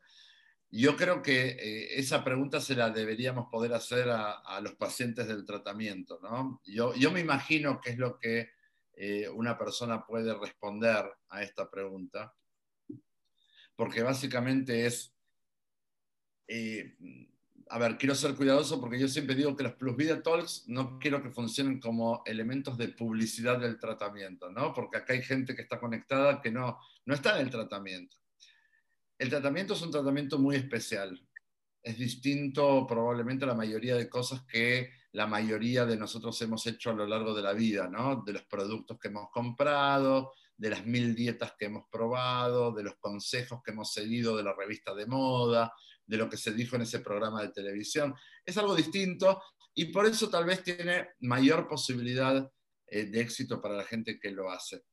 Yo 0.71 0.97
creo 0.97 1.23
que 1.23 1.49
eh, 1.49 1.99
esa 1.99 2.23
pregunta 2.23 2.61
se 2.61 2.77
la 2.77 2.91
deberíamos 2.91 3.49
poder 3.51 3.73
hacer 3.73 4.11
a, 4.11 4.61
los 4.61 4.75
pacientes 4.75 5.27
del 5.27 5.47
tratamiento. 5.47 6.21
¿no? 6.23 6.61
Yo, 6.67 6.95
yo, 6.95 7.11
me 7.11 7.21
imagino 7.21 7.81
qué 7.81 7.91
es 7.91 7.99
lo 7.99 8.19
que 8.19 8.51
eh, 8.93 9.29
una 9.31 9.57
persona 9.57 10.05
puede 10.05 10.35
responder 10.39 11.11
a 11.31 11.43
esta 11.43 11.71
pregunta, 11.71 12.35
porque 13.77 14.03
básicamente 14.03 14.85
es, 14.85 15.15
eh, 16.49 16.99
a 17.71 17.79
ver, 17.79 17.97
quiero 17.97 18.15
ser 18.15 18.35
cuidadoso 18.35 18.79
porque 18.79 18.99
yo 18.99 19.09
siempre 19.09 19.37
digo 19.37 19.57
que 19.57 19.63
los 19.63 19.75
Plus 19.75 19.97
Vida 19.97 20.23
Talks 20.23 20.65
no 20.67 20.99
quiero 20.99 21.23
que 21.23 21.31
funcionen 21.31 21.81
como 21.81 22.23
elementos 22.27 22.77
de 22.77 22.89
publicidad 22.89 23.59
del 23.59 23.79
tratamiento, 23.79 24.51
¿no? 24.51 24.75
porque 24.75 24.99
acá 24.99 25.15
hay 25.15 25.23
gente 25.23 25.55
que 25.55 25.63
está 25.63 25.81
conectada 25.81 26.43
que 26.43 26.51
no, 26.51 26.79
no 27.07 27.15
está 27.15 27.37
en 27.37 27.47
el 27.47 27.51
tratamiento 27.51 28.19
el 29.19 29.29
tratamiento 29.29 29.75
es 29.75 29.83
un 29.83 29.91
tratamiento 29.91 30.39
muy 30.39 30.57
especial. 30.57 31.21
Es 31.83 31.99
distinto 31.99 32.87
probablemente 32.87 33.45
a 33.45 33.49
la 33.49 33.55
mayoría 33.55 33.97
de 33.97 34.09
cosas 34.09 34.45
que 34.45 34.91
la 35.13 35.27
mayoría 35.27 35.87
de 35.87 35.97
nosotros 35.97 36.41
hemos 36.43 36.67
hecho 36.67 36.91
a 36.91 36.95
lo 36.95 37.07
largo 37.07 37.35
de 37.35 37.43
la 37.43 37.53
vida, 37.53 37.89
¿no? 37.89 38.23
De 38.25 38.33
los 38.33 38.43
productos 38.45 38.99
que 38.99 39.09
hemos 39.09 39.31
comprado, 39.31 40.33
de 40.57 40.71
las 40.71 40.85
mil 40.87 41.15
dietas 41.15 41.55
que 41.59 41.67
hemos 41.67 41.85
probado, 41.91 42.73
de 42.73 42.83
los 42.83 42.97
consejos 42.99 43.61
que 43.65 43.71
hemos 43.71 43.93
seguido 43.93 44.37
de 44.37 44.43
la 44.43 44.55
revista 44.55 44.95
de 44.95 45.07
moda, 45.07 45.73
de 46.05 46.17
lo 46.17 46.29
que 46.29 46.37
se 46.37 46.53
dijo 46.53 46.77
en 46.77 46.83
ese 46.83 47.01
programa 47.01 47.43
de 47.43 47.51
televisión. 47.51 48.15
Es 48.45 48.57
algo 48.59 48.75
distinto 48.75 49.43
y 49.75 49.87
por 49.87 50.07
eso 50.07 50.29
tal 50.29 50.45
vez 50.45 50.63
tiene 50.63 51.11
mayor 51.21 51.69
posibilidad 51.69 52.51
eh, 52.87 53.05
de 53.05 53.21
éxito 53.21 53.61
para 53.61 53.77
la 53.77 53.85
gente 53.85 54.19
que 54.19 54.31
lo 54.31 54.51
hace. 54.51 54.85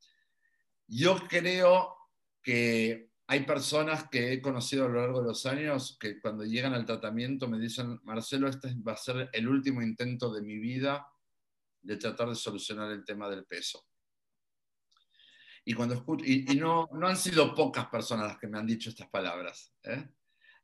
Yo 0.87 1.17
creo 1.27 1.95
que 2.41 3.09
hay 3.27 3.43
personas 3.43 4.07
que 4.09 4.33
he 4.33 4.41
conocido 4.41 4.85
a 4.85 4.89
lo 4.89 5.01
largo 5.01 5.21
de 5.21 5.27
los 5.27 5.45
años 5.45 5.97
que 5.99 6.19
cuando 6.19 6.43
llegan 6.43 6.73
al 6.73 6.85
tratamiento 6.85 7.47
me 7.47 7.59
dicen, 7.59 7.99
Marcelo, 8.03 8.47
este 8.47 8.75
va 8.87 8.93
a 8.93 8.97
ser 8.97 9.29
el 9.33 9.47
último 9.47 9.81
intento 9.81 10.31
de 10.31 10.41
mi 10.41 10.57
vida 10.59 11.07
de 11.81 11.97
tratar 11.97 12.29
de 12.29 12.35
solucionar 12.35 12.91
el 12.91 13.03
tema 13.03 13.29
del 13.29 13.45
peso. 13.45 13.87
Y, 15.63 15.73
cuando 15.73 16.05
y, 16.23 16.43
no, 16.55 16.87
no 16.93 17.07
han 17.07 17.17
sido 17.17 17.55
pocas 17.55 17.87
personas 17.87 18.27
las 18.27 18.37
que 18.37 18.47
me 18.47 18.59
han 18.59 18.67
dicho 18.67 18.89
estas 18.89 19.09
palabras. 19.09 19.73
¿eh? 19.83 20.07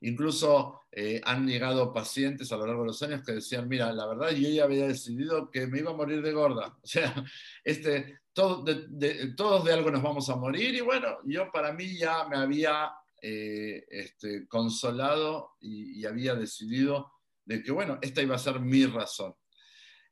Incluso 0.02 0.80
eh, 0.90 1.20
han 1.24 1.46
llegado 1.46 1.92
pacientes 1.92 2.50
a 2.50 2.56
lo 2.56 2.66
largo 2.66 2.82
de 2.82 2.88
los 2.88 3.02
años 3.02 3.22
que 3.24 3.32
decían, 3.32 3.68
mira, 3.68 3.92
la 3.92 4.06
verdad 4.06 4.30
yo 4.30 4.48
ya 4.48 4.64
había 4.64 4.88
decidido 4.88 5.50
que 5.50 5.66
me 5.66 5.78
iba 5.78 5.92
a 5.92 5.96
morir 5.96 6.22
de 6.22 6.32
gorda. 6.32 6.76
O 6.82 6.86
sea, 6.86 7.14
este, 7.64 8.20
todos 8.32 8.64
de 8.64 9.72
algo 9.72 9.90
nos 9.90 10.02
vamos 10.02 10.28
a 10.28 10.36
morir 10.36 10.74
y 10.74 10.80
bueno, 10.80 11.18
yo 11.24 11.50
para 11.52 11.72
mí 11.72 11.96
ya 11.96 12.26
me 12.28 12.36
había 12.36 12.90
eh, 13.20 13.84
este, 13.88 14.48
consolado 14.48 15.52
y, 15.60 16.04
había 16.04 16.34
decidido 16.34 17.12
de 17.44 17.62
que 17.62 17.70
bueno, 17.70 17.98
esta 18.02 18.22
iba 18.22 18.34
a 18.34 18.38
ser 18.38 18.58
mi 18.58 18.84
razón. 18.86 19.34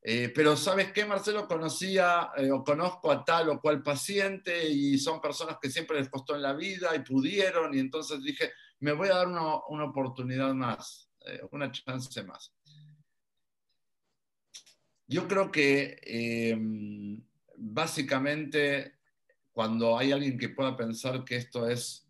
Eh, 0.03 0.33
pero 0.35 0.57
¿sabes 0.57 0.93
qué, 0.93 1.05
Marcelo? 1.05 1.47
Conocía 1.47 2.31
o 2.53 2.65
conozco 2.65 3.11
a 3.11 3.23
tal 3.23 3.51
o 3.51 3.61
cual 3.61 3.83
paciente 3.83 4.67
y 4.67 4.97
son 4.99 5.21
personas 5.21 5.59
que 5.61 5.69
siempre 5.69 5.99
les 5.99 6.09
costó 6.09 6.37
en 6.37 6.43
la 6.43 6.55
vida 6.55 6.95
y 6.95 7.01
pudieron 7.01 7.75
y 7.75 7.81
entonces 7.81 8.23
dije, 8.23 8.51
me 8.81 8.93
voy 8.93 9.09
a 9.09 9.17
dar 9.17 9.29
una, 9.29 9.65
una 9.69 9.85
oportunidad 9.85 10.53
más, 10.55 11.11
eh, 11.27 11.41
una 11.53 11.71
chance 11.71 12.23
más. 12.25 12.53
Yo 15.07 15.27
creo 15.27 15.51
que 15.51 16.01
em, 16.03 17.23
básicamente 17.57 18.95
cuando 19.53 19.99
hay 19.99 20.13
alguien 20.13 20.39
que 20.39 20.49
pueda 20.49 20.77
pensar 20.77 21.25
que 21.25 21.37
esto 21.37 21.69
es 21.69 22.09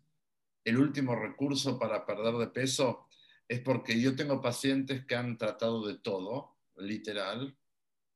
el 0.63 0.77
último 0.77 1.15
recurso 1.15 1.79
para 1.79 2.05
perder 2.05 2.35
de 2.35 2.47
peso, 2.47 3.07
es 3.47 3.59
porque 3.59 3.99
yo 3.99 4.15
tengo 4.15 4.39
pacientes 4.39 5.05
que 5.05 5.15
han 5.15 5.37
tratado 5.37 5.85
de 5.85 5.97
todo, 5.97 6.55
literal, 6.77 7.57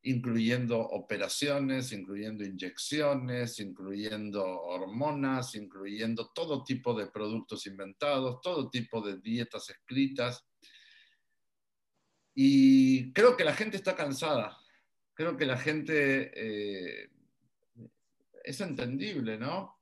incluyendo 0.05 0.79
operaciones, 0.79 1.91
incluyendo 1.91 2.45
inyecciones, 2.45 3.59
incluyendo 3.59 4.45
hormonas, 4.45 5.55
incluyendo 5.55 6.29
todo 6.29 6.63
tipo 6.63 6.93
de 6.93 7.07
productos 7.07 7.65
inventados, 7.65 8.39
todo 8.41 8.69
tipo 8.69 9.01
de 9.01 9.17
dietas 9.17 9.67
escritas. 9.71 10.45
Y 12.35 13.11
creo 13.13 13.35
que 13.35 13.43
la 13.43 13.55
gente 13.55 13.77
está 13.77 13.95
cansada, 13.95 14.55
creo 15.15 15.37
que 15.37 15.47
la 15.47 15.57
gente 15.57 16.31
eh, 16.35 17.09
es 18.43 18.61
entendible, 18.61 19.39
¿no? 19.39 19.81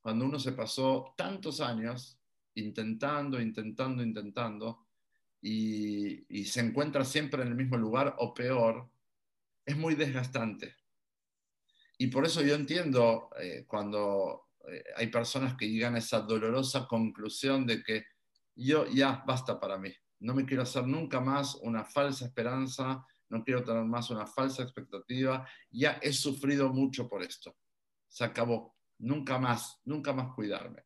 Cuando 0.00 0.24
uno 0.24 0.38
se 0.38 0.52
pasó 0.52 1.14
tantos 1.16 1.60
años 1.60 2.16
intentando, 2.54 3.40
intentando, 3.40 4.04
intentando, 4.04 4.86
y, 5.42 6.24
y 6.28 6.44
se 6.44 6.60
encuentra 6.60 7.04
siempre 7.04 7.42
en 7.42 7.48
el 7.48 7.54
mismo 7.56 7.76
lugar 7.76 8.14
o 8.18 8.32
peor, 8.32 8.93
es 9.64 9.76
muy 9.76 9.94
desgastante. 9.94 10.76
Y 11.98 12.08
por 12.08 12.24
eso 12.24 12.42
yo 12.42 12.54
entiendo 12.54 13.30
eh, 13.40 13.64
cuando 13.66 14.48
eh, 14.68 14.84
hay 14.96 15.08
personas 15.08 15.56
que 15.56 15.68
llegan 15.68 15.94
a 15.94 15.98
esa 15.98 16.20
dolorosa 16.20 16.86
conclusión 16.86 17.66
de 17.66 17.82
que 17.82 18.04
yo 18.56 18.86
ya 18.86 19.22
basta 19.26 19.58
para 19.58 19.78
mí, 19.78 19.92
no 20.20 20.34
me 20.34 20.44
quiero 20.44 20.62
hacer 20.62 20.86
nunca 20.86 21.20
más 21.20 21.56
una 21.56 21.84
falsa 21.84 22.26
esperanza, 22.26 23.04
no 23.28 23.42
quiero 23.42 23.64
tener 23.64 23.84
más 23.84 24.10
una 24.10 24.26
falsa 24.26 24.62
expectativa, 24.62 25.46
ya 25.70 25.98
he 26.02 26.12
sufrido 26.12 26.68
mucho 26.72 27.08
por 27.08 27.22
esto, 27.22 27.56
se 28.06 28.24
acabó, 28.24 28.76
nunca 28.98 29.38
más, 29.38 29.80
nunca 29.84 30.12
más 30.12 30.34
cuidarme. 30.34 30.84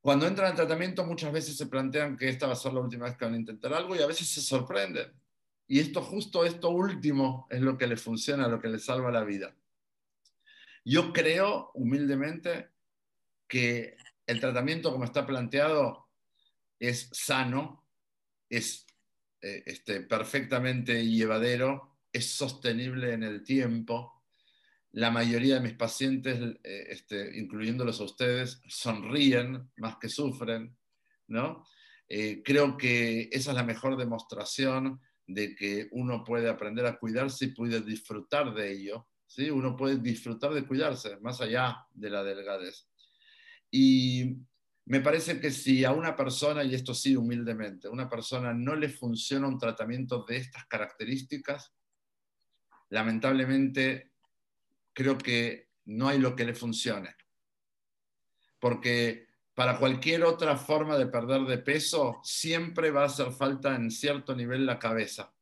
cuando 0.00 0.26
entran 0.26 0.50
al 0.50 0.56
tratamiento 0.56 1.04
muchas 1.04 1.32
veces 1.32 1.56
se 1.56 1.66
plantean 1.66 2.16
que 2.16 2.28
esta 2.28 2.46
va 2.46 2.54
a 2.54 2.56
ser 2.56 2.72
la 2.72 2.80
última 2.80 3.04
vez 3.04 3.16
que 3.16 3.24
van 3.24 3.34
a 3.34 3.38
intentar 3.38 3.72
algo 3.72 3.94
y 3.94 4.02
a 4.02 4.06
veces 4.06 4.28
se 4.28 4.40
sorprenden. 4.40 5.21
Y 5.72 5.80
esto 5.80 6.02
justo, 6.02 6.44
esto 6.44 6.68
último 6.68 7.46
es 7.48 7.62
lo 7.62 7.78
que 7.78 7.86
les 7.86 7.98
funciona, 7.98 8.46
lo 8.46 8.60
que 8.60 8.68
les 8.68 8.84
salva 8.84 9.10
la 9.10 9.24
vida. 9.24 9.56
Yo 10.84 11.14
creo 11.14 11.70
humildemente 11.72 12.68
que 13.48 13.96
el 14.26 14.38
tratamiento 14.38 14.92
como 14.92 15.06
está 15.06 15.26
planteado 15.26 16.10
es 16.78 17.08
sano, 17.12 17.86
es 18.50 18.86
eh, 19.40 19.62
este, 19.64 20.02
perfectamente 20.02 21.06
llevadero, 21.06 21.96
es 22.12 22.34
sostenible 22.34 23.14
en 23.14 23.22
el 23.22 23.42
tiempo, 23.42 24.22
la 24.90 25.10
mayoría 25.10 25.54
de 25.54 25.60
mis 25.62 25.72
pacientes, 25.72 26.38
eh, 26.64 26.86
este, 26.90 27.38
incluyéndolos 27.38 27.98
a 27.98 28.04
ustedes, 28.04 28.60
sonríen 28.68 29.70
más 29.78 29.96
que 29.96 30.10
sufren, 30.10 30.76
¿no? 31.28 31.66
Eh, 32.10 32.42
creo 32.44 32.76
que 32.76 33.30
esa 33.32 33.52
es 33.52 33.56
la 33.56 33.64
mejor 33.64 33.96
demostración 33.96 35.00
de 35.34 35.54
que 35.54 35.88
uno 35.92 36.24
puede 36.24 36.48
aprender 36.48 36.86
a 36.86 36.98
cuidarse 36.98 37.46
y 37.46 37.54
puede 37.54 37.80
disfrutar 37.80 38.54
de 38.54 38.72
ello, 38.72 39.06
¿sí? 39.26 39.50
Uno 39.50 39.76
puede 39.76 39.96
disfrutar 39.96 40.52
de 40.52 40.66
cuidarse, 40.66 41.18
más 41.20 41.40
allá 41.40 41.86
de 41.92 42.10
la 42.10 42.22
delgadez. 42.22 42.88
Y 43.70 44.36
me 44.84 45.00
parece 45.00 45.40
que 45.40 45.50
si 45.50 45.84
a 45.84 45.92
una 45.92 46.16
persona, 46.16 46.64
y 46.64 46.74
esto 46.74 46.94
sí 46.94 47.16
humildemente, 47.16 47.88
una 47.88 48.08
persona 48.08 48.52
no 48.52 48.74
le 48.74 48.88
funciona 48.88 49.46
un 49.48 49.58
tratamiento 49.58 50.24
de 50.24 50.36
estas 50.36 50.66
características, 50.66 51.72
lamentablemente 52.90 54.12
creo 54.92 55.16
que 55.16 55.70
no 55.86 56.08
hay 56.08 56.18
lo 56.18 56.36
que 56.36 56.44
le 56.44 56.54
funcione. 56.54 57.14
Porque 58.60 59.28
para 59.54 59.78
cualquier 59.78 60.24
otra 60.24 60.56
forma 60.56 60.96
de 60.96 61.06
perder 61.06 61.42
de 61.42 61.58
peso, 61.58 62.20
siempre 62.22 62.90
va 62.90 63.02
a 63.02 63.06
hacer 63.06 63.32
falta 63.32 63.74
en 63.74 63.90
cierto 63.90 64.34
nivel 64.34 64.64
la 64.64 64.78
cabeza. 64.78 65.32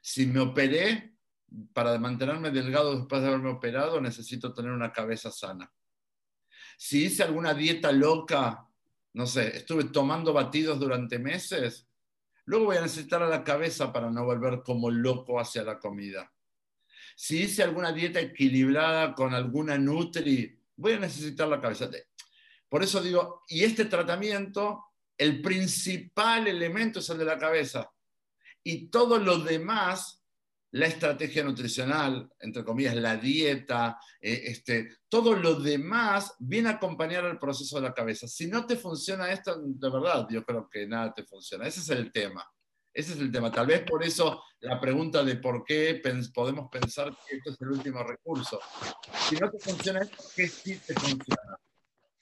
Si 0.00 0.26
me 0.26 0.40
operé, 0.40 1.14
para 1.72 1.98
mantenerme 1.98 2.50
delgado 2.50 2.96
después 2.96 3.22
de 3.22 3.28
haberme 3.28 3.50
operado, 3.50 4.00
necesito 4.00 4.52
tener 4.52 4.70
una 4.70 4.92
cabeza 4.92 5.30
sana. 5.30 5.72
Si 6.76 7.06
hice 7.06 7.24
alguna 7.24 7.54
dieta 7.54 7.90
loca, 7.90 8.68
no 9.14 9.26
sé, 9.26 9.56
estuve 9.56 9.84
tomando 9.84 10.32
batidos 10.32 10.78
durante 10.78 11.18
meses, 11.18 11.88
luego 12.44 12.66
voy 12.66 12.76
a 12.76 12.82
necesitar 12.82 13.20
la 13.22 13.42
cabeza 13.42 13.92
para 13.92 14.10
no 14.10 14.24
volver 14.24 14.62
como 14.62 14.90
loco 14.90 15.40
hacia 15.40 15.64
la 15.64 15.78
comida. 15.78 16.32
Si 17.16 17.42
hice 17.42 17.64
alguna 17.64 17.92
dieta 17.92 18.20
equilibrada 18.20 19.12
con 19.14 19.34
alguna 19.34 19.76
Nutri, 19.76 20.62
voy 20.76 20.92
a 20.92 21.00
necesitar 21.00 21.48
la 21.48 21.60
cabeza. 21.60 21.90
Por 22.68 22.82
eso 22.82 23.00
digo, 23.00 23.42
y 23.48 23.64
este 23.64 23.86
tratamiento, 23.86 24.84
el 25.16 25.40
principal 25.40 26.46
elemento 26.46 27.00
es 27.00 27.08
el 27.10 27.18
de 27.18 27.24
la 27.24 27.38
cabeza. 27.38 27.90
Y 28.62 28.88
todo 28.88 29.18
lo 29.18 29.38
demás, 29.38 30.22
la 30.72 30.86
estrategia 30.86 31.42
nutricional, 31.42 32.30
entre 32.40 32.64
comillas, 32.64 32.94
la 32.96 33.16
dieta, 33.16 33.98
eh, 34.20 34.42
este, 34.46 34.98
todo 35.08 35.34
lo 35.34 35.54
demás 35.54 36.34
viene 36.38 36.68
a 36.68 36.72
acompañar 36.72 37.24
el 37.24 37.38
proceso 37.38 37.76
de 37.76 37.88
la 37.88 37.94
cabeza. 37.94 38.28
Si 38.28 38.46
no 38.46 38.66
te 38.66 38.76
funciona 38.76 39.32
esto, 39.32 39.58
de 39.58 39.90
verdad, 39.90 40.26
yo 40.30 40.44
creo 40.44 40.68
que 40.68 40.86
nada 40.86 41.14
te 41.14 41.24
funciona. 41.24 41.66
Ese 41.66 41.80
es 41.80 41.88
el 41.88 42.12
tema. 42.12 42.44
Ese 42.92 43.12
es 43.12 43.20
el 43.20 43.30
tema. 43.30 43.50
Tal 43.50 43.66
vez 43.66 43.82
por 43.82 44.02
eso 44.02 44.42
la 44.60 44.80
pregunta 44.80 45.22
de 45.22 45.36
por 45.36 45.64
qué 45.64 46.02
podemos 46.34 46.68
pensar 46.70 47.16
que 47.26 47.36
esto 47.36 47.50
es 47.50 47.60
el 47.60 47.68
último 47.68 48.02
recurso. 48.02 48.60
Si 49.28 49.36
no 49.36 49.50
te 49.50 49.58
funciona 49.58 50.00
esto, 50.00 50.22
¿qué 50.34 50.48
sí 50.48 50.78
te 50.84 50.94
funciona? 50.94 51.58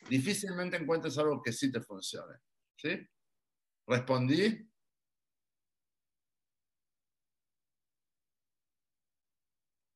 Difícilmente 0.09 0.77
encuentres 0.77 1.19
algo 1.19 1.43
que 1.43 1.53
sí 1.53 1.71
te 1.71 1.81
funcione. 1.81 2.39
¿Sí? 2.77 3.09
¿Respondí? 3.87 4.71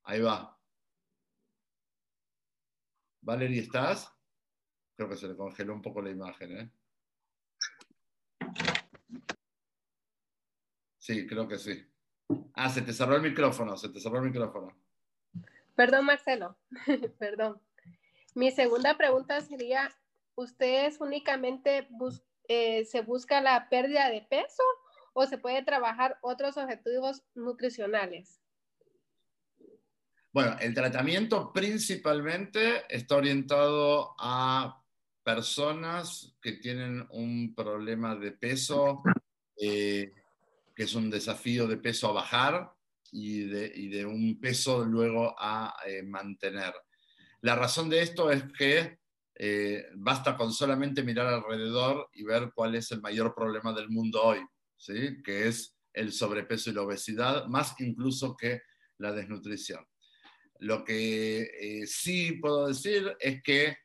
Ahí 0.05 0.21
va. 0.21 0.59
Valerie, 3.23 3.61
¿estás? 3.61 4.13
Creo 4.97 5.09
que 5.09 5.17
se 5.17 5.29
le 5.29 5.37
congeló 5.37 5.75
un 5.75 5.83
poco 5.83 6.03
la 6.03 6.11
imagen, 6.11 6.59
¿eh? 6.59 6.73
Sí, 10.99 11.27
creo 11.27 11.47
que 11.47 11.59
sí. 11.59 11.87
Ah, 12.55 12.69
se 12.69 12.83
te 12.83 12.93
cerró 12.93 13.17
el 13.17 13.23
micrófono, 13.23 13.77
se 13.77 13.89
te 13.89 14.01
cerró 14.01 14.19
el 14.19 14.31
micrófono. 14.31 14.77
Perdón, 15.75 16.07
Marcelo, 16.07 16.59
perdón. 17.19 17.61
Mi 18.35 18.51
segunda 18.51 18.97
pregunta 18.97 19.41
sería, 19.41 19.91
¿ustedes 20.35 21.01
únicamente 21.01 21.89
eh, 22.49 22.85
se 22.85 23.03
busca 23.03 23.41
la 23.41 23.69
pérdida 23.69 24.09
de 24.09 24.23
peso 24.23 24.63
o 25.13 25.27
se 25.27 25.39
puede 25.39 25.63
trabajar 25.63 26.19
otros 26.23 26.57
objetivos 26.57 27.23
nutricionales? 27.35 28.41
Bueno, 30.33 30.57
el 30.61 30.75
tratamiento 30.75 31.53
principalmente 31.53 32.85
está 32.89 33.17
orientado 33.17 34.15
a 34.19 34.81
personas 35.25 36.37
que 36.41 36.53
tienen 36.53 37.07
un 37.11 37.55
problema 37.55 38.15
de 38.15 38.33
peso 38.33 39.03
eh, 39.57 40.13
que 40.75 40.85
es 40.85 40.95
un 40.95 41.11
desafío 41.11 41.67
de 41.67 41.77
peso 41.77 42.09
a 42.09 42.13
bajar 42.13 42.73
y 43.13 43.41
de, 43.43 44.07
un 44.07 44.41
peso 44.41 44.85
luego 44.85 45.35
a 45.39 45.77
eh, 45.87 46.03
mantener. 46.03 46.73
La 47.43 47.57
razón 47.57 47.89
de 47.89 48.03
esto 48.03 48.31
es 48.31 48.45
que 48.57 48.99
eh, 49.35 49.87
basta 49.97 50.37
con 50.37 50.53
solamente 50.53 51.03
mirar 51.03 51.27
alrededor 51.27 52.09
y 52.13 52.25
ver 52.25 52.53
cuál 52.55 52.75
es 52.75 52.91
el 52.93 53.01
mayor 53.01 53.35
problema 53.35 53.73
del 53.73 53.89
mundo 53.89 54.23
hoy, 54.23 54.41
¿sí? 54.77 55.23
que 55.23 55.49
es 55.49 55.77
el 55.93 56.13
sobrepeso 56.13 56.71
y 56.71 56.75
la 56.75 56.83
obesidad, 56.83 57.47
más 57.47 57.75
incluso 57.81 58.37
que 58.37 58.63
la 58.99 59.13
desnutrición. 59.13 59.85
Lo 60.59 60.85
que 60.85 61.43
eh, 61.59 61.87
sí 61.87 62.33
puedo 62.33 62.69
decir 62.69 63.17
es 63.19 63.43
que 63.43 63.77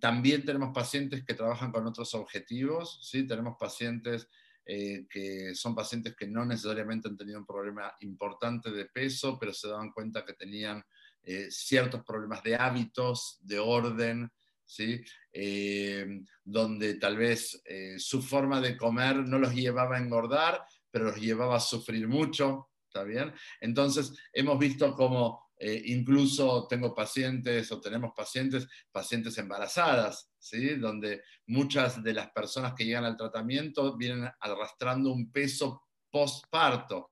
también 0.00 0.44
tenemos 0.44 0.70
pacientes 0.72 1.24
que 1.24 1.34
trabajan 1.34 1.72
con 1.72 1.84
otros 1.84 2.14
objetivos, 2.14 3.00
¿sí? 3.02 3.26
tenemos 3.26 3.56
pacientes 3.58 4.28
eh, 4.64 5.06
que 5.10 5.56
son 5.56 5.74
pacientes 5.74 6.14
que 6.14 6.28
no 6.28 6.44
necesariamente 6.44 7.08
han 7.08 7.16
tenido 7.16 7.40
un 7.40 7.46
problema 7.46 7.92
importante 8.00 8.70
de 8.70 8.86
peso, 8.86 9.36
pero 9.36 9.52
se 9.52 9.68
daban 9.68 9.90
cuenta 9.90 10.24
que 10.24 10.34
tenían 10.34 10.80
eh, 11.22 11.48
ciertos 11.50 12.02
problemas 12.04 12.42
de 12.42 12.56
hábitos, 12.56 13.38
de 13.40 13.58
orden, 13.58 14.30
¿sí? 14.64 15.02
Eh, 15.32 16.20
donde 16.44 16.94
tal 16.94 17.16
vez 17.16 17.62
su 17.98 18.22
forma 18.22 18.60
de 18.60 18.76
comer 18.76 19.16
no 19.16 19.38
los 19.38 19.54
llevaba 19.54 19.96
a 19.96 20.00
engordar, 20.00 20.64
pero 20.90 21.06
los 21.06 21.16
llevaba 21.16 21.56
a 21.56 21.60
sufrir 21.60 22.08
mucho, 22.08 22.70
¿está 22.86 23.04
bien? 23.04 23.32
Entonces, 23.60 24.12
hemos 24.32 24.58
visto 24.58 24.94
como 24.94 25.52
incluso 25.84 26.66
tengo 26.68 26.92
pacientes 26.92 27.70
o 27.70 27.80
tenemos 27.80 28.12
pacientes, 28.16 28.66
pacientes 28.90 29.38
embarazadas, 29.38 30.32
donde 30.78 31.22
muchas 31.46 32.02
de 32.02 32.14
las 32.14 32.30
personas 32.30 32.74
que 32.74 32.84
llegan 32.84 33.04
al 33.04 33.16
tratamiento 33.16 33.96
vienen 33.96 34.28
arrastrando 34.40 35.12
un 35.12 35.30
peso 35.30 35.84
postparto. 36.10 37.11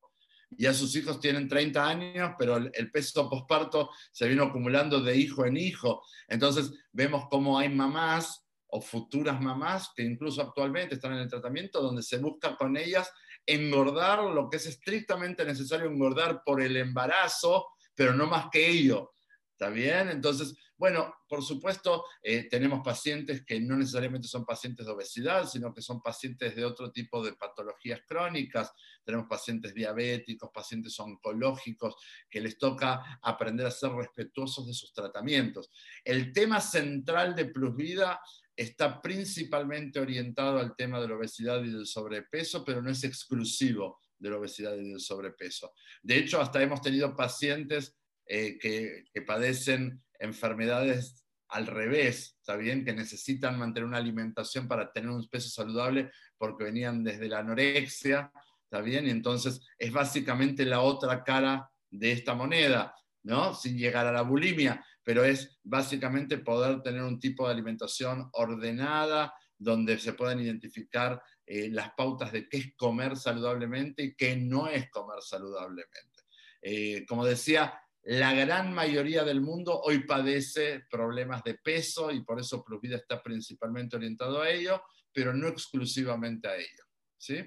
Ya 0.51 0.74
sus 0.74 0.94
hijos 0.96 1.20
tienen 1.20 1.48
30 1.48 1.86
años, 1.86 2.32
pero 2.38 2.57
el, 2.57 2.90
peso 2.90 3.30
postparto 3.30 3.90
se 4.11 4.28
vino 4.28 4.44
acumulando 4.44 5.01
de 5.01 5.16
hijo 5.16 5.46
en 5.46 5.57
hijo. 5.57 6.03
Entonces 6.28 6.72
vemos 6.92 7.26
cómo 7.30 7.59
hay 7.59 7.68
mamás 7.68 8.46
o 8.66 8.80
futuras 8.80 9.40
mamás 9.40 9.90
que 9.94 10.03
incluso 10.03 10.42
actualmente 10.42 10.96
están 10.96 11.12
en 11.12 11.20
el 11.20 11.28
tratamiento, 11.28 11.80
donde 11.80 12.03
se 12.03 12.18
busca 12.18 12.57
con 12.57 12.76
ellas 12.76 13.11
engordar 13.46 14.22
lo 14.24 14.48
que 14.48 14.59
es 14.59 14.66
estrictamente 14.66 15.44
necesario 15.44 15.86
engordar 15.86 16.42
por 16.44 16.61
el 16.61 16.76
embarazo, 16.76 17.66
pero 17.94 18.14
no 18.14 18.26
más 18.26 18.46
que 18.51 18.68
ello. 18.68 19.14
¿Está 19.53 19.70
bien? 19.70 20.09
Entonces, 20.09 20.55
bueno, 20.80 21.14
por 21.28 21.44
supuesto, 21.44 22.06
eh, 22.22 22.48
tenemos 22.48 22.80
pacientes 22.82 23.44
que 23.44 23.60
no 23.60 23.76
necesariamente 23.76 24.26
son 24.26 24.46
pacientes 24.46 24.86
de 24.86 24.92
obesidad, 24.92 25.46
sino 25.46 25.74
que 25.74 25.82
son 25.82 26.00
pacientes 26.00 26.56
de 26.56 26.64
otro 26.64 26.90
tipo 26.90 27.22
de 27.22 27.34
patologías 27.34 28.00
crónicas. 28.08 28.72
Tenemos 29.04 29.26
pacientes 29.28 29.74
diabéticos, 29.74 30.48
pacientes 30.54 30.98
oncológicos, 30.98 31.96
que 32.30 32.40
les 32.40 32.56
toca 32.56 33.18
aprender 33.20 33.66
a 33.66 33.70
ser 33.70 33.90
respetuosos 33.90 34.66
de 34.68 34.72
sus 34.72 34.90
tratamientos. 34.94 35.70
El 36.02 36.32
tema 36.32 36.62
central 36.62 37.34
de 37.34 37.44
Plusvida 37.44 38.18
está 38.56 39.02
principalmente 39.02 40.00
orientado 40.00 40.60
al 40.60 40.74
tema 40.76 40.98
de 40.98 41.08
la 41.08 41.16
obesidad 41.16 41.62
y 41.62 41.72
del 41.72 41.84
sobrepeso, 41.84 42.64
pero 42.64 42.80
no 42.80 42.88
es 42.88 43.04
exclusivo 43.04 44.00
de 44.18 44.30
la 44.30 44.38
obesidad 44.38 44.74
y 44.78 44.88
del 44.88 45.00
sobrepeso. 45.00 45.74
De 46.02 46.16
hecho, 46.16 46.40
hasta 46.40 46.62
hemos 46.62 46.80
tenido 46.80 47.14
pacientes 47.14 47.98
eh, 48.24 48.56
que, 48.58 49.04
que 49.12 49.20
padecen 49.20 50.02
enfermedades 50.20 51.26
al 51.48 51.66
revés, 51.66 52.36
¿está 52.38 52.54
bien? 52.54 52.84
Que 52.84 52.92
necesitan 52.92 53.58
mantener 53.58 53.88
una 53.88 53.96
alimentación 53.96 54.68
para 54.68 54.92
tener 54.92 55.10
un 55.10 55.28
peso 55.28 55.48
saludable 55.48 56.12
porque 56.38 56.64
venían 56.64 57.02
desde 57.02 57.28
la 57.28 57.40
anorexia, 57.40 58.30
¿está 58.62 58.80
bien? 58.80 59.08
Y 59.08 59.10
entonces 59.10 59.60
es 59.76 59.92
básicamente 59.92 60.64
la 60.64 60.80
otra 60.80 61.24
cara 61.24 61.68
de 61.90 62.12
esta 62.12 62.34
moneda. 62.34 62.94
¿no? 63.22 63.54
Sin 63.54 63.76
llegar 63.76 64.06
a 64.06 64.12
la 64.12 64.22
bulimia, 64.22 64.84
pero 65.02 65.24
es 65.24 65.58
básicamente 65.62 66.38
poder 66.38 66.82
tener 66.82 67.02
un 67.02 67.18
tipo 67.18 67.46
de 67.46 67.52
alimentación 67.52 68.28
ordenada, 68.32 69.34
donde 69.58 69.98
se 69.98 70.14
puedan 70.14 70.40
identificar 70.40 71.22
eh, 71.44 71.68
las 71.70 71.92
pautas 71.94 72.32
de 72.32 72.48
qué 72.48 72.56
es 72.56 72.74
comer 72.76 73.16
saludablemente 73.16 74.02
y 74.02 74.14
qué 74.14 74.36
no 74.36 74.68
es 74.68 74.90
comer 74.90 75.20
saludablemente. 75.20 76.22
Eh, 76.62 77.04
como 77.06 77.26
decía, 77.26 77.74
la 78.03 78.32
gran 78.32 78.72
mayoría 78.72 79.24
del 79.24 79.40
mundo 79.40 79.80
hoy 79.80 80.05
padece 80.05 80.86
problemas 80.90 81.44
de 81.44 81.55
peso 81.55 82.11
y 82.11 82.22
por 82.22 82.40
eso 82.40 82.64
Plus 82.64 82.80
Vida 82.80 82.96
está 82.96 83.22
principalmente 83.22 83.96
orientado 83.96 84.40
a 84.40 84.48
ello, 84.48 84.82
pero 85.12 85.34
no 85.34 85.48
exclusivamente 85.48 86.48
a 86.48 86.57
ello. 86.57 86.84
¿sí? 87.20 87.44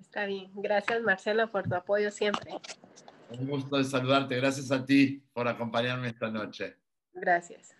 Está 0.00 0.24
bien. 0.24 0.50
Gracias, 0.54 1.02
Marcelo, 1.02 1.50
por 1.52 1.68
tu 1.68 1.74
apoyo 1.74 2.10
siempre. 2.10 2.52
Un 3.30 3.46
gusto 3.46 3.76
de 3.76 3.84
saludarte. 3.84 4.36
Gracias 4.36 4.72
a 4.72 4.84
ti 4.84 5.22
por 5.32 5.46
acompañarme 5.46 6.08
esta 6.08 6.30
noche. 6.30 6.76
Gracias. 7.12 7.76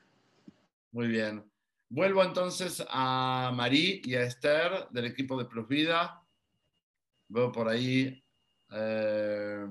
Muy 0.92 1.08
bien. 1.08 1.50
Vuelvo 1.88 2.22
entonces 2.22 2.84
a 2.88 3.50
Marí 3.54 4.02
y 4.04 4.14
a 4.14 4.22
Esther 4.22 4.88
del 4.90 5.06
equipo 5.06 5.38
de 5.38 5.46
Plus 5.46 5.66
Vida. 5.66 6.22
Veo 7.28 7.50
por 7.50 7.68
ahí. 7.68 8.22
Eh, 8.70 9.66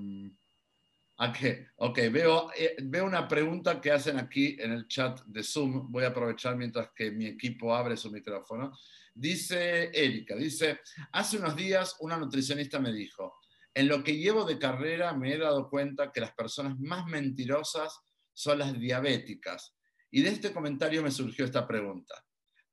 ok, 1.76 1.98
veo, 2.12 2.50
eh, 2.56 2.78
veo 2.82 3.06
una 3.06 3.28
pregunta 3.28 3.82
que 3.82 3.92
hacen 3.92 4.18
aquí 4.18 4.56
en 4.58 4.72
el 4.72 4.88
chat 4.88 5.22
de 5.26 5.44
Zoom. 5.44 5.92
Voy 5.92 6.06
a 6.06 6.10
aprovechar 6.10 6.56
mientras 6.56 6.92
que 6.96 7.12
mi 7.12 7.26
equipo 7.26 7.76
abre 7.76 7.98
su 7.98 8.10
micrófono. 8.10 8.72
Dice 9.14 9.92
Erika, 9.94 10.36
dice, 10.36 10.80
hace 11.12 11.38
unos 11.38 11.58
días 11.58 11.98
una 12.00 12.16
nutricionista 12.16 12.80
me 12.80 12.94
dijo, 12.94 13.36
en 13.74 13.90
lo 13.90 14.02
que 14.02 14.16
llevo 14.16 14.46
de 14.46 14.58
carrera 14.58 15.14
me 15.14 15.34
he 15.34 15.38
dado 15.38 15.70
cuenta 15.70 16.12
que 16.14 16.22
las 16.22 16.34
personas 16.34 16.80
más 16.80 17.06
mentirosas 17.06 18.00
son 18.34 18.60
las 18.60 18.80
diabéticas. 18.80 19.76
Y 20.12 20.22
de 20.22 20.30
este 20.30 20.54
comentario 20.54 21.04
me 21.04 21.12
surgió 21.12 21.44
esta 21.44 21.68
pregunta. 21.68 22.16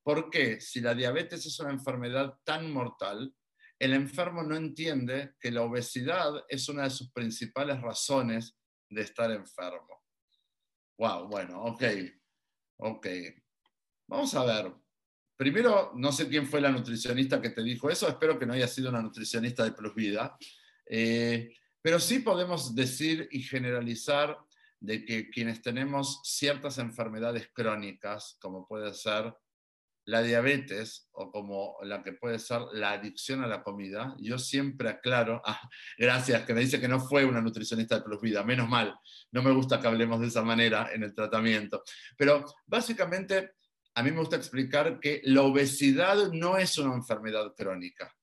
¿Por 0.04 0.30
qué, 0.30 0.60
si 0.60 0.80
la 0.80 0.94
diabetes 0.94 1.44
es 1.46 1.58
una 1.58 1.72
enfermedad 1.72 2.38
tan 2.44 2.70
mortal, 2.70 3.34
el 3.78 3.92
enfermo 3.92 4.42
no 4.42 4.56
entiende 4.56 5.34
que 5.40 5.50
la 5.50 5.62
obesidad 5.62 6.44
es 6.48 6.68
una 6.68 6.84
de 6.84 6.90
sus 6.90 7.12
principales 7.12 7.80
razones 7.80 8.56
de 8.88 9.02
estar 9.02 9.30
enfermo? 9.30 10.02
Wow, 10.98 11.28
bueno, 11.28 11.62
ok. 11.64 11.82
Vamos 14.08 14.34
a 14.34 14.44
ver. 14.44 14.72
Primero, 15.36 15.92
no 15.94 16.12
sé 16.12 16.28
quién 16.28 16.46
fue 16.46 16.62
la 16.62 16.70
nutricionista 16.70 17.42
que 17.42 17.50
te 17.50 17.62
dijo 17.62 17.90
eso, 17.90 18.08
espero 18.08 18.38
que 18.38 18.46
no 18.46 18.54
haya 18.54 18.66
sido 18.66 18.88
una 18.88 19.02
nutricionista 19.02 19.64
de 19.64 19.72
Plus 19.72 19.94
Vida, 19.94 20.36
eh, 20.88 21.54
pero 21.82 22.00
sí 22.00 22.20
podemos 22.20 22.74
decir 22.74 23.28
y 23.30 23.42
generalizar 23.42 24.38
de 24.80 25.04
que 25.04 25.28
quienes 25.28 25.60
tenemos 25.60 26.20
ciertas 26.24 26.78
enfermedades 26.78 27.50
crónicas, 27.52 28.38
como 28.40 28.66
puede 28.66 28.94
ser 28.94 29.34
la 30.06 30.22
diabetes 30.22 31.08
o 31.12 31.30
como 31.30 31.76
la 31.82 32.02
que 32.02 32.12
puede 32.12 32.38
ser 32.38 32.62
la 32.72 32.92
adicción 32.92 33.42
a 33.42 33.46
la 33.46 33.62
comida, 33.62 34.14
yo 34.18 34.38
siempre 34.38 34.88
aclaro, 34.88 35.42
ah, 35.44 35.60
gracias, 35.98 36.44
que 36.44 36.54
me 36.54 36.60
dice 36.60 36.80
que 36.80 36.88
no 36.88 37.00
fue 37.00 37.24
una 37.24 37.40
nutricionista 37.40 37.96
de 37.96 38.02
Plus 38.02 38.20
Vida, 38.20 38.42
menos 38.42 38.68
mal, 38.68 38.98
no 39.32 39.42
me 39.42 39.50
gusta 39.50 39.80
que 39.80 39.88
hablemos 39.88 40.20
de 40.20 40.28
esa 40.28 40.42
manera 40.42 40.90
en 40.92 41.02
el 41.02 41.14
tratamiento, 41.14 41.82
pero 42.16 42.44
básicamente 42.66 43.56
a 43.94 44.02
mí 44.02 44.10
me 44.10 44.20
gusta 44.20 44.36
explicar 44.36 45.00
que 45.00 45.22
la 45.24 45.42
obesidad 45.42 46.30
no 46.32 46.58
es 46.58 46.76
una 46.76 46.94
enfermedad 46.94 47.54
crónica. 47.56 48.14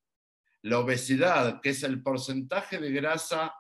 La 0.61 0.77
obesidad, 0.77 1.61
que 1.61 1.71
es 1.71 1.81
el 1.81 2.03
porcentaje 2.03 2.77
de 2.77 2.91
grasa 2.91 3.55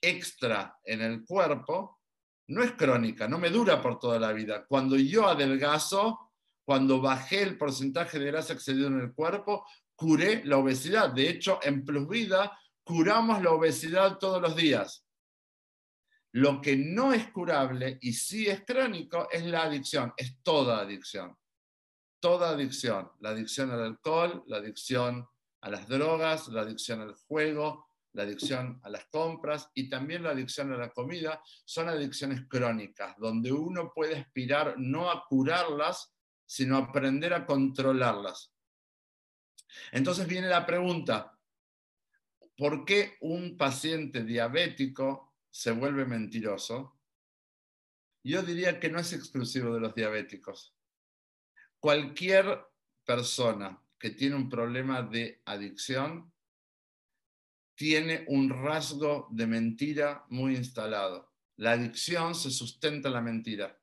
extra 0.00 0.78
en 0.82 1.02
el 1.02 1.22
cuerpo, 1.24 2.00
no 2.48 2.62
es 2.62 2.72
crónica, 2.72 3.28
no 3.28 3.38
me 3.38 3.50
dura 3.50 3.82
por 3.82 3.98
toda 3.98 4.18
la 4.18 4.32
vida. 4.32 4.64
Cuando 4.66 4.96
yo 4.96 5.28
adelgazo, 5.28 6.23
cuando 6.64 7.00
bajé 7.00 7.42
el 7.42 7.58
porcentaje 7.58 8.18
de 8.18 8.26
grasa 8.26 8.54
excedido 8.54 8.88
en 8.88 9.00
el 9.00 9.12
cuerpo, 9.12 9.66
curé 9.94 10.44
la 10.44 10.58
obesidad. 10.58 11.10
De 11.10 11.28
hecho, 11.28 11.60
en 11.62 11.84
Plus 11.84 12.08
Vida 12.08 12.58
curamos 12.82 13.42
la 13.42 13.50
obesidad 13.50 14.18
todos 14.18 14.40
los 14.40 14.56
días. 14.56 15.06
Lo 16.32 16.60
que 16.60 16.76
no 16.76 17.12
es 17.12 17.30
curable 17.30 17.98
y 18.00 18.12
sí 18.12 18.48
es 18.48 18.64
crónico 18.64 19.28
es 19.30 19.44
la 19.44 19.62
adicción, 19.62 20.12
es 20.16 20.42
toda 20.42 20.80
adicción. 20.80 21.36
Toda 22.18 22.50
adicción, 22.50 23.10
la 23.20 23.30
adicción 23.30 23.70
al 23.70 23.82
alcohol, 23.82 24.42
la 24.46 24.56
adicción 24.56 25.28
a 25.60 25.70
las 25.70 25.86
drogas, 25.86 26.48
la 26.48 26.62
adicción 26.62 27.02
al 27.02 27.14
juego, 27.14 27.86
la 28.14 28.22
adicción 28.22 28.80
a 28.82 28.88
las 28.88 29.04
compras 29.06 29.70
y 29.74 29.88
también 29.88 30.22
la 30.22 30.30
adicción 30.30 30.72
a 30.72 30.76
la 30.76 30.90
comida, 30.90 31.42
son 31.64 31.88
adicciones 31.88 32.42
crónicas, 32.48 33.16
donde 33.18 33.52
uno 33.52 33.92
puede 33.94 34.16
aspirar 34.16 34.74
no 34.78 35.10
a 35.10 35.24
curarlas, 35.28 36.13
sino 36.46 36.76
aprender 36.76 37.34
a 37.34 37.46
controlarlas. 37.46 38.52
Entonces 39.92 40.26
viene 40.26 40.48
la 40.48 40.66
pregunta, 40.66 41.38
¿por 42.56 42.84
qué 42.84 43.16
un 43.20 43.56
paciente 43.56 44.24
diabético 44.24 45.34
se 45.54 45.70
vuelve 45.70 46.04
mentiroso, 46.04 46.98
yo 48.24 48.42
diría 48.42 48.80
que 48.80 48.90
no 48.90 48.98
es 48.98 49.12
exclusivo 49.12 49.72
de 49.72 49.78
los 49.78 49.94
diabéticos. 49.94 50.74
Cualquier 51.78 52.66
persona 53.04 53.80
que 53.96 54.10
tiene 54.10 54.34
un 54.34 54.48
problema 54.48 55.02
de 55.02 55.42
adicción 55.44 56.32
tiene 57.76 58.24
un 58.26 58.50
rasgo 58.50 59.28
de 59.30 59.46
mentira 59.46 60.24
muy 60.28 60.56
instalado. 60.56 61.32
La 61.56 61.72
adicción 61.72 62.34
se 62.34 62.50
sustenta 62.50 63.06
en 63.06 63.14
la 63.14 63.20
mentira. 63.20 63.78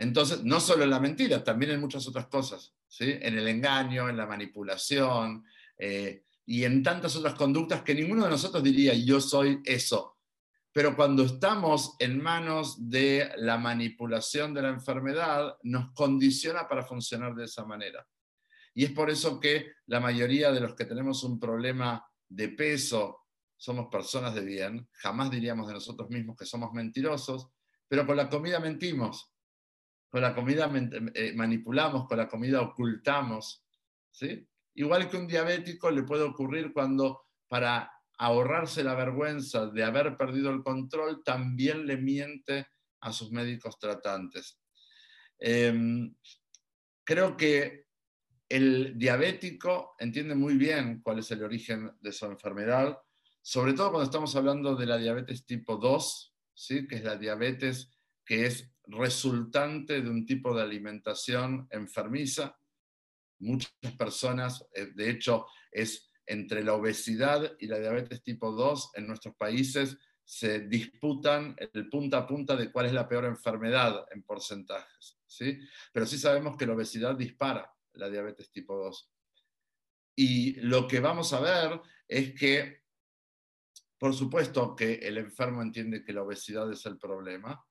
Entonces, 0.00 0.42
no 0.44 0.60
solo 0.60 0.84
en 0.84 0.90
la 0.90 0.98
mentira, 0.98 1.44
también 1.44 1.72
en 1.72 1.80
muchas 1.80 2.08
otras 2.08 2.26
cosas, 2.26 2.74
¿sí? 2.88 3.04
en 3.20 3.36
el 3.36 3.46
engaño, 3.46 4.08
en 4.08 4.16
la 4.16 4.24
manipulación 4.24 5.44
eh, 5.76 6.24
y 6.46 6.64
en 6.64 6.82
tantas 6.82 7.16
otras 7.16 7.34
conductas 7.34 7.82
que 7.82 7.94
ninguno 7.94 8.24
de 8.24 8.30
nosotros 8.30 8.62
diría, 8.62 8.94
yo 8.94 9.20
soy 9.20 9.60
eso. 9.62 10.16
Pero 10.72 10.96
cuando 10.96 11.24
estamos 11.24 11.96
en 11.98 12.18
manos 12.22 12.88
de 12.88 13.30
la 13.36 13.58
manipulación 13.58 14.54
de 14.54 14.62
la 14.62 14.70
enfermedad, 14.70 15.58
nos 15.64 15.92
condiciona 15.92 16.66
para 16.66 16.82
funcionar 16.82 17.34
de 17.34 17.44
esa 17.44 17.66
manera. 17.66 18.06
Y 18.72 18.86
es 18.86 18.92
por 18.92 19.10
eso 19.10 19.38
que 19.38 19.72
la 19.84 20.00
mayoría 20.00 20.50
de 20.50 20.60
los 20.60 20.74
que 20.74 20.86
tenemos 20.86 21.24
un 21.24 21.38
problema 21.38 22.02
de 22.26 22.48
peso 22.48 23.26
somos 23.54 23.88
personas 23.88 24.34
de 24.34 24.46
bien, 24.46 24.88
jamás 24.92 25.30
diríamos 25.30 25.66
de 25.66 25.74
nosotros 25.74 26.08
mismos 26.08 26.38
que 26.38 26.46
somos 26.46 26.72
mentirosos, 26.72 27.50
pero 27.86 28.06
con 28.06 28.16
la 28.16 28.30
comida 28.30 28.60
mentimos, 28.60 29.29
con 30.10 30.22
la 30.22 30.34
comida 30.34 30.70
eh, 31.14 31.32
manipulamos, 31.34 32.06
con 32.06 32.18
la 32.18 32.28
comida 32.28 32.60
ocultamos. 32.60 33.64
¿sí? 34.10 34.46
Igual 34.74 35.08
que 35.08 35.16
un 35.16 35.26
diabético 35.26 35.90
le 35.90 36.02
puede 36.02 36.24
ocurrir 36.24 36.72
cuando 36.72 37.28
para 37.48 37.90
ahorrarse 38.18 38.84
la 38.84 38.94
vergüenza 38.94 39.66
de 39.68 39.82
haber 39.82 40.16
perdido 40.16 40.50
el 40.50 40.62
control, 40.62 41.22
también 41.24 41.86
le 41.86 41.96
miente 41.96 42.66
a 43.00 43.12
sus 43.12 43.30
médicos 43.30 43.78
tratantes. 43.78 44.60
Em, 45.38 46.14
creo 47.02 47.36
que 47.36 47.86
el 48.48 48.98
diabético 48.98 49.94
entiende 49.98 50.34
muy 50.34 50.56
bien 50.56 51.00
cuál 51.02 51.20
es 51.20 51.30
el 51.30 51.42
origen 51.42 51.92
de 52.00 52.12
su 52.12 52.26
enfermedad, 52.26 52.98
sobre 53.40 53.72
todo 53.72 53.90
cuando 53.90 54.04
estamos 54.04 54.36
hablando 54.36 54.76
de 54.76 54.86
la 54.86 54.98
diabetes 54.98 55.46
tipo 55.46 55.76
2, 55.76 56.34
¿sí? 56.52 56.86
que 56.86 56.96
es 56.96 57.04
la 57.04 57.16
diabetes 57.16 57.90
que 58.24 58.46
es 58.46 58.69
resultante 58.86 60.00
de 60.00 60.10
un 60.10 60.26
tipo 60.26 60.54
de 60.54 60.62
alimentación 60.62 61.68
enfermiza. 61.70 62.58
Muchas 63.38 63.72
personas, 63.96 64.66
eh, 64.74 64.86
de 64.94 65.10
hecho, 65.10 65.46
es 65.70 66.10
entre 66.26 66.62
la 66.62 66.74
obesidad 66.74 67.56
y 67.58 67.66
la 67.66 67.78
diabetes 67.78 68.22
tipo 68.22 68.52
2 68.52 68.92
en 68.94 69.06
nuestros 69.06 69.34
países 69.34 69.98
se 70.24 70.60
disputan 70.60 71.56
el 71.58 71.88
punta 71.88 72.18
a 72.18 72.26
punta 72.26 72.54
de 72.54 72.70
cuál 72.70 72.86
es 72.86 72.92
la 72.92 73.08
peor 73.08 73.24
enfermedad 73.24 74.06
en 74.12 74.22
porcentajes. 74.22 75.18
¿sí? 75.26 75.58
Pero 75.92 76.06
sí 76.06 76.18
sabemos 76.18 76.56
que 76.56 76.66
la 76.66 76.74
obesidad 76.74 77.16
dispara 77.16 77.74
la 77.94 78.08
diabetes 78.08 78.52
tipo 78.52 78.76
2. 78.76 79.10
Y 80.14 80.52
lo 80.60 80.86
que 80.86 81.00
vamos 81.00 81.32
a 81.32 81.40
ver 81.40 81.80
es 82.06 82.32
que, 82.38 82.82
por 83.98 84.14
supuesto 84.14 84.76
que 84.76 84.94
el 84.94 85.18
enfermo 85.18 85.62
entiende 85.62 86.04
que 86.04 86.12
la 86.12 86.22
obesidad 86.22 86.70
es 86.70 86.86
el 86.86 86.96
problema, 86.96 87.64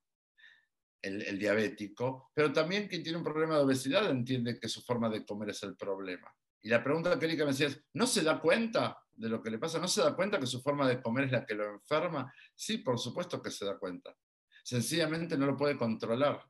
el, 1.02 1.40
diabético, 1.40 2.32
pero 2.34 2.52
también 2.52 2.88
quien 2.88 3.04
tiene 3.04 3.18
un 3.18 3.24
problema 3.24 3.56
de 3.56 3.64
obesidad 3.64 4.10
entiende 4.10 4.60
que 4.60 4.68
su 4.68 4.82
forma 4.82 5.10
de 5.10 5.26
comer 5.26 5.50
es 5.50 5.64
el 5.64 5.76
problema. 5.76 6.34
Y 6.62 6.70
la 6.70 6.84
pregunta 6.84 7.18
que 7.18 7.26
Erika 7.26 7.46
me 7.46 7.52
decía 7.52 7.68
es, 7.68 7.82
¿no 7.94 8.06
se 8.06 8.22
da 8.22 8.40
cuenta 8.40 9.00
de 9.12 9.30
lo 9.30 9.42
que 9.42 9.50
le 9.50 9.60
pasa? 9.60 9.80
¿No 9.80 9.88
se 9.88 10.02
da 10.02 10.16
cuenta 10.16 10.40
que 10.40 10.46
su 10.46 10.62
forma 10.62 10.88
de 10.88 11.02
comer 11.02 11.26
es 11.26 11.32
la 11.32 11.46
que 11.46 11.56
lo 11.56 11.74
enferma? 11.74 12.34
Sí, 12.54 12.80
por 12.80 13.00
supuesto 13.00 13.42
que 13.42 13.52
se 13.52 13.66
da 13.66 13.78
cuenta. 13.78 14.16
Sencillamente 14.64 15.38
no 15.38 15.46
lo 15.46 15.56
puede 15.56 15.78
controlar. 15.78 16.44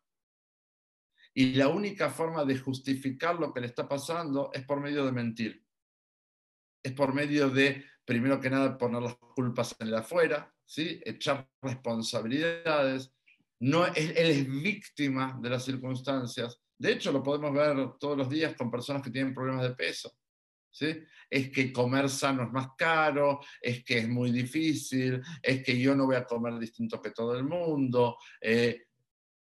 Y 1.33 1.53
la 1.53 1.67
única 1.67 2.09
forma 2.09 2.43
de 2.43 2.57
justificar 2.57 3.35
lo 3.35 3.53
que 3.53 3.61
le 3.61 3.67
está 3.67 3.87
pasando 3.87 4.49
es 4.53 4.65
por 4.65 4.79
medio 4.81 5.05
de 5.05 5.11
mentir. 5.11 5.63
Es 6.83 6.93
por 6.93 7.13
medio 7.13 7.49
de, 7.49 7.85
primero 8.03 8.39
que 8.39 8.49
nada, 8.49 8.77
poner 8.77 9.03
las 9.03 9.15
culpas 9.15 9.75
en 9.79 9.87
el 9.87 9.95
afuera, 9.95 10.51
¿sí? 10.65 10.99
echar 11.05 11.47
responsabilidades, 11.61 13.13
no, 13.59 13.85
él, 13.85 14.13
es 14.15 14.47
víctima 14.47 15.37
de 15.41 15.49
las 15.49 15.65
circunstancias. 15.65 16.59
De 16.77 16.93
hecho, 16.93 17.11
lo 17.11 17.21
podemos 17.21 17.53
ver 17.53 17.75
todos 17.99 18.17
los 18.17 18.29
días 18.29 18.55
con 18.55 18.71
personas 18.71 19.01
que 19.01 19.11
tienen 19.11 19.33
problemas 19.33 19.63
de 19.63 19.75
peso. 19.75 20.11
¿Sí? 20.71 20.95
Es 21.29 21.49
que 21.49 21.73
comer 21.73 22.09
sano 22.09 22.43
es 22.43 22.51
más 22.51 22.69
caro, 22.77 23.39
es 23.59 23.83
que 23.83 23.99
es 23.99 24.07
muy 24.07 24.31
difícil, 24.31 25.21
es 25.41 25.63
que 25.63 25.77
yo 25.77 25.95
no 25.95 26.05
voy 26.05 26.15
a 26.15 26.25
comer 26.25 26.57
distinto 26.59 27.01
que 27.01 27.09
todo 27.11 27.35
el 27.35 27.43
mundo, 27.43 28.17
eh, 28.39 28.83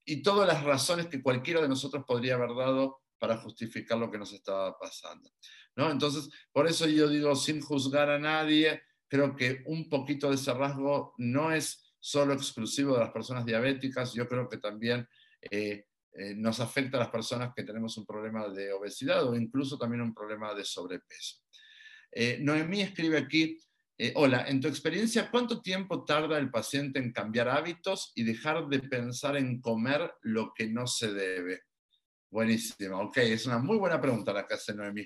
y 0.05 0.23
todas 0.23 0.47
las 0.47 0.63
razones 0.63 1.07
que 1.07 1.21
cualquiera 1.21 1.61
de 1.61 1.67
nosotros 1.67 2.03
podría 2.07 2.35
haber 2.35 2.55
dado 2.55 3.01
para 3.19 3.37
justificar 3.37 3.97
lo 3.97 4.09
que 4.09 4.17
nos 4.17 4.33
estaba 4.33 4.77
pasando. 4.77 5.29
¿no? 5.75 5.91
Entonces, 5.91 6.29
por 6.51 6.67
eso 6.67 6.87
yo 6.87 7.07
digo, 7.07 7.35
sin 7.35 7.61
juzgar 7.61 8.09
a 8.09 8.17
nadie, 8.17 8.81
creo 9.07 9.35
que 9.35 9.61
un 9.65 9.87
poquito 9.89 10.29
de 10.29 10.35
ese 10.35 10.53
rasgo 10.53 11.13
no 11.17 11.51
es 11.51 11.88
solo 11.99 12.33
exclusivo 12.33 12.93
de 12.93 13.01
las 13.01 13.11
personas 13.11 13.45
diabéticas, 13.45 14.13
yo 14.13 14.27
creo 14.27 14.47
que 14.47 14.57
también 14.57 15.07
eh, 15.41 15.85
eh, 16.13 16.33
nos 16.35 16.59
afecta 16.59 16.97
a 16.97 17.01
las 17.01 17.09
personas 17.09 17.51
que 17.55 17.63
tenemos 17.63 17.97
un 17.97 18.05
problema 18.05 18.47
de 18.49 18.71
obesidad 18.73 19.27
o 19.27 19.35
incluso 19.35 19.77
también 19.77 20.01
un 20.01 20.13
problema 20.13 20.53
de 20.53 20.63
sobrepeso. 20.63 21.37
Eh, 22.11 22.39
Noemí 22.41 22.81
escribe 22.81 23.17
aquí, 23.17 23.57
hola, 24.15 24.47
en 24.47 24.61
tu 24.61 24.69
experiencia, 24.69 25.29
¿cuánto 25.29 25.61
tiempo 25.61 26.05
tarda 26.05 26.37
el 26.37 26.49
paciente 26.49 26.99
en 26.99 27.11
cambiar 27.11 27.49
hábitos 27.49 28.13
y 28.15 28.23
dejar 28.23 28.67
de 28.67 28.79
pensar 28.79 29.35
en 29.35 29.59
comer 29.59 30.13
lo 30.21 30.53
que 30.53 30.67
no 30.67 30.87
se 30.87 31.13
debe? 31.13 31.63
Buenísimo, 32.31 33.01
ok, 33.01 33.17
es 33.17 33.45
una 33.45 33.57
muy 33.57 33.77
buena 33.77 33.99
pregunta 33.99 34.31
la 34.31 34.47
que 34.47 34.53
hace 34.53 34.73
Noemí. 34.73 35.05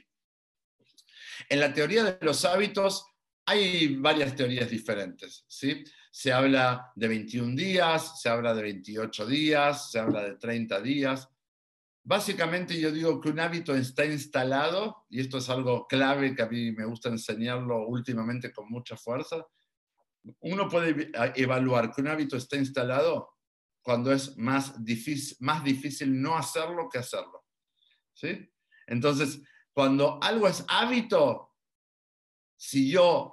En 1.49 1.59
la 1.59 1.73
teoría 1.73 2.03
de 2.03 2.25
los 2.25 2.45
hábitos 2.45 3.05
hay 3.45 3.95
varias 3.95 4.35
teorías 4.35 4.69
diferentes, 4.69 5.43
¿sí? 5.47 5.83
Se 6.15 6.31
habla 6.31 6.91
de 6.95 7.07
21 7.07 7.55
días, 7.55 8.21
se 8.21 8.29
habla 8.29 8.53
de 8.53 8.61
28 8.61 9.25
días, 9.25 9.89
se 9.89 9.97
habla 9.97 10.21
de 10.21 10.35
30 10.35 10.79
días. 10.79 11.27
Básicamente 12.03 12.79
yo 12.79 12.91
digo 12.91 13.19
que 13.19 13.29
un 13.29 13.39
hábito 13.39 13.73
está 13.73 14.05
instalado, 14.05 15.07
y 15.09 15.21
esto 15.21 15.39
es 15.39 15.49
algo 15.49 15.87
clave 15.87 16.35
que 16.35 16.43
a 16.43 16.47
mí 16.47 16.71
me 16.71 16.85
gusta 16.85 17.09
enseñarlo 17.09 17.87
últimamente 17.87 18.53
con 18.53 18.69
mucha 18.69 18.95
fuerza. 18.95 19.43
Uno 20.41 20.69
puede 20.69 21.09
evaluar 21.33 21.91
que 21.91 22.01
un 22.01 22.09
hábito 22.09 22.37
está 22.37 22.57
instalado 22.57 23.33
cuando 23.81 24.11
es 24.11 24.37
más 24.37 24.85
difícil, 24.85 25.35
más 25.39 25.63
difícil 25.63 26.21
no 26.21 26.37
hacerlo 26.37 26.89
que 26.89 26.99
hacerlo. 26.99 27.43
¿sí? 28.13 28.53
Entonces, 28.85 29.41
cuando 29.73 30.19
algo 30.21 30.47
es 30.47 30.63
hábito, 30.67 31.55
si 32.55 32.91
yo 32.91 33.32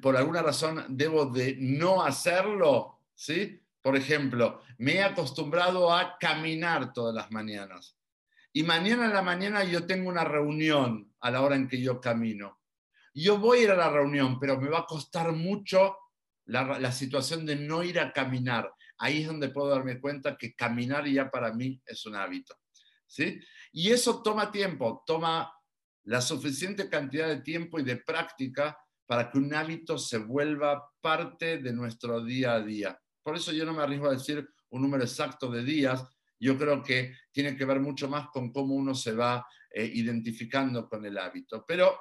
por 0.00 0.16
alguna 0.16 0.42
razón 0.42 0.84
debo 0.88 1.26
de 1.26 1.56
no 1.58 2.02
hacerlo, 2.02 3.00
¿sí? 3.14 3.60
Por 3.80 3.96
ejemplo, 3.96 4.62
me 4.78 4.94
he 4.94 5.02
acostumbrado 5.02 5.92
a 5.92 6.16
caminar 6.18 6.92
todas 6.92 7.14
las 7.14 7.30
mañanas. 7.30 7.96
Y 8.52 8.62
mañana 8.62 9.06
en 9.06 9.12
la 9.12 9.22
mañana 9.22 9.64
yo 9.64 9.86
tengo 9.86 10.08
una 10.08 10.24
reunión 10.24 11.12
a 11.20 11.30
la 11.30 11.42
hora 11.42 11.56
en 11.56 11.68
que 11.68 11.80
yo 11.80 12.00
camino. 12.00 12.60
Yo 13.14 13.38
voy 13.38 13.58
a 13.58 13.62
ir 13.62 13.70
a 13.70 13.76
la 13.76 13.90
reunión, 13.90 14.38
pero 14.38 14.60
me 14.60 14.68
va 14.68 14.80
a 14.80 14.86
costar 14.86 15.32
mucho 15.32 15.96
la, 16.44 16.78
la 16.78 16.92
situación 16.92 17.44
de 17.44 17.56
no 17.56 17.82
ir 17.82 17.98
a 17.98 18.12
caminar. 18.12 18.72
Ahí 18.98 19.22
es 19.22 19.26
donde 19.26 19.48
puedo 19.48 19.68
darme 19.68 20.00
cuenta 20.00 20.36
que 20.36 20.54
caminar 20.54 21.06
ya 21.06 21.30
para 21.30 21.52
mí 21.52 21.80
es 21.84 22.06
un 22.06 22.14
hábito. 22.14 22.56
¿sí? 23.06 23.40
Y 23.72 23.90
eso 23.90 24.22
toma 24.22 24.50
tiempo, 24.50 25.02
toma 25.06 25.52
la 26.04 26.20
suficiente 26.20 26.88
cantidad 26.88 27.28
de 27.28 27.42
tiempo 27.42 27.78
y 27.78 27.84
de 27.84 27.96
práctica 27.96 28.78
para 29.06 29.30
que 29.30 29.38
un 29.38 29.54
hábito 29.54 29.98
se 29.98 30.18
vuelva 30.18 30.90
parte 31.00 31.58
de 31.58 31.72
nuestro 31.72 32.22
día 32.24 32.54
a 32.54 32.60
día. 32.60 33.00
Por 33.22 33.36
eso 33.36 33.52
yo 33.52 33.64
no 33.64 33.72
me 33.72 33.82
arriesgo 33.82 34.08
a 34.08 34.12
decir 34.12 34.48
un 34.70 34.82
número 34.82 35.04
exacto 35.04 35.50
de 35.50 35.62
días, 35.62 36.04
yo 36.40 36.58
creo 36.58 36.82
que 36.82 37.14
tiene 37.30 37.56
que 37.56 37.64
ver 37.64 37.78
mucho 37.78 38.08
más 38.08 38.28
con 38.28 38.52
cómo 38.52 38.74
uno 38.74 38.94
se 38.94 39.12
va 39.12 39.46
eh, 39.70 39.84
identificando 39.84 40.88
con 40.88 41.04
el 41.06 41.16
hábito. 41.18 41.64
Pero 41.66 41.96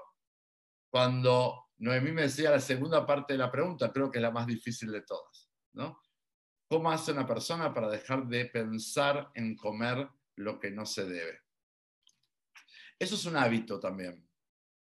cuando 0.89 1.69
Noemí 1.77 2.11
me 2.11 2.23
decía 2.23 2.51
la 2.51 2.59
segunda 2.59 3.05
parte 3.05 3.33
de 3.33 3.39
la 3.39 3.51
pregunta, 3.51 3.91
creo 3.91 4.09
que 4.09 4.17
es 4.17 4.21
la 4.23 4.31
más 4.31 4.47
difícil 4.47 4.91
de 4.91 5.01
todas, 5.01 5.49
¿no? 5.73 6.01
¿Cómo 6.67 6.91
hace 6.91 7.11
una 7.11 7.27
persona 7.27 7.73
para 7.73 7.89
dejar 7.89 8.27
de 8.27 8.45
pensar 8.45 9.29
en 9.35 9.55
comer 9.55 10.09
lo 10.37 10.59
que 10.59 10.71
no 10.71 10.85
se 10.85 11.05
debe? 11.05 11.41
Eso 12.97 13.15
es 13.15 13.25
un 13.25 13.35
hábito 13.35 13.79
también. 13.79 14.27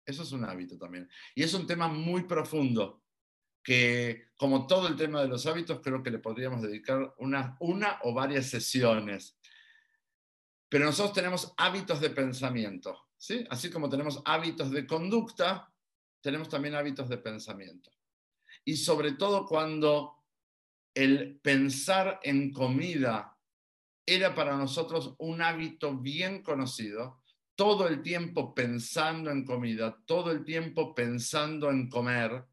Eso 0.06 0.24
es 0.24 0.32
un 0.32 0.46
hábito 0.46 0.78
también. 0.78 1.10
Y 1.34 1.44
es 1.44 1.54
un 1.54 1.66
tema 1.66 1.88
muy 1.88 2.24
profundo 2.24 3.04
que, 3.64 4.28
como 4.38 4.68
todo 4.68 4.88
el 4.88 4.96
tema 4.96 5.22
de 5.22 5.28
los 5.28 5.46
hábitos, 5.48 5.82
creo 5.82 6.04
que 6.04 6.12
le 6.12 6.20
podríamos 6.20 6.62
dedicar 6.62 7.14
una, 7.18 7.58
una 7.60 8.00
o 8.04 8.14
varias 8.14 8.46
sesiones. 8.46 9.38
Pero 10.70 10.86
nosotros 10.86 11.16
tenemos 11.16 11.54
hábitos 11.58 12.00
de 12.00 12.12
pensamiento, 12.12 13.08
¿sí? 13.18 13.44
Así 13.50 13.70
como 13.70 13.90
tenemos 13.90 14.22
hábitos 14.26 14.72
de 14.72 14.86
conducta, 14.86 15.74
tenemos 16.22 16.50
también 16.50 16.76
hábitos 16.76 17.10
de 17.10 17.18
pensamiento. 17.18 17.92
Y 18.64 18.78
sobre 18.78 19.14
todo 19.14 19.46
cuando 19.46 20.24
el 20.94 21.40
pensar 21.42 22.20
en 22.24 22.52
comida 22.52 23.38
era 24.06 24.36
para 24.36 24.56
nosotros 24.56 25.16
un 25.18 25.42
hábito 25.42 25.98
bien 25.98 26.44
conocido, 26.44 27.24
todo 27.56 27.88
el 27.88 28.02
tiempo 28.02 28.54
pensando 28.54 29.32
en 29.32 29.46
comida, 29.46 29.98
todo 30.06 30.32
el 30.32 30.44
tiempo 30.44 30.94
pensando 30.94 31.72
en 31.72 31.90
comer, 31.90 32.46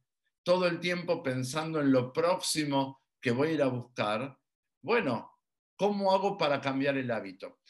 todo 0.44 0.66
el 0.66 0.78
tiempo 0.78 1.22
pensando 1.22 1.80
en 1.80 1.92
lo 1.92 2.12
próximo 2.12 3.02
que 3.20 3.32
voy 3.32 3.48
a 3.48 3.52
ir 3.52 3.62
a 3.62 3.66
buscar, 3.66 4.38
bueno, 4.80 5.38
¿cómo 5.76 6.12
hago 6.12 6.38
para 6.38 6.60
cambiar 6.60 6.96
el 6.96 7.10
hábito? 7.10 7.60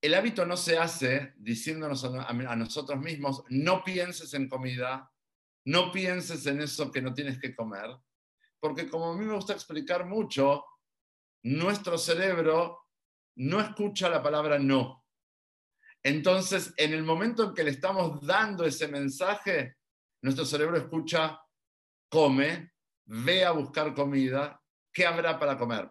El 0.00 0.14
hábito 0.14 0.46
no 0.46 0.56
se 0.56 0.78
hace 0.78 1.34
diciéndonos 1.36 2.04
a 2.04 2.56
nosotros 2.56 2.98
mismos, 2.98 3.44
no 3.50 3.84
pienses 3.84 4.32
en 4.32 4.48
comida, 4.48 5.12
no 5.66 5.92
pienses 5.92 6.46
en 6.46 6.62
eso 6.62 6.90
que 6.90 7.02
no 7.02 7.12
tienes 7.12 7.38
que 7.38 7.54
comer, 7.54 7.90
porque 8.58 8.88
como 8.88 9.12
a 9.12 9.16
mí 9.16 9.26
me 9.26 9.34
gusta 9.34 9.52
explicar 9.52 10.06
mucho, 10.06 10.64
nuestro 11.42 11.98
cerebro 11.98 12.86
no 13.36 13.60
escucha 13.60 14.08
la 14.08 14.22
palabra 14.22 14.58
no 14.58 15.00
entonces, 16.02 16.72
en 16.76 16.94
el 16.94 17.02
momento 17.02 17.44
en 17.44 17.54
que 17.54 17.64
le 17.64 17.70
estamos 17.70 18.24
dando 18.26 18.64
ese 18.64 18.88
mensaje, 18.88 19.76
nuestro 20.22 20.44
cerebro 20.44 20.76
escucha, 20.76 21.40
come, 22.08 22.72
ve 23.04 23.44
a 23.44 23.50
buscar 23.52 23.94
comida, 23.94 24.60
¿qué 24.92 25.06
habrá 25.06 25.38
para 25.38 25.58
comer? 25.58 25.90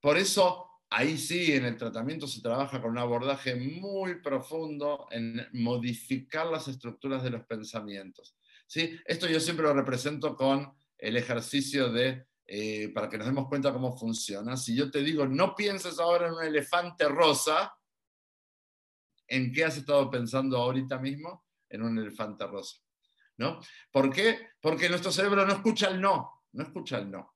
Por 0.00 0.16
eso, 0.16 0.70
ahí 0.90 1.18
sí, 1.18 1.52
en 1.52 1.64
el 1.64 1.76
tratamiento 1.76 2.28
se 2.28 2.40
trabaja 2.40 2.80
con 2.80 2.92
un 2.92 2.98
abordaje 2.98 3.56
muy 3.56 4.20
profundo 4.20 5.08
en 5.10 5.46
modificar 5.52 6.46
las 6.46 6.68
estructuras 6.68 7.24
de 7.24 7.30
los 7.30 7.44
pensamientos. 7.44 8.36
¿sí? 8.66 8.98
Esto 9.04 9.26
yo 9.26 9.40
siempre 9.40 9.66
lo 9.66 9.74
represento 9.74 10.36
con 10.36 10.72
el 10.98 11.16
ejercicio 11.16 11.90
de, 11.90 12.26
eh, 12.46 12.90
para 12.94 13.08
que 13.08 13.18
nos 13.18 13.26
demos 13.26 13.48
cuenta 13.48 13.72
cómo 13.72 13.96
funciona. 13.98 14.56
Si 14.56 14.76
yo 14.76 14.90
te 14.90 15.02
digo, 15.02 15.26
no 15.26 15.56
pienses 15.56 15.98
ahora 15.98 16.28
en 16.28 16.34
un 16.34 16.44
elefante 16.44 17.08
rosa, 17.08 17.75
¿En 19.28 19.52
qué 19.52 19.64
has 19.64 19.76
estado 19.76 20.10
pensando 20.10 20.56
ahorita 20.58 20.98
mismo? 20.98 21.44
En 21.68 21.82
un 21.82 21.98
elefante 21.98 22.46
rosa. 22.46 22.76
¿No? 23.38 23.60
¿Por 23.90 24.12
qué? 24.12 24.50
Porque 24.60 24.88
nuestro 24.88 25.12
cerebro 25.12 25.44
no 25.44 25.52
escucha 25.52 25.88
el 25.88 26.00
no, 26.00 26.44
no 26.52 26.62
escucha 26.62 26.98
el 26.98 27.10
no. 27.10 27.34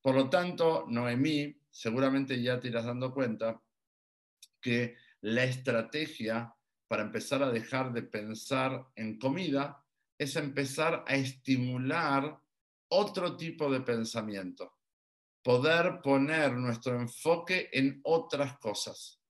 Por 0.00 0.14
lo 0.14 0.28
tanto, 0.28 0.84
Noemí, 0.88 1.56
seguramente 1.70 2.40
ya 2.40 2.60
te 2.60 2.68
irás 2.68 2.84
dando 2.84 3.12
cuenta 3.12 3.60
que 4.60 4.96
la 5.22 5.44
estrategia 5.44 6.54
para 6.86 7.02
empezar 7.04 7.42
a 7.42 7.50
dejar 7.50 7.92
de 7.92 8.02
pensar 8.02 8.86
en 8.96 9.18
comida 9.18 9.82
es 10.18 10.36
empezar 10.36 11.04
a 11.06 11.14
estimular 11.14 12.38
otro 12.88 13.36
tipo 13.36 13.70
de 13.70 13.80
pensamiento, 13.80 14.76
poder 15.42 16.00
poner 16.02 16.52
nuestro 16.52 17.00
enfoque 17.00 17.70
en 17.72 18.00
otras 18.04 18.58
cosas. 18.58 19.21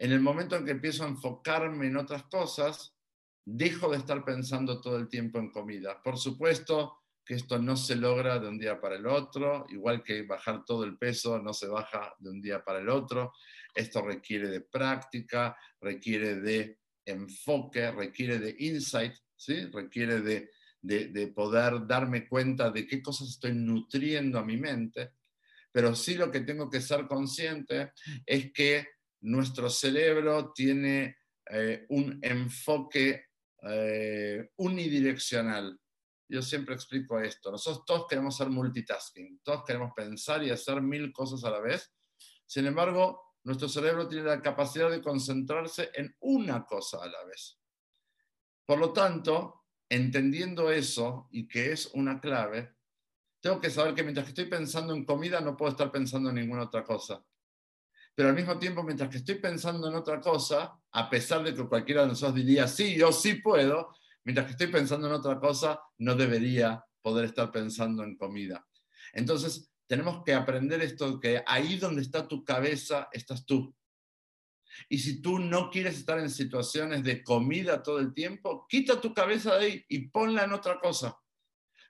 En 0.00 0.12
el 0.12 0.20
momento 0.20 0.56
en 0.56 0.64
que 0.64 0.70
empiezo 0.70 1.04
a 1.04 1.08
enfocarme 1.08 1.86
en 1.86 1.98
otras 1.98 2.22
cosas, 2.22 2.96
dejo 3.44 3.90
de 3.90 3.98
estar 3.98 4.24
pensando 4.24 4.80
todo 4.80 4.96
el 4.96 5.10
tiempo 5.10 5.38
en 5.38 5.50
comida. 5.50 6.00
Por 6.02 6.16
supuesto 6.16 7.02
que 7.22 7.34
esto 7.34 7.58
no 7.58 7.76
se 7.76 7.96
logra 7.96 8.38
de 8.38 8.48
un 8.48 8.58
día 8.58 8.80
para 8.80 8.96
el 8.96 9.06
otro, 9.06 9.66
igual 9.68 10.02
que 10.02 10.22
bajar 10.22 10.64
todo 10.64 10.84
el 10.84 10.96
peso 10.96 11.38
no 11.38 11.52
se 11.52 11.68
baja 11.68 12.14
de 12.18 12.30
un 12.30 12.40
día 12.40 12.64
para 12.64 12.78
el 12.78 12.88
otro. 12.88 13.34
Esto 13.74 14.00
requiere 14.00 14.48
de 14.48 14.62
práctica, 14.62 15.54
requiere 15.78 16.36
de 16.36 16.78
enfoque, 17.04 17.90
requiere 17.90 18.38
de 18.38 18.56
insight, 18.58 19.12
¿sí? 19.36 19.66
requiere 19.66 20.22
de, 20.22 20.50
de 20.80 21.26
poder 21.26 21.86
darme 21.86 22.26
cuenta 22.26 22.70
de 22.70 22.86
qué 22.86 23.02
cosas 23.02 23.28
estoy 23.28 23.52
nutriendo 23.52 24.38
a 24.38 24.46
mi 24.46 24.56
mente. 24.56 25.10
Pero 25.70 25.94
sí 25.94 26.14
lo 26.14 26.30
que 26.30 26.40
tengo 26.40 26.70
que 26.70 26.80
ser 26.80 27.06
consciente 27.06 27.92
es 28.24 28.50
que 28.50 28.99
nuestro 29.22 29.68
cerebro 29.68 30.52
tiene 30.52 31.16
eh, 31.46 31.86
un 31.88 32.18
enfoque 32.22 33.26
eh, 33.62 34.50
unidireccional. 34.56 35.78
yo 36.28 36.42
siempre 36.42 36.74
explico 36.74 37.18
esto. 37.18 37.50
Nosotros 37.50 37.84
todos 37.84 38.06
queremos 38.08 38.34
hacer 38.34 38.52
multitasking, 38.52 39.40
todos 39.42 39.64
queremos 39.64 39.92
pensar 39.96 40.42
y 40.44 40.50
hacer 40.50 40.80
mil 40.80 41.12
cosas 41.12 41.42
a 41.44 41.50
la 41.50 41.60
vez. 41.60 41.92
Sin 42.46 42.66
embargo, 42.66 43.34
nuestro 43.44 43.68
cerebro 43.68 44.06
tiene 44.08 44.24
la 44.24 44.40
capacidad 44.40 44.90
de 44.90 45.02
concentrarse 45.02 45.90
en 45.94 46.14
una 46.20 46.64
cosa 46.64 47.02
a 47.02 47.08
la 47.08 47.24
vez. 47.24 47.58
Por 48.64 48.78
lo 48.78 48.92
tanto, 48.92 49.64
entendiendo 49.88 50.70
eso 50.70 51.28
y 51.32 51.48
que 51.48 51.72
es 51.72 51.86
una 51.94 52.20
clave, 52.20 52.76
tengo 53.40 53.60
que 53.60 53.70
saber 53.70 53.94
que 53.94 54.02
mientras 54.02 54.26
que 54.26 54.30
estoy 54.30 54.46
pensando 54.46 54.94
en 54.94 55.04
comida 55.04 55.40
no 55.40 55.56
puedo 55.56 55.72
estar 55.72 55.90
pensando 55.90 56.28
en 56.28 56.36
ninguna 56.36 56.64
otra 56.64 56.84
cosa. 56.84 57.24
Pero 58.20 58.28
al 58.28 58.36
mismo 58.36 58.58
tiempo, 58.58 58.82
mientras 58.82 59.08
que 59.08 59.16
estoy 59.16 59.36
pensando 59.36 59.88
en 59.88 59.94
otra 59.94 60.20
cosa, 60.20 60.78
a 60.92 61.08
pesar 61.08 61.42
de 61.42 61.54
que 61.54 61.66
cualquiera 61.66 62.02
de 62.02 62.08
nosotros 62.08 62.34
diría, 62.34 62.68
sí, 62.68 62.94
yo 62.94 63.12
sí 63.12 63.36
puedo, 63.36 63.96
mientras 64.24 64.44
que 64.44 64.52
estoy 64.52 64.66
pensando 64.66 65.06
en 65.06 65.14
otra 65.14 65.40
cosa, 65.40 65.80
no 65.96 66.14
debería 66.14 66.84
poder 67.00 67.24
estar 67.24 67.50
pensando 67.50 68.04
en 68.04 68.18
comida. 68.18 68.68
Entonces, 69.14 69.72
tenemos 69.86 70.22
que 70.22 70.34
aprender 70.34 70.82
esto, 70.82 71.18
que 71.18 71.42
ahí 71.46 71.78
donde 71.78 72.02
está 72.02 72.28
tu 72.28 72.44
cabeza, 72.44 73.08
estás 73.10 73.46
tú. 73.46 73.74
Y 74.90 74.98
si 74.98 75.22
tú 75.22 75.38
no 75.38 75.70
quieres 75.70 75.96
estar 75.96 76.18
en 76.18 76.28
situaciones 76.28 77.02
de 77.02 77.24
comida 77.24 77.82
todo 77.82 78.00
el 78.00 78.12
tiempo, 78.12 78.66
quita 78.68 79.00
tu 79.00 79.14
cabeza 79.14 79.56
de 79.56 79.64
ahí 79.64 79.84
y 79.88 80.08
ponla 80.08 80.44
en 80.44 80.52
otra 80.52 80.78
cosa. 80.78 81.18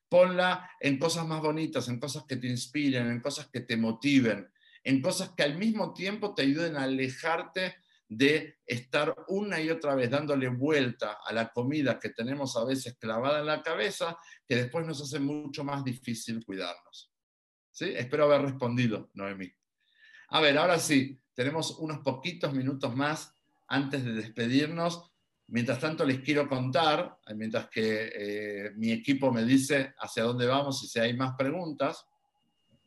Ponla 0.09 0.71
en 0.79 0.97
cosas 0.97 1.27
más 1.27 1.41
bonitas, 1.41 1.89
en 1.89 1.99
cosas 1.99 2.23
que 2.23 2.37
te 2.37 2.47
inspiren, 2.47 3.11
en 3.11 3.21
cosas 3.21 3.49
que 3.49 3.63
te 3.63 3.77
motiven, 3.77 4.49
en 4.83 5.03
cosas 5.03 5.31
que 5.37 5.43
al 5.43 5.57
mismo 5.59 5.93
tiempo 5.93 6.35
te 6.35 6.43
ayuden 6.43 6.77
a 6.77 6.85
alejarte 6.85 7.77
de 8.11 8.59
estar 8.67 9.15
una 9.29 9.61
y 9.61 9.71
otra 9.71 9.95
vez 9.95 10.11
dándole 10.11 10.49
vuelta 10.49 11.19
a 11.25 11.33
la 11.33 11.53
comida 11.53 12.01
que 12.01 12.09
tenemos 12.09 12.57
a 12.57 12.65
veces 12.65 12.97
clavada 12.99 13.39
en 13.39 13.47
la 13.47 13.63
cabeza, 13.63 14.19
que 14.49 14.57
después 14.57 14.85
nos 14.85 15.01
hace 15.01 15.21
mucho 15.21 15.63
más 15.63 15.85
difícil 15.85 16.45
cuidarnos. 16.45 17.13
¿Sí? 17.71 17.93
Espero 17.97 18.25
haber 18.25 18.43
respondido, 18.43 19.11
Noemí. 19.15 19.53
A 20.31 20.41
ver, 20.41 20.59
ahora 20.59 20.81
sí, 20.81 21.21
tenemos 21.35 21.79
unos 21.79 21.99
poquitos 21.99 22.53
minutos 22.53 22.95
más 22.97 23.33
antes 23.69 24.05
de 24.05 24.13
despedirnos. 24.13 25.13
Mientras 25.47 25.79
tanto, 25.79 26.05
les 26.05 26.21
quiero 26.21 26.49
contar, 26.49 27.17
mientras 27.37 27.69
que 27.69 28.13
eh, 28.13 28.71
mi 28.77 28.91
equipo 28.91 29.33
me 29.33 29.45
dice 29.45 29.95
hacia 29.99 30.25
dónde 30.25 30.47
vamos 30.47 30.83
y 30.83 30.89
si 30.89 30.99
hay 30.99 31.17
más 31.17 31.37
preguntas. 31.37 32.05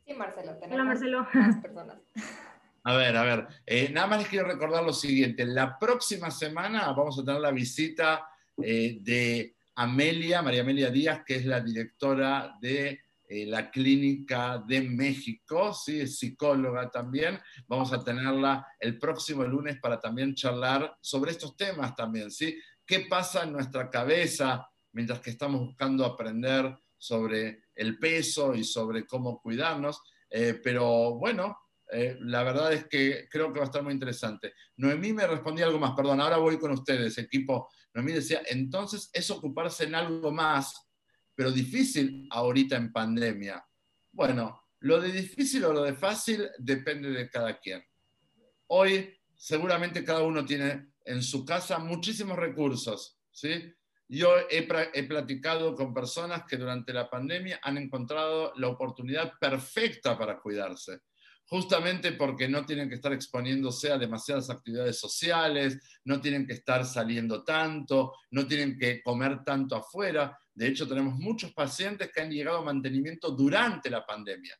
Sí, 0.05 0.13
Marcelo, 0.13 0.57
tenemos 0.57 0.73
Hola, 0.73 0.83
Marcelo. 0.83 1.27
más 1.33 1.57
personas. 1.57 1.97
A 2.85 2.97
ver, 2.97 3.15
a 3.15 3.23
ver, 3.23 3.47
eh, 3.65 3.89
nada 3.93 4.07
más 4.07 4.19
les 4.19 4.27
quiero 4.27 4.45
recordar 4.45 4.83
lo 4.83 4.91
siguiente. 4.91 5.45
La 5.45 5.79
próxima 5.79 6.29
semana 6.29 6.91
vamos 6.91 7.17
a 7.17 7.23
tener 7.23 7.39
la 7.39 7.51
visita 7.51 8.27
eh, 8.61 8.97
de 8.99 9.55
Amelia, 9.75 10.41
María 10.41 10.63
Amelia 10.63 10.89
Díaz, 10.89 11.21
que 11.25 11.35
es 11.35 11.45
la 11.45 11.61
directora 11.61 12.57
de 12.59 12.99
la 13.45 13.71
Clínica 13.71 14.61
de 14.67 14.81
México, 14.81 15.73
¿sí? 15.73 16.01
es 16.01 16.19
psicóloga 16.19 16.91
también. 16.91 17.39
Vamos 17.67 17.93
a 17.93 18.03
tenerla 18.03 18.67
el 18.77 18.99
próximo 18.99 19.43
lunes 19.45 19.79
para 19.79 19.97
también 19.99 20.35
charlar 20.35 20.97
sobre 20.99 21.31
estos 21.31 21.55
temas 21.55 21.95
también, 21.95 22.29
¿sí? 22.29 22.59
¿Qué 22.85 23.07
pasa 23.09 23.43
en 23.43 23.53
nuestra 23.53 23.89
cabeza 23.89 24.67
mientras 24.91 25.19
que 25.21 25.29
estamos 25.29 25.61
buscando 25.61 26.05
aprender 26.05 26.77
sobre 27.03 27.65
el 27.75 27.97
peso 27.97 28.53
y 28.53 28.63
sobre 28.63 29.05
cómo 29.05 29.41
cuidarnos? 29.41 30.01
Eh, 30.29 30.59
pero 30.63 31.15
bueno, 31.15 31.57
eh, 31.91 32.17
la 32.21 32.43
verdad 32.43 32.71
es 32.71 32.87
que 32.87 33.27
creo 33.29 33.51
que 33.51 33.59
va 33.59 33.65
a 33.65 33.67
estar 33.67 33.83
muy 33.83 33.93
interesante. 33.93 34.53
Noemí 34.77 35.11
me 35.11 35.27
respondía 35.27 35.65
algo 35.65 35.79
más, 35.79 35.91
perdón, 35.91 36.21
ahora 36.21 36.37
voy 36.37 36.57
con 36.57 36.71
ustedes, 36.71 37.17
equipo. 37.17 37.69
Noemí 37.93 38.13
decía, 38.13 38.41
entonces 38.45 39.09
es 39.13 39.29
ocuparse 39.29 39.83
en 39.83 39.95
algo 39.95 40.31
más 40.31 40.83
pero 41.35 41.51
difícil 41.51 42.27
ahorita 42.31 42.75
en 42.75 42.91
pandemia. 42.91 43.65
Bueno, 44.11 44.61
lo 44.81 45.01
de 45.01 45.11
difícil 45.11 45.65
o 45.65 45.73
lo 45.73 45.83
de 45.83 45.93
fácil 45.93 46.47
depende 46.59 47.09
de 47.09 47.29
cada 47.29 47.59
quien. 47.59 47.83
Hoy 48.67 49.17
seguramente 49.35 50.03
cada 50.03 50.21
uno 50.21 50.45
tiene 50.45 50.93
en 51.05 51.21
su 51.21 51.43
casa 51.43 51.79
muchísimos 51.79 52.37
recursos, 52.37 53.19
¿sí? 53.31 53.73
Yo 54.15 54.35
he, 54.47 54.61
platicado 55.07 55.73
con 55.73 55.91
personas 55.91 56.43
que 56.47 56.55
durante 56.55 56.93
la 56.93 57.09
pandemia 57.09 57.59
han 57.63 57.79
encontrado 57.79 58.53
la 58.57 58.67
oportunidad 58.67 59.33
perfecta 59.39 60.15
para 60.15 60.39
cuidarse 60.39 60.99
justamente 61.45 62.11
porque 62.11 62.47
no 62.47 62.63
tienen 62.63 62.89
que 62.89 62.95
estar 62.95 63.11
exponiéndose 63.11 63.91
a 63.91 63.97
demasiadas 63.97 64.51
actividades 64.51 64.99
sociales, 64.99 65.79
no 66.05 66.21
tienen 66.21 66.45
que 66.45 66.53
estar 66.53 66.85
saliendo 66.85 67.43
tanto, 67.43 68.13
no 68.31 68.47
tienen 68.47 68.77
que 68.77 69.01
comer 69.01 69.43
tanto 69.43 69.75
afuera. 69.75 70.37
De 70.53 70.67
hecho, 70.67 70.87
tenemos 70.87 71.15
muchos 71.15 71.51
pacientes 71.51 72.11
que 72.11 72.21
han 72.21 72.31
llegado 72.31 72.59
a 72.59 72.63
mantenimiento 72.63 73.31
durante 73.31 73.89
la 73.89 74.05
pandemia. 74.05 74.55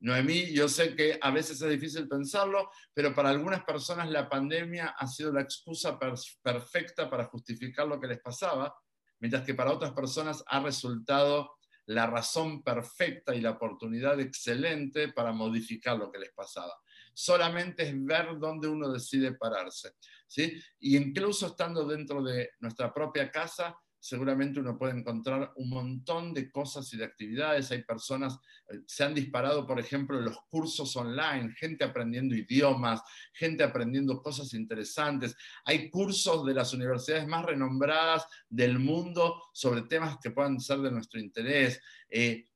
Noemí, 0.00 0.52
yo 0.52 0.68
sé 0.68 0.94
que 0.94 1.18
a 1.20 1.30
veces 1.30 1.60
es 1.60 1.70
difícil 1.70 2.06
pensarlo, 2.06 2.70
pero 2.94 3.14
para 3.14 3.30
algunas 3.30 3.64
personas 3.64 4.08
la 4.10 4.28
pandemia 4.28 4.94
ha 4.96 5.06
sido 5.06 5.32
la 5.32 5.42
excusa 5.42 5.98
perfecta 6.42 7.10
para 7.10 7.24
justificar 7.24 7.86
lo 7.88 8.00
que 8.00 8.06
les 8.06 8.20
pasaba, 8.20 8.76
mientras 9.18 9.44
que 9.44 9.54
para 9.54 9.72
otras 9.72 9.92
personas 9.92 10.44
ha 10.46 10.60
resultado 10.60 11.50
la 11.86 12.06
razón 12.06 12.62
perfecta 12.62 13.34
y 13.34 13.40
la 13.40 13.52
oportunidad 13.52 14.20
excelente 14.20 15.10
para 15.12 15.32
modificar 15.32 15.96
lo 15.96 16.12
que 16.12 16.18
les 16.18 16.32
pasaba. 16.32 16.74
Solamente 17.14 17.82
es 17.82 18.04
ver 18.04 18.38
dónde 18.38 18.68
uno 18.68 18.92
decide 18.92 19.32
pararse. 19.32 19.94
¿sí? 20.26 20.62
Y 20.78 20.96
incluso 20.96 21.46
estando 21.46 21.86
dentro 21.86 22.22
de 22.22 22.50
nuestra 22.60 22.92
propia 22.92 23.30
casa, 23.30 23.74
seguramente 24.00 24.60
uno 24.60 24.78
puede 24.78 24.96
encontrar 24.98 25.52
un 25.56 25.70
montón 25.70 26.32
de 26.32 26.50
cosas 26.50 26.92
y 26.92 26.96
de 26.96 27.04
actividades. 27.04 27.70
Hay 27.70 27.82
personas, 27.82 28.38
eh, 28.68 28.80
se 28.86 29.04
han 29.04 29.14
disparado, 29.14 29.66
por 29.66 29.80
ejemplo, 29.80 30.20
los 30.20 30.38
cursos 30.48 30.94
online, 30.96 31.52
gente 31.56 31.84
aprendiendo 31.84 32.34
idiomas, 32.34 33.02
gente 33.32 33.64
aprendiendo 33.64 34.22
cosas 34.22 34.54
interesantes. 34.54 35.36
Hay 35.64 35.90
cursos 35.90 36.46
de 36.46 36.54
las 36.54 36.72
universidades 36.72 37.26
más 37.26 37.44
renombradas 37.44 38.26
del 38.48 38.78
mundo 38.78 39.42
sobre 39.52 39.82
temas 39.82 40.18
que 40.22 40.30
puedan 40.30 40.60
ser 40.60 40.78
de 40.78 40.92
nuestro 40.92 41.20
interés. 41.20 41.80
Eh, 42.08 42.46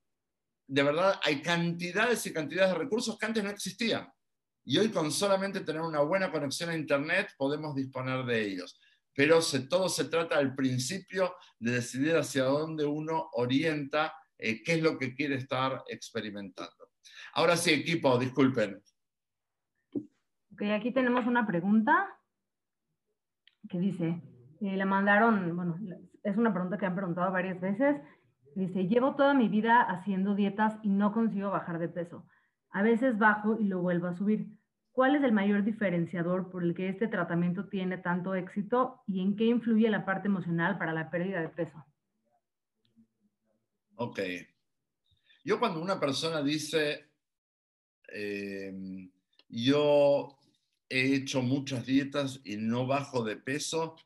de 0.66 0.82
verdad, 0.82 1.20
hay 1.22 1.42
cantidades 1.42 2.24
y 2.26 2.32
cantidades 2.32 2.72
de 2.72 2.78
recursos 2.78 3.18
que 3.18 3.26
antes 3.26 3.42
no 3.42 3.50
existían. 3.50 4.08
Y 4.64 4.78
hoy 4.78 4.90
con 4.90 5.10
solamente 5.10 5.60
tener 5.60 5.82
una 5.82 6.00
buena 6.00 6.30
conexión 6.30 6.70
a 6.70 6.76
Internet 6.76 7.30
podemos 7.36 7.74
disponer 7.74 8.24
de 8.24 8.46
ellos 8.46 8.78
pero 9.14 9.40
todo 9.68 9.88
se 9.88 10.04
trata 10.04 10.38
al 10.38 10.54
principio 10.54 11.34
de 11.58 11.72
decidir 11.72 12.16
hacia 12.16 12.44
dónde 12.44 12.84
uno 12.84 13.28
orienta 13.32 14.14
eh, 14.38 14.62
qué 14.62 14.74
es 14.74 14.82
lo 14.82 14.98
que 14.98 15.14
quiere 15.14 15.36
estar 15.36 15.82
experimentando. 15.88 16.88
Ahora 17.34 17.56
sí, 17.56 17.72
equipo, 17.72 18.18
disculpen. 18.18 18.82
Ok, 20.52 20.62
aquí 20.74 20.92
tenemos 20.92 21.26
una 21.26 21.46
pregunta 21.46 22.08
que 23.68 23.78
dice, 23.78 24.20
eh, 24.60 24.84
mandaron, 24.84 25.56
bueno, 25.56 25.78
es 26.22 26.36
una 26.36 26.52
pregunta 26.52 26.78
que 26.78 26.86
han 26.86 26.94
preguntado 26.94 27.32
varias 27.32 27.60
veces. 27.60 28.00
Dice, 28.54 28.86
llevo 28.86 29.16
toda 29.16 29.34
mi 29.34 29.48
vida 29.48 29.80
haciendo 29.80 30.34
dietas 30.34 30.74
y 30.82 30.90
no 30.90 31.12
consigo 31.12 31.50
bajar 31.50 31.78
de 31.78 31.88
peso. 31.88 32.26
A 32.70 32.82
veces 32.82 33.18
bajo 33.18 33.58
y 33.58 33.64
lo 33.64 33.80
vuelvo 33.80 34.08
a 34.08 34.14
subir. 34.14 34.48
¿Cuál 34.92 35.16
es 35.16 35.22
el 35.22 35.32
mayor 35.32 35.64
diferenciador 35.64 36.50
por 36.50 36.62
el 36.62 36.74
que 36.74 36.90
este 36.90 37.08
tratamiento 37.08 37.66
tiene 37.68 37.96
tanto 37.96 38.34
éxito 38.34 39.02
y 39.06 39.20
en 39.20 39.36
qué 39.36 39.44
influye 39.44 39.88
la 39.88 40.04
parte 40.04 40.28
emocional 40.28 40.76
para 40.76 40.92
la 40.92 41.10
pérdida 41.10 41.40
de 41.40 41.48
peso? 41.48 41.84
Ok. 43.96 44.20
Yo 45.44 45.58
cuando 45.58 45.80
una 45.80 45.98
persona 45.98 46.42
dice, 46.42 47.10
em, 48.08 49.10
yo 49.48 50.38
he 50.90 51.14
hecho 51.14 51.40
muchas 51.40 51.86
dietas 51.86 52.40
y 52.44 52.58
no 52.58 52.86
bajo 52.86 53.24
de 53.24 53.36
peso, 53.36 53.96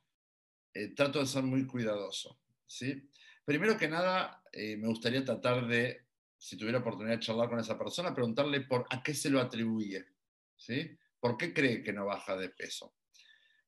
eh, 0.73 0.95
trato 0.95 1.19
de 1.19 1.27
ser 1.27 1.43
muy 1.43 1.67
cuidadoso. 1.67 2.39
¿sí? 2.65 3.11
Primero 3.45 3.77
que 3.77 3.89
nada, 3.89 4.41
eh, 4.53 4.77
me 4.77 4.87
gustaría 4.87 5.25
tratar 5.25 5.67
de, 5.67 6.07
si 6.39 6.57
tuviera 6.57 6.79
oportunidad 6.79 7.17
de 7.17 7.25
charlar 7.25 7.49
con 7.49 7.59
esa 7.59 7.77
persona, 7.77 8.15
preguntarle 8.15 8.61
por 8.61 8.87
a 8.91 9.03
qué 9.03 9.15
se 9.15 9.31
lo 9.31 9.41
atribuye. 9.41 10.16
¿Sí? 10.57 10.97
¿Por 11.21 11.37
qué 11.37 11.53
cree 11.53 11.83
que 11.83 11.93
no 11.93 12.07
baja 12.07 12.37
de 12.37 12.51
peso? 12.51 12.95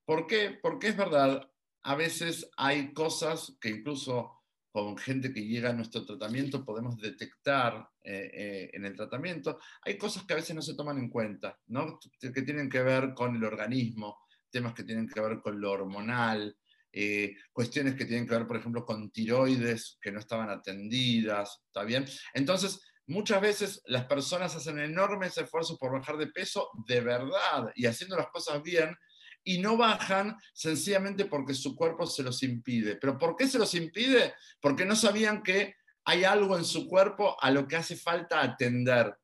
¿Por 0.04 0.26
qué? 0.26 0.58
Porque 0.62 0.88
es 0.88 0.96
verdad, 0.96 1.50
a 1.82 1.94
veces 1.94 2.50
hay 2.56 2.92
cosas 2.92 3.56
que 3.60 3.70
incluso 3.70 4.38
con 4.70 4.96
gente 4.96 5.32
que 5.32 5.44
llega 5.44 5.70
a 5.70 5.74
nuestro 5.74 6.04
tratamiento 6.04 6.64
podemos 6.64 6.98
detectar 6.98 7.88
eh, 8.02 8.30
eh, 8.32 8.70
en 8.72 8.84
el 8.84 8.94
tratamiento. 8.94 9.58
Hay 9.82 9.96
cosas 9.96 10.24
que 10.24 10.34
a 10.34 10.36
veces 10.36 10.54
no 10.54 10.62
se 10.62 10.74
toman 10.74 10.98
en 10.98 11.08
cuenta, 11.08 11.58
¿no? 11.66 11.98
que 12.20 12.42
tienen 12.42 12.68
que 12.68 12.82
ver 12.82 13.14
con 13.14 13.36
el 13.36 13.44
organismo, 13.44 14.18
temas 14.50 14.74
que 14.74 14.84
tienen 14.84 15.08
que 15.08 15.20
ver 15.20 15.40
con 15.40 15.60
lo 15.60 15.72
hormonal, 15.72 16.56
eh, 16.92 17.34
cuestiones 17.52 17.94
que 17.94 18.06
tienen 18.06 18.26
que 18.26 18.34
ver, 18.34 18.46
por 18.46 18.56
ejemplo, 18.56 18.84
con 18.84 19.10
tiroides 19.10 19.98
que 20.00 20.10
no 20.10 20.20
estaban 20.20 20.48
atendidas, 20.48 21.62
¿está 21.66 21.84
bien? 21.84 22.04
Entonces, 22.34 22.80
Muchas 23.08 23.40
veces 23.40 23.82
las 23.86 24.04
personas 24.04 24.54
hacen 24.54 24.78
enormes 24.78 25.38
esfuerzos 25.38 25.78
por 25.78 25.92
bajar 25.92 26.18
de 26.18 26.26
peso 26.26 26.68
de 26.86 27.00
verdad 27.00 27.72
y 27.74 27.86
haciendo 27.86 28.18
las 28.18 28.28
cosas 28.28 28.62
bien 28.62 28.94
y 29.42 29.60
no 29.60 29.78
bajan 29.78 30.36
sencillamente 30.52 31.24
porque 31.24 31.54
su 31.54 31.74
cuerpo 31.74 32.06
se 32.06 32.22
los 32.22 32.42
impide. 32.42 32.96
¿Pero 32.96 33.16
por 33.16 33.34
qué 33.34 33.48
se 33.48 33.58
los 33.58 33.74
impide? 33.74 34.34
Porque 34.60 34.84
no 34.84 34.94
sabían 34.94 35.42
que 35.42 35.76
hay 36.04 36.24
algo 36.24 36.58
en 36.58 36.66
su 36.66 36.86
cuerpo 36.86 37.34
a 37.40 37.50
lo 37.50 37.66
que 37.66 37.76
hace 37.76 37.96
falta 37.96 38.42
atender. 38.42 39.16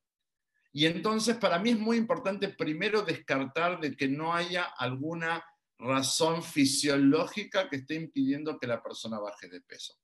Y 0.72 0.87
entonces 0.87 1.37
para 1.37 1.59
mí 1.59 1.70
es 1.70 1.78
muy 1.78 1.99
importante 1.99 2.49
primero 2.49 3.03
descartar 3.03 3.80
de 3.80 3.95
que 3.95 4.09
no 4.09 4.35
haya 4.35 4.64
alguna 4.64 5.45
razón 5.78 6.43
fisiológica 6.43 7.68
que 7.68 7.76
esté 7.76 7.97
impidiendo 7.97 8.59
que 8.59 8.66
la 8.66 8.82
persona 8.82 9.18
baje 9.18 9.47
de 9.51 9.61
peso. 9.61 9.95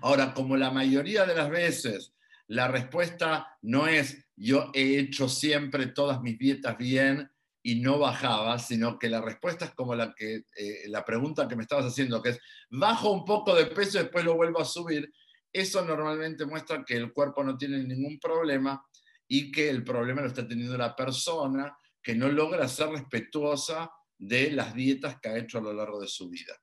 Ahora, 0.00 0.34
como 0.34 0.56
la 0.56 0.72
mayoría 0.72 1.24
de 1.24 1.36
las 1.36 1.50
veces 1.50 2.14
la 2.48 2.68
respuesta 2.68 3.58
no 3.62 3.86
es 3.86 4.26
yo 4.36 4.70
he 4.74 4.98
hecho 4.98 5.28
siempre 5.28 5.86
todas 5.86 6.20
mis 6.22 6.38
dietas 6.38 6.76
bien 6.78 7.30
y 7.62 7.80
no 7.80 7.98
bajaba, 7.98 8.58
sino 8.58 8.98
que 8.98 9.08
la 9.08 9.20
respuesta 9.20 9.66
es 9.66 9.74
como 9.74 9.94
la, 9.94 10.14
que, 10.14 10.44
eh, 10.56 10.84
la 10.86 11.04
pregunta 11.04 11.48
que 11.48 11.56
me 11.56 11.62
estabas 11.62 11.86
haciendo, 11.86 12.22
que 12.22 12.30
es 12.30 12.40
bajo 12.70 13.10
un 13.10 13.24
poco 13.24 13.54
de 13.54 13.66
peso 13.66 13.98
y 13.98 14.02
después 14.02 14.24
lo 14.24 14.36
vuelvo 14.36 14.60
a 14.60 14.64
subir. 14.64 15.12
Eso 15.52 15.84
normalmente 15.84 16.46
muestra 16.46 16.84
que 16.84 16.94
el 16.94 17.12
cuerpo 17.12 17.42
no 17.42 17.56
tiene 17.58 17.82
ningún 17.82 18.18
problema 18.18 18.82
y 19.26 19.50
que 19.50 19.68
el 19.68 19.84
problema 19.84 20.22
lo 20.22 20.28
está 20.28 20.46
teniendo 20.46 20.78
la 20.78 20.94
persona 20.96 21.76
que 22.02 22.14
no 22.14 22.28
logra 22.28 22.68
ser 22.68 22.88
respetuosa 22.90 23.90
de 24.16 24.52
las 24.52 24.74
dietas 24.74 25.18
que 25.20 25.28
ha 25.28 25.36
hecho 25.36 25.58
a 25.58 25.62
lo 25.62 25.72
largo 25.72 26.00
de 26.00 26.08
su 26.08 26.28
vida. 26.30 26.54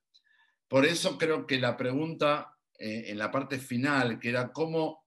Por 0.66 0.84
eso 0.84 1.16
creo 1.16 1.46
que 1.46 1.60
la 1.60 1.76
pregunta 1.76 2.56
eh, 2.78 3.04
en 3.08 3.18
la 3.18 3.30
parte 3.30 3.58
final, 3.58 4.18
que 4.18 4.30
era 4.30 4.52
cómo, 4.52 5.05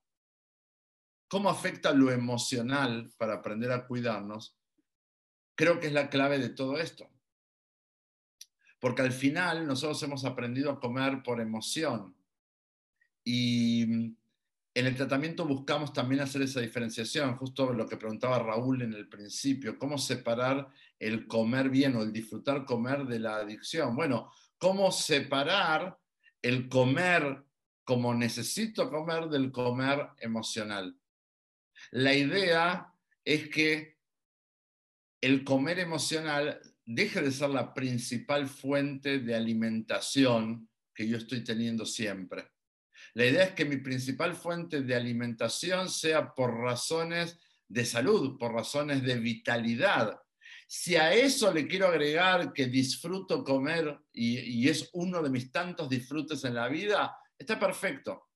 cómo 1.29 1.49
afecta 1.49 1.93
lo 1.93 2.11
emocional 2.11 3.13
para 3.17 3.35
aprender 3.35 3.71
a 3.71 3.87
cuidarnos, 3.87 4.57
creo 5.55 5.79
que 5.79 5.87
es 5.87 5.93
la 5.93 6.09
clave 6.09 6.39
de 6.39 6.49
todo 6.49 6.77
esto. 6.77 7.07
Porque 8.79 9.03
al 9.03 9.11
final 9.11 9.67
nosotros 9.67 10.01
hemos 10.03 10.25
aprendido 10.25 10.71
a 10.71 10.79
comer 10.79 11.21
por 11.23 11.39
emoción 11.39 12.15
y 13.23 13.83
en 14.79 14.85
el 14.85 14.95
tratamiento 14.95 15.45
buscamos 15.45 15.93
también 15.93 16.21
hacer 16.21 16.41
esa 16.41 16.61
diferenciación, 16.61 17.35
justo 17.35 17.73
lo 17.73 17.87
que 17.87 17.97
preguntaba 17.97 18.39
Raúl 18.39 18.81
en 18.81 18.93
el 18.93 19.07
principio, 19.07 19.77
cómo 19.77 19.97
separar 19.97 20.69
el 20.97 21.27
comer 21.27 21.69
bien 21.69 21.95
o 21.95 22.01
el 22.01 22.13
disfrutar 22.13 22.65
comer 22.65 23.05
de 23.05 23.19
la 23.19 23.35
adicción. 23.35 23.95
Bueno, 23.95 24.31
cómo 24.57 24.91
separar 24.91 25.99
el 26.41 26.69
comer 26.69 27.43
como 27.83 28.13
necesito 28.13 28.89
comer 28.89 29.27
del 29.27 29.51
comer 29.51 30.09
emocional. 30.19 30.95
La 31.91 32.13
idea 32.13 32.93
es 33.23 33.49
que 33.49 33.97
el 35.21 35.43
comer 35.43 35.79
emocional 35.79 36.59
deje 36.85 37.21
de 37.21 37.31
ser 37.31 37.49
la 37.49 37.73
principal 37.73 38.47
fuente 38.47 39.19
de 39.19 39.35
alimentación 39.35 40.69
que 40.93 41.07
yo 41.07 41.17
estoy 41.17 41.43
teniendo 41.43 41.85
siempre. 41.85 42.51
La 43.13 43.25
idea 43.25 43.43
es 43.43 43.51
que 43.51 43.65
mi 43.65 43.77
principal 43.77 44.35
fuente 44.35 44.81
de 44.81 44.95
alimentación 44.95 45.89
sea 45.89 46.33
por 46.33 46.57
razones 46.57 47.39
de 47.67 47.85
salud, 47.85 48.37
por 48.37 48.53
razones 48.53 49.03
de 49.03 49.19
vitalidad. 49.19 50.19
Si 50.67 50.95
a 50.95 51.13
eso 51.13 51.53
le 51.53 51.67
quiero 51.67 51.87
agregar 51.87 52.53
que 52.53 52.67
disfruto 52.67 53.43
comer 53.43 53.99
y, 54.11 54.67
es 54.67 54.89
uno 54.93 55.21
de 55.21 55.29
mis 55.29 55.51
tantos 55.51 55.89
disfrutes 55.89 56.43
en 56.43 56.55
la 56.55 56.67
vida, 56.67 57.17
está 57.37 57.59
perfecto. 57.59 58.29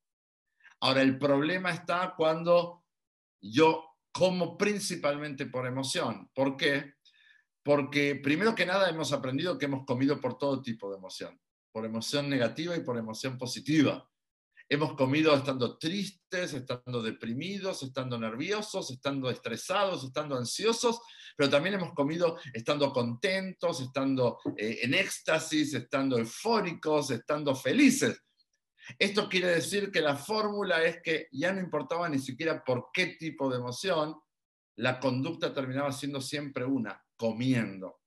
Ahora, 0.79 1.01
el 1.01 1.17
problema 1.17 1.71
está 1.71 2.13
cuando 2.15 2.82
yo 3.51 3.85
como 4.11 4.57
principalmente 4.57 5.47
por 5.47 5.65
emoción. 5.65 6.29
¿Por 6.33 6.55
qué? 6.55 6.93
Porque 7.63 8.15
primero 8.15 8.53
que 8.55 8.65
nada 8.65 8.89
hemos 8.89 9.11
aprendido 9.11 9.57
que 9.57 9.65
hemos 9.65 9.85
comido 9.85 10.19
por 10.21 10.37
todo 10.37 10.61
tipo 10.61 10.89
de 10.89 10.97
emoción, 10.97 11.39
por 11.71 11.85
emoción 11.85 12.29
negativa 12.29 12.75
y 12.75 12.81
por 12.81 12.97
emoción 12.97 13.37
positiva. 13.37 14.07
Hemos 14.69 14.95
comido 14.95 15.35
estando 15.35 15.77
tristes, 15.77 16.53
estando 16.53 17.01
deprimidos, 17.01 17.83
estando 17.83 18.17
nerviosos, 18.17 18.91
estando 18.91 19.29
estresados, 19.29 20.03
estando 20.03 20.37
ansiosos, 20.37 20.99
pero 21.35 21.49
también 21.49 21.75
hemos 21.75 21.93
comido 21.93 22.37
estando 22.53 22.91
contentos, 22.93 23.81
estando 23.81 24.39
eh, 24.57 24.79
en 24.83 24.93
éxtasis, 24.93 25.73
estando 25.73 26.17
eufóricos, 26.17 27.11
estando 27.11 27.55
felices. 27.55 28.19
Esto 28.99 29.29
quiere 29.29 29.47
decir 29.47 29.91
que 29.91 30.01
la 30.01 30.15
fórmula 30.15 30.84
es 30.84 31.01
que 31.01 31.27
ya 31.31 31.53
no 31.53 31.59
importaba 31.59 32.09
ni 32.09 32.19
siquiera 32.19 32.63
por 32.63 32.89
qué 32.93 33.07
tipo 33.17 33.49
de 33.49 33.57
emoción, 33.57 34.15
la 34.75 34.99
conducta 34.99 35.53
terminaba 35.53 35.91
siendo 35.91 36.21
siempre 36.21 36.65
una, 36.65 37.01
comiendo. 37.15 38.01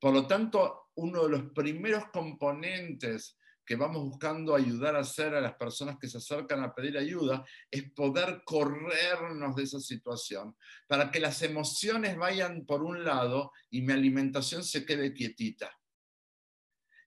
Por 0.00 0.14
lo 0.14 0.26
tanto, 0.26 0.90
uno 0.94 1.24
de 1.24 1.30
los 1.30 1.52
primeros 1.52 2.04
componentes 2.12 3.36
que 3.68 3.76
vamos 3.76 4.02
buscando 4.02 4.54
ayudar 4.54 4.96
a 4.96 5.00
hacer 5.00 5.34
a 5.34 5.42
las 5.42 5.54
personas 5.56 5.98
que 5.98 6.08
se 6.08 6.16
acercan 6.16 6.62
a 6.62 6.74
pedir 6.74 6.96
ayuda 6.96 7.44
es 7.70 7.92
poder 7.92 8.42
corrernos 8.44 9.54
de 9.56 9.62
esa 9.62 9.78
situación 9.78 10.56
para 10.86 11.10
que 11.10 11.20
las 11.20 11.42
emociones 11.42 12.16
vayan 12.16 12.64
por 12.64 12.82
un 12.82 13.04
lado 13.04 13.52
y 13.68 13.82
mi 13.82 13.92
alimentación 13.92 14.64
se 14.64 14.86
quede 14.86 15.12
quietita. 15.12 15.78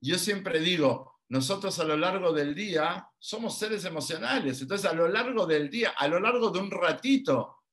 Yo 0.02 0.20
siempre 0.20 0.60
digo, 0.60 1.11
nosotros 1.32 1.80
a 1.80 1.86
lo 1.86 1.96
largo 1.96 2.34
del 2.34 2.54
día 2.54 3.08
somos 3.18 3.58
seres 3.58 3.86
emocionales, 3.86 4.62
entonces 4.62 4.86
a 4.86 4.94
lo 4.94 5.08
largo 5.08 5.46
del 5.46 5.70
día, 5.70 5.92
a 5.92 6.10
lo 6.10 6.20
largo 6.20 6.50
de 6.50 6.60
un 6.60 6.70
ratito, 6.70 7.64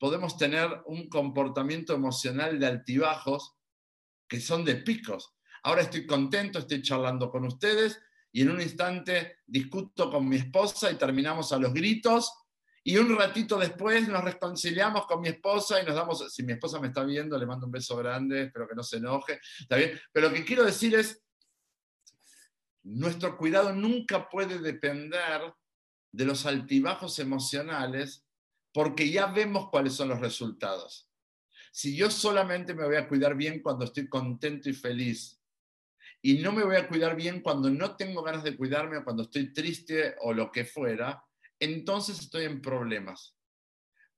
podemos 0.00 0.36
tener 0.36 0.68
un 0.86 1.08
comportamiento 1.08 1.94
emocional 1.94 2.58
de 2.58 2.66
altibajos 2.66 3.54
que 4.26 4.40
son 4.40 4.64
de 4.64 4.74
picos. 4.78 5.32
Ahora 5.62 5.82
estoy 5.82 6.08
contento, 6.08 6.58
estoy 6.58 6.82
charlando 6.82 7.30
con 7.30 7.44
ustedes 7.44 8.00
y 8.32 8.42
en 8.42 8.50
un 8.50 8.60
instante 8.60 9.36
discuto 9.46 10.10
con 10.10 10.28
mi 10.28 10.34
esposa 10.34 10.90
y 10.90 10.96
terminamos 10.96 11.52
a 11.52 11.58
los 11.58 11.72
gritos 11.72 12.32
y 12.82 12.96
un 12.96 13.16
ratito 13.16 13.60
después 13.60 14.08
nos 14.08 14.24
reconciliamos 14.24 15.06
con 15.06 15.20
mi 15.20 15.28
esposa 15.28 15.80
y 15.80 15.86
nos 15.86 15.94
damos, 15.94 16.34
si 16.34 16.42
mi 16.42 16.54
esposa 16.54 16.80
me 16.80 16.88
está 16.88 17.04
viendo, 17.04 17.38
le 17.38 17.46
mando 17.46 17.66
un 17.66 17.72
beso 17.72 17.96
grande, 17.96 18.46
espero 18.46 18.66
que 18.66 18.74
no 18.74 18.82
se 18.82 18.96
enoje, 18.96 19.38
está 19.60 19.76
bien, 19.76 20.00
pero 20.10 20.28
lo 20.28 20.34
que 20.34 20.44
quiero 20.44 20.64
decir 20.64 20.96
es, 20.96 21.23
nuestro 22.84 23.36
cuidado 23.38 23.72
nunca 23.72 24.28
puede 24.28 24.58
depender 24.58 25.54
de 26.12 26.24
los 26.24 26.46
altibajos 26.46 27.18
emocionales 27.18 28.24
porque 28.72 29.10
ya 29.10 29.26
vemos 29.26 29.70
cuáles 29.70 29.94
son 29.94 30.08
los 30.08 30.20
resultados. 30.20 31.08
Si 31.72 31.96
yo 31.96 32.10
solamente 32.10 32.74
me 32.74 32.84
voy 32.84 32.96
a 32.96 33.08
cuidar 33.08 33.34
bien 33.34 33.62
cuando 33.62 33.86
estoy 33.86 34.08
contento 34.08 34.68
y 34.68 34.74
feliz 34.74 35.40
y 36.20 36.38
no 36.38 36.52
me 36.52 36.62
voy 36.62 36.76
a 36.76 36.86
cuidar 36.86 37.16
bien 37.16 37.40
cuando 37.40 37.70
no 37.70 37.96
tengo 37.96 38.22
ganas 38.22 38.44
de 38.44 38.56
cuidarme 38.56 38.98
o 38.98 39.04
cuando 39.04 39.24
estoy 39.24 39.52
triste 39.52 40.14
o 40.20 40.32
lo 40.32 40.52
que 40.52 40.64
fuera, 40.64 41.24
entonces 41.58 42.20
estoy 42.20 42.44
en 42.44 42.60
problemas. 42.60 43.36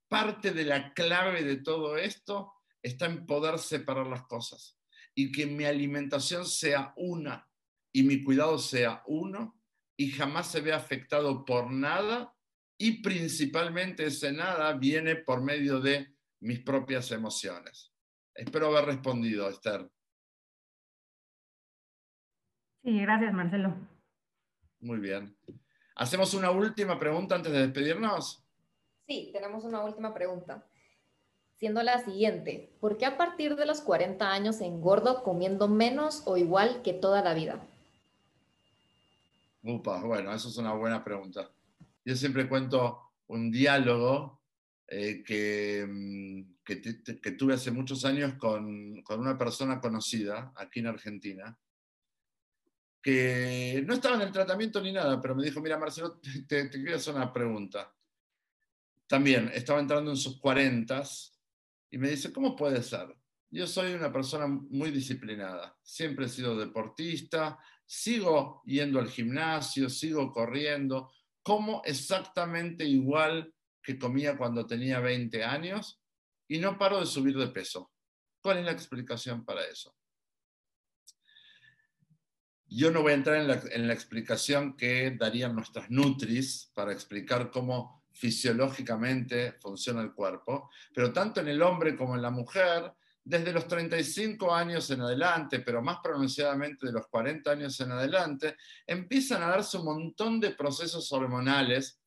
Parte 0.08 0.50
de 0.52 0.64
la 0.64 0.92
clave 0.92 1.44
de 1.44 1.56
todo 1.56 1.96
esto 1.96 2.52
está 2.82 3.06
en 3.06 3.26
poder 3.26 3.58
separar 3.58 4.06
las 4.06 4.26
cosas 4.26 4.78
y 5.14 5.32
que 5.32 5.46
mi 5.46 5.64
alimentación 5.64 6.46
sea 6.46 6.92
una 6.96 7.48
y 7.96 8.02
mi 8.02 8.22
cuidado 8.22 8.58
sea 8.58 9.02
uno 9.06 9.58
y 9.96 10.10
jamás 10.10 10.50
se 10.50 10.60
vea 10.60 10.76
afectado 10.76 11.46
por 11.46 11.70
nada 11.70 12.36
y 12.76 13.00
principalmente 13.00 14.04
ese 14.04 14.32
nada 14.32 14.74
viene 14.74 15.16
por 15.16 15.40
medio 15.40 15.80
de 15.80 16.14
mis 16.40 16.60
propias 16.60 17.10
emociones. 17.10 17.94
Espero 18.34 18.66
haber 18.66 18.84
respondido, 18.84 19.48
Esther. 19.48 19.90
Sí, 22.82 23.00
gracias, 23.00 23.32
Marcelo. 23.32 23.74
Muy 24.80 24.98
bien. 24.98 25.34
¿Hacemos 25.94 26.34
una 26.34 26.50
última 26.50 26.98
pregunta 26.98 27.36
antes 27.36 27.50
de 27.50 27.60
despedirnos? 27.60 28.46
Sí, 29.06 29.30
tenemos 29.32 29.64
una 29.64 29.82
última 29.82 30.12
pregunta. 30.12 30.68
Siendo 31.54 31.82
la 31.82 32.04
siguiente, 32.04 32.76
¿por 32.78 32.98
qué 32.98 33.06
a 33.06 33.16
partir 33.16 33.56
de 33.56 33.64
los 33.64 33.80
40 33.80 34.30
años 34.30 34.60
engordo 34.60 35.22
comiendo 35.22 35.66
menos 35.66 36.24
o 36.26 36.36
igual 36.36 36.82
que 36.82 36.92
toda 36.92 37.22
la 37.22 37.32
vida? 37.32 37.66
Upa, 39.68 40.00
bueno, 40.00 40.32
eso 40.32 40.48
es 40.48 40.56
una 40.58 40.74
buena 40.74 41.02
pregunta. 41.02 41.50
Yo 42.04 42.14
siempre 42.14 42.48
cuento 42.48 43.14
un 43.26 43.50
diálogo 43.50 44.40
eh, 44.86 45.24
que, 45.24 45.84
mm, 45.84 46.62
que, 46.62 47.32
tuve 47.32 47.54
hace 47.54 47.72
muchos 47.72 48.04
años 48.04 48.34
con, 48.34 49.02
con 49.02 49.18
una 49.18 49.36
persona 49.36 49.80
conocida 49.80 50.52
aquí 50.54 50.78
en 50.78 50.86
Argentina, 50.86 51.58
que 53.02 53.82
no 53.84 53.94
estaba 53.94 54.14
en 54.14 54.22
el 54.22 54.32
tratamiento 54.32 54.80
ni 54.80 54.92
nada, 54.92 55.20
pero 55.20 55.34
me 55.34 55.42
dijo, 55.42 55.60
mira 55.60 55.76
Marcelo, 55.76 56.20
te, 56.46 56.68
te 56.68 56.70
quiero 56.70 56.94
hacer 56.94 57.16
una 57.16 57.32
pregunta. 57.32 57.92
También 59.08 59.50
estaba 59.52 59.80
entrando 59.80 60.12
en 60.12 60.16
sus 60.16 60.38
cuarentas 60.38 61.36
y 61.90 61.98
me 61.98 62.10
dice, 62.10 62.32
¿cómo 62.32 62.54
puede 62.54 62.84
ser? 62.84 63.16
Yo 63.50 63.66
soy 63.66 63.94
una 63.94 64.12
persona 64.12 64.46
muy 64.46 64.92
disciplinada, 64.92 65.76
siempre 65.82 66.26
he 66.26 66.28
sido 66.28 66.56
deportista, 66.56 67.58
sigo 67.86 68.62
yendo 68.66 68.98
al 68.98 69.08
gimnasio, 69.08 69.88
sigo 69.88 70.32
corriendo, 70.32 71.12
como 71.42 71.82
exactamente 71.84 72.84
igual 72.84 73.54
que 73.82 73.98
comía 73.98 74.36
cuando 74.36 74.66
tenía 74.66 74.98
20 74.98 75.44
años 75.44 76.02
y 76.48 76.58
no 76.58 76.76
paro 76.76 77.00
de 77.00 77.06
subir 77.06 77.36
de 77.36 77.48
peso. 77.48 77.92
¿Cuál 78.40 78.58
es 78.58 78.64
la 78.64 78.72
explicación 78.72 79.44
para 79.44 79.64
eso? 79.64 79.96
Yo 82.68 82.90
no 82.90 83.02
voy 83.02 83.12
a 83.12 83.14
entrar 83.14 83.36
en 83.36 83.46
la, 83.46 83.62
la 83.86 83.94
explicación 83.94 84.76
que 84.76 85.12
darían 85.12 85.54
nuestras 85.54 85.88
Nutris 85.88 86.72
para 86.74 86.92
explicar 86.92 87.50
cómo 87.52 88.04
fisiológicamente 88.12 89.52
funciona 89.60 90.00
el 90.00 90.12
cuerpo, 90.12 90.70
pero 90.92 91.12
tanto 91.12 91.40
en 91.40 91.48
el 91.48 91.62
hombre 91.62 91.94
como 91.96 92.16
en 92.16 92.22
la 92.22 92.30
mujer, 92.30 92.92
desde 93.26 93.52
los 93.52 93.66
35 93.66 94.54
años 94.54 94.88
en 94.90 95.00
adelante, 95.00 95.58
pero 95.58 95.82
más 95.82 95.98
pronunciadamente 96.00 96.86
de 96.86 96.92
los 96.92 97.08
40 97.08 97.50
años 97.50 97.80
en 97.80 97.90
adelante, 97.90 98.56
empiezan 98.86 99.42
a 99.42 99.48
darse 99.48 99.78
un 99.78 99.86
montón 99.86 100.38
de 100.38 100.52
procesos 100.52 101.10
hormonales 101.10 102.00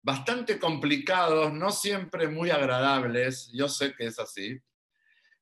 bastante 0.00 0.58
complicados, 0.58 1.52
no 1.52 1.70
siempre 1.70 2.28
muy 2.28 2.48
agradables, 2.48 3.50
yo 3.52 3.68
sé 3.68 3.94
que 3.94 4.06
es 4.06 4.18
así, 4.18 4.58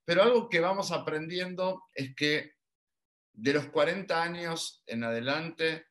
pero 0.03 0.21
algo 0.21 0.49
que 0.49 0.59
vamos 0.59 0.91
aprendiendo 0.91 1.85
es 1.93 2.13
que 2.13 2.55
de 3.31 3.53
los 3.53 3.67
40 3.67 4.21
años 4.21 4.83
en 4.85 5.05
adelante, 5.05 5.85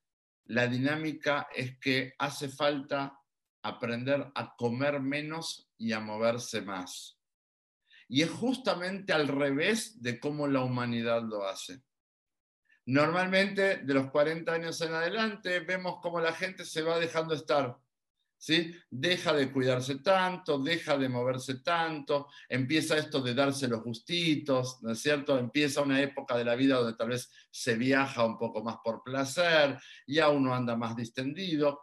la 0.44 0.66
dinámica 0.66 1.48
es 1.54 1.78
que 1.78 2.12
hace 2.18 2.50
falta 2.50 3.18
aprender 3.62 4.30
a 4.34 4.54
comer 4.54 5.00
menos 5.00 5.70
y 5.78 5.92
a 5.92 6.00
moverse 6.00 6.60
más. 6.60 7.18
Y 8.14 8.22
es 8.22 8.30
justamente 8.30 9.12
al 9.12 9.26
revés 9.26 10.00
de 10.00 10.20
cómo 10.20 10.46
la 10.46 10.62
humanidad 10.62 11.24
lo 11.24 11.48
hace. 11.48 11.82
Normalmente, 12.86 13.78
de 13.78 13.92
los 13.92 14.08
40 14.12 14.52
años 14.52 14.80
en 14.82 14.94
adelante, 14.94 15.58
vemos 15.58 15.96
cómo 16.00 16.20
la 16.20 16.32
gente 16.32 16.64
se 16.64 16.82
va 16.82 17.00
dejando 17.00 17.34
estar 17.34 17.76
¿sí? 18.38 18.72
Deja 18.88 19.32
de 19.32 19.50
cuidarse 19.50 19.96
tanto, 19.96 20.60
deja 20.60 20.96
de 20.96 21.08
moverse 21.08 21.56
tanto, 21.56 22.28
empieza 22.48 22.96
esto 22.96 23.20
de 23.20 23.34
darse 23.34 23.66
los 23.66 23.82
gustitos, 23.82 24.80
¿no 24.82 24.92
es 24.92 25.00
cierto? 25.00 25.36
Empieza 25.36 25.82
una 25.82 26.00
época 26.00 26.36
de 26.36 26.44
la 26.44 26.54
vida 26.54 26.76
donde 26.76 26.96
tal 26.96 27.08
vez 27.08 27.32
se 27.50 27.74
viaja 27.74 28.24
un 28.24 28.38
poco 28.38 28.62
más 28.62 28.76
por 28.84 29.02
placer, 29.02 29.76
ya 30.06 30.28
uno 30.28 30.54
anda 30.54 30.76
más 30.76 30.94
distendido. 30.94 31.80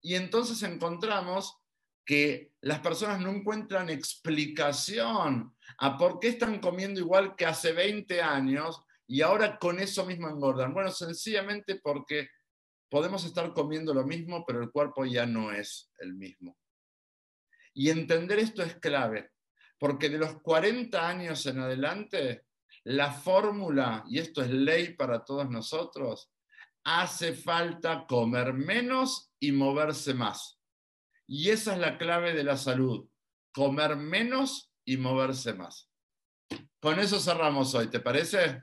Y 0.00 0.16
entonces 0.16 0.60
encontramos 0.64 1.61
que 2.04 2.52
las 2.60 2.80
personas 2.80 3.20
no 3.20 3.30
encuentran 3.30 3.88
explicación 3.88 5.54
a 5.78 5.96
por 5.96 6.18
qué 6.18 6.28
están 6.28 6.60
comiendo 6.60 7.00
igual 7.00 7.36
que 7.36 7.46
hace 7.46 7.72
20 7.72 8.20
años 8.20 8.82
y 9.06 9.20
ahora 9.20 9.58
con 9.58 9.78
eso 9.78 10.04
mismo 10.06 10.28
engordan. 10.28 10.74
Bueno, 10.74 10.90
sencillamente 10.90 11.76
porque 11.76 12.28
podemos 12.88 13.24
estar 13.24 13.52
comiendo 13.52 13.94
lo 13.94 14.04
mismo, 14.04 14.44
pero 14.46 14.62
el 14.62 14.70
cuerpo 14.70 15.04
ya 15.04 15.26
no 15.26 15.52
es 15.52 15.90
el 15.98 16.14
mismo. 16.14 16.58
Y 17.74 17.90
entender 17.90 18.38
esto 18.38 18.62
es 18.62 18.76
clave, 18.76 19.30
porque 19.78 20.08
de 20.08 20.18
los 20.18 20.40
40 20.42 21.08
años 21.08 21.46
en 21.46 21.60
adelante, 21.60 22.46
la 22.84 23.12
fórmula, 23.12 24.04
y 24.08 24.18
esto 24.18 24.42
es 24.42 24.50
ley 24.50 24.94
para 24.94 25.24
todos 25.24 25.48
nosotros, 25.48 26.30
hace 26.84 27.32
falta 27.32 28.06
comer 28.06 28.52
menos 28.52 29.32
y 29.38 29.52
moverse 29.52 30.14
más. 30.14 30.61
Y 31.34 31.48
esa 31.48 31.72
es 31.72 31.78
la 31.78 31.96
clave 31.96 32.34
de 32.34 32.44
la 32.44 32.58
salud, 32.58 33.08
comer 33.52 33.96
menos 33.96 34.70
y 34.84 34.98
moverse 34.98 35.54
más. 35.54 35.88
Con 36.78 36.98
eso 36.98 37.18
cerramos 37.18 37.74
hoy, 37.74 37.86
¿te 37.86 38.00
parece? 38.00 38.62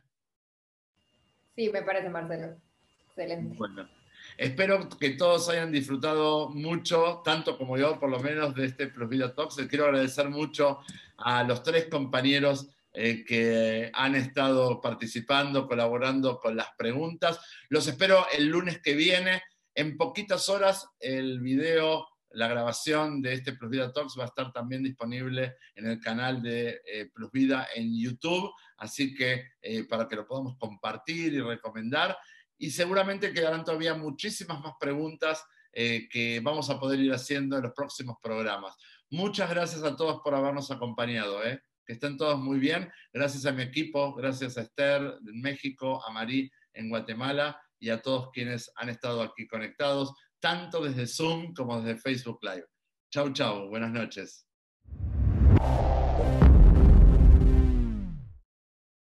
Sí, 1.56 1.72
me 1.74 1.82
parece, 1.82 2.10
Marcelo. 2.10 2.62
Excelente. 3.08 3.58
Bueno. 3.58 3.90
Espero 4.38 4.88
que 4.88 5.10
todos 5.16 5.50
hayan 5.50 5.72
disfrutado 5.72 6.50
mucho, 6.50 7.24
tanto 7.26 7.58
como 7.58 7.76
yo, 7.76 8.00
por 8.00 8.12
lo 8.12 8.20
menos, 8.20 8.54
de 8.54 8.66
este 8.66 8.86
Plus 8.86 9.10
Vida 9.10 9.34
Talks. 9.34 9.58
Les 9.58 9.68
quiero 9.68 9.86
agradecer 9.86 10.30
mucho 10.30 10.82
a 11.18 11.44
los 11.44 11.64
tres 11.64 11.88
compañeros 11.90 12.68
eh, 12.94 13.26
que 13.26 13.90
han 13.96 14.14
estado 14.14 14.80
participando, 14.80 15.68
colaborando 15.68 16.38
con 16.38 16.56
las 16.56 16.68
preguntas. 16.78 17.40
Los 17.70 17.88
espero 17.88 18.28
el 18.32 18.46
lunes 18.46 18.80
que 18.80 18.94
viene. 18.94 19.42
En 19.74 19.98
poquitas 19.98 20.50
horas 20.50 20.88
el 21.00 21.40
video, 21.40 22.06
la 22.32 22.48
grabación 22.48 23.22
de 23.22 23.34
este 23.34 23.54
Plus 23.54 23.72
Vida 23.72 23.92
Talks 23.92 24.16
va 24.18 24.24
a 24.24 24.28
estar 24.28 24.52
también 24.52 24.84
disponible 24.84 25.56
en 25.76 25.88
el 25.88 26.00
canal 26.00 26.42
de 26.42 26.82
eh, 26.86 27.10
Plus 27.14 27.32
Vida 27.32 27.68
en 27.76 28.00
YouTube, 28.00 28.52
así 28.78 29.14
que 29.14 29.52
eh, 29.62 29.84
para 29.86 30.08
que 30.08 30.16
lo 30.16 30.28
podamos 30.28 30.58
compartir 30.58 31.34
y 31.34 31.42
recomendar 31.42 32.18
y 32.60 32.72
seguramente 32.72 33.34
quedarán 33.34 33.64
todavía 33.64 33.96
muchísimas 33.96 34.60
más 34.62 34.74
preguntas 34.80 35.44
eh, 35.72 36.10
que 36.10 36.42
vamos 36.42 36.70
a 36.70 36.80
poder 36.80 37.00
ir 37.00 37.14
haciendo 37.14 37.56
en 37.56 37.64
los 37.64 37.74
próximos 37.74 38.18
programas. 38.22 38.76
Muchas 39.10 39.50
gracias 39.50 39.82
a 39.84 39.96
todos 39.96 40.22
por 40.22 40.36
habernos 40.36 40.70
acompañado. 40.70 41.44
¿eh? 41.44 41.64
Que 41.86 41.94
estén 41.94 42.18
todos 42.18 42.38
muy 42.38 42.60
bien. 42.60 42.92
Gracias 43.14 43.46
a 43.46 43.54
mi 43.54 43.64
equipo, 43.64 44.14
gracias 44.14 44.58
a 44.58 44.62
Esther 44.62 45.02
en 45.26 45.42
México, 45.42 46.04
a 46.06 46.12
Marí 46.12 46.52
en 46.74 46.90
Guatemala 46.90 47.60
y 47.80 47.90
a 47.90 48.02
todos 48.02 48.30
quienes 48.32 48.70
han 48.76 48.90
estado 48.90 49.22
aquí 49.22 49.48
conectados, 49.48 50.14
tanto 50.40 50.82
desde 50.84 51.06
Zoom 51.06 51.54
como 51.54 51.82
desde 51.82 52.02
Facebook 52.02 52.40
Live. 52.44 52.66
Chau, 53.12 53.32
chau. 53.34 53.70
Buenas 53.70 53.92
noches. 53.92 54.49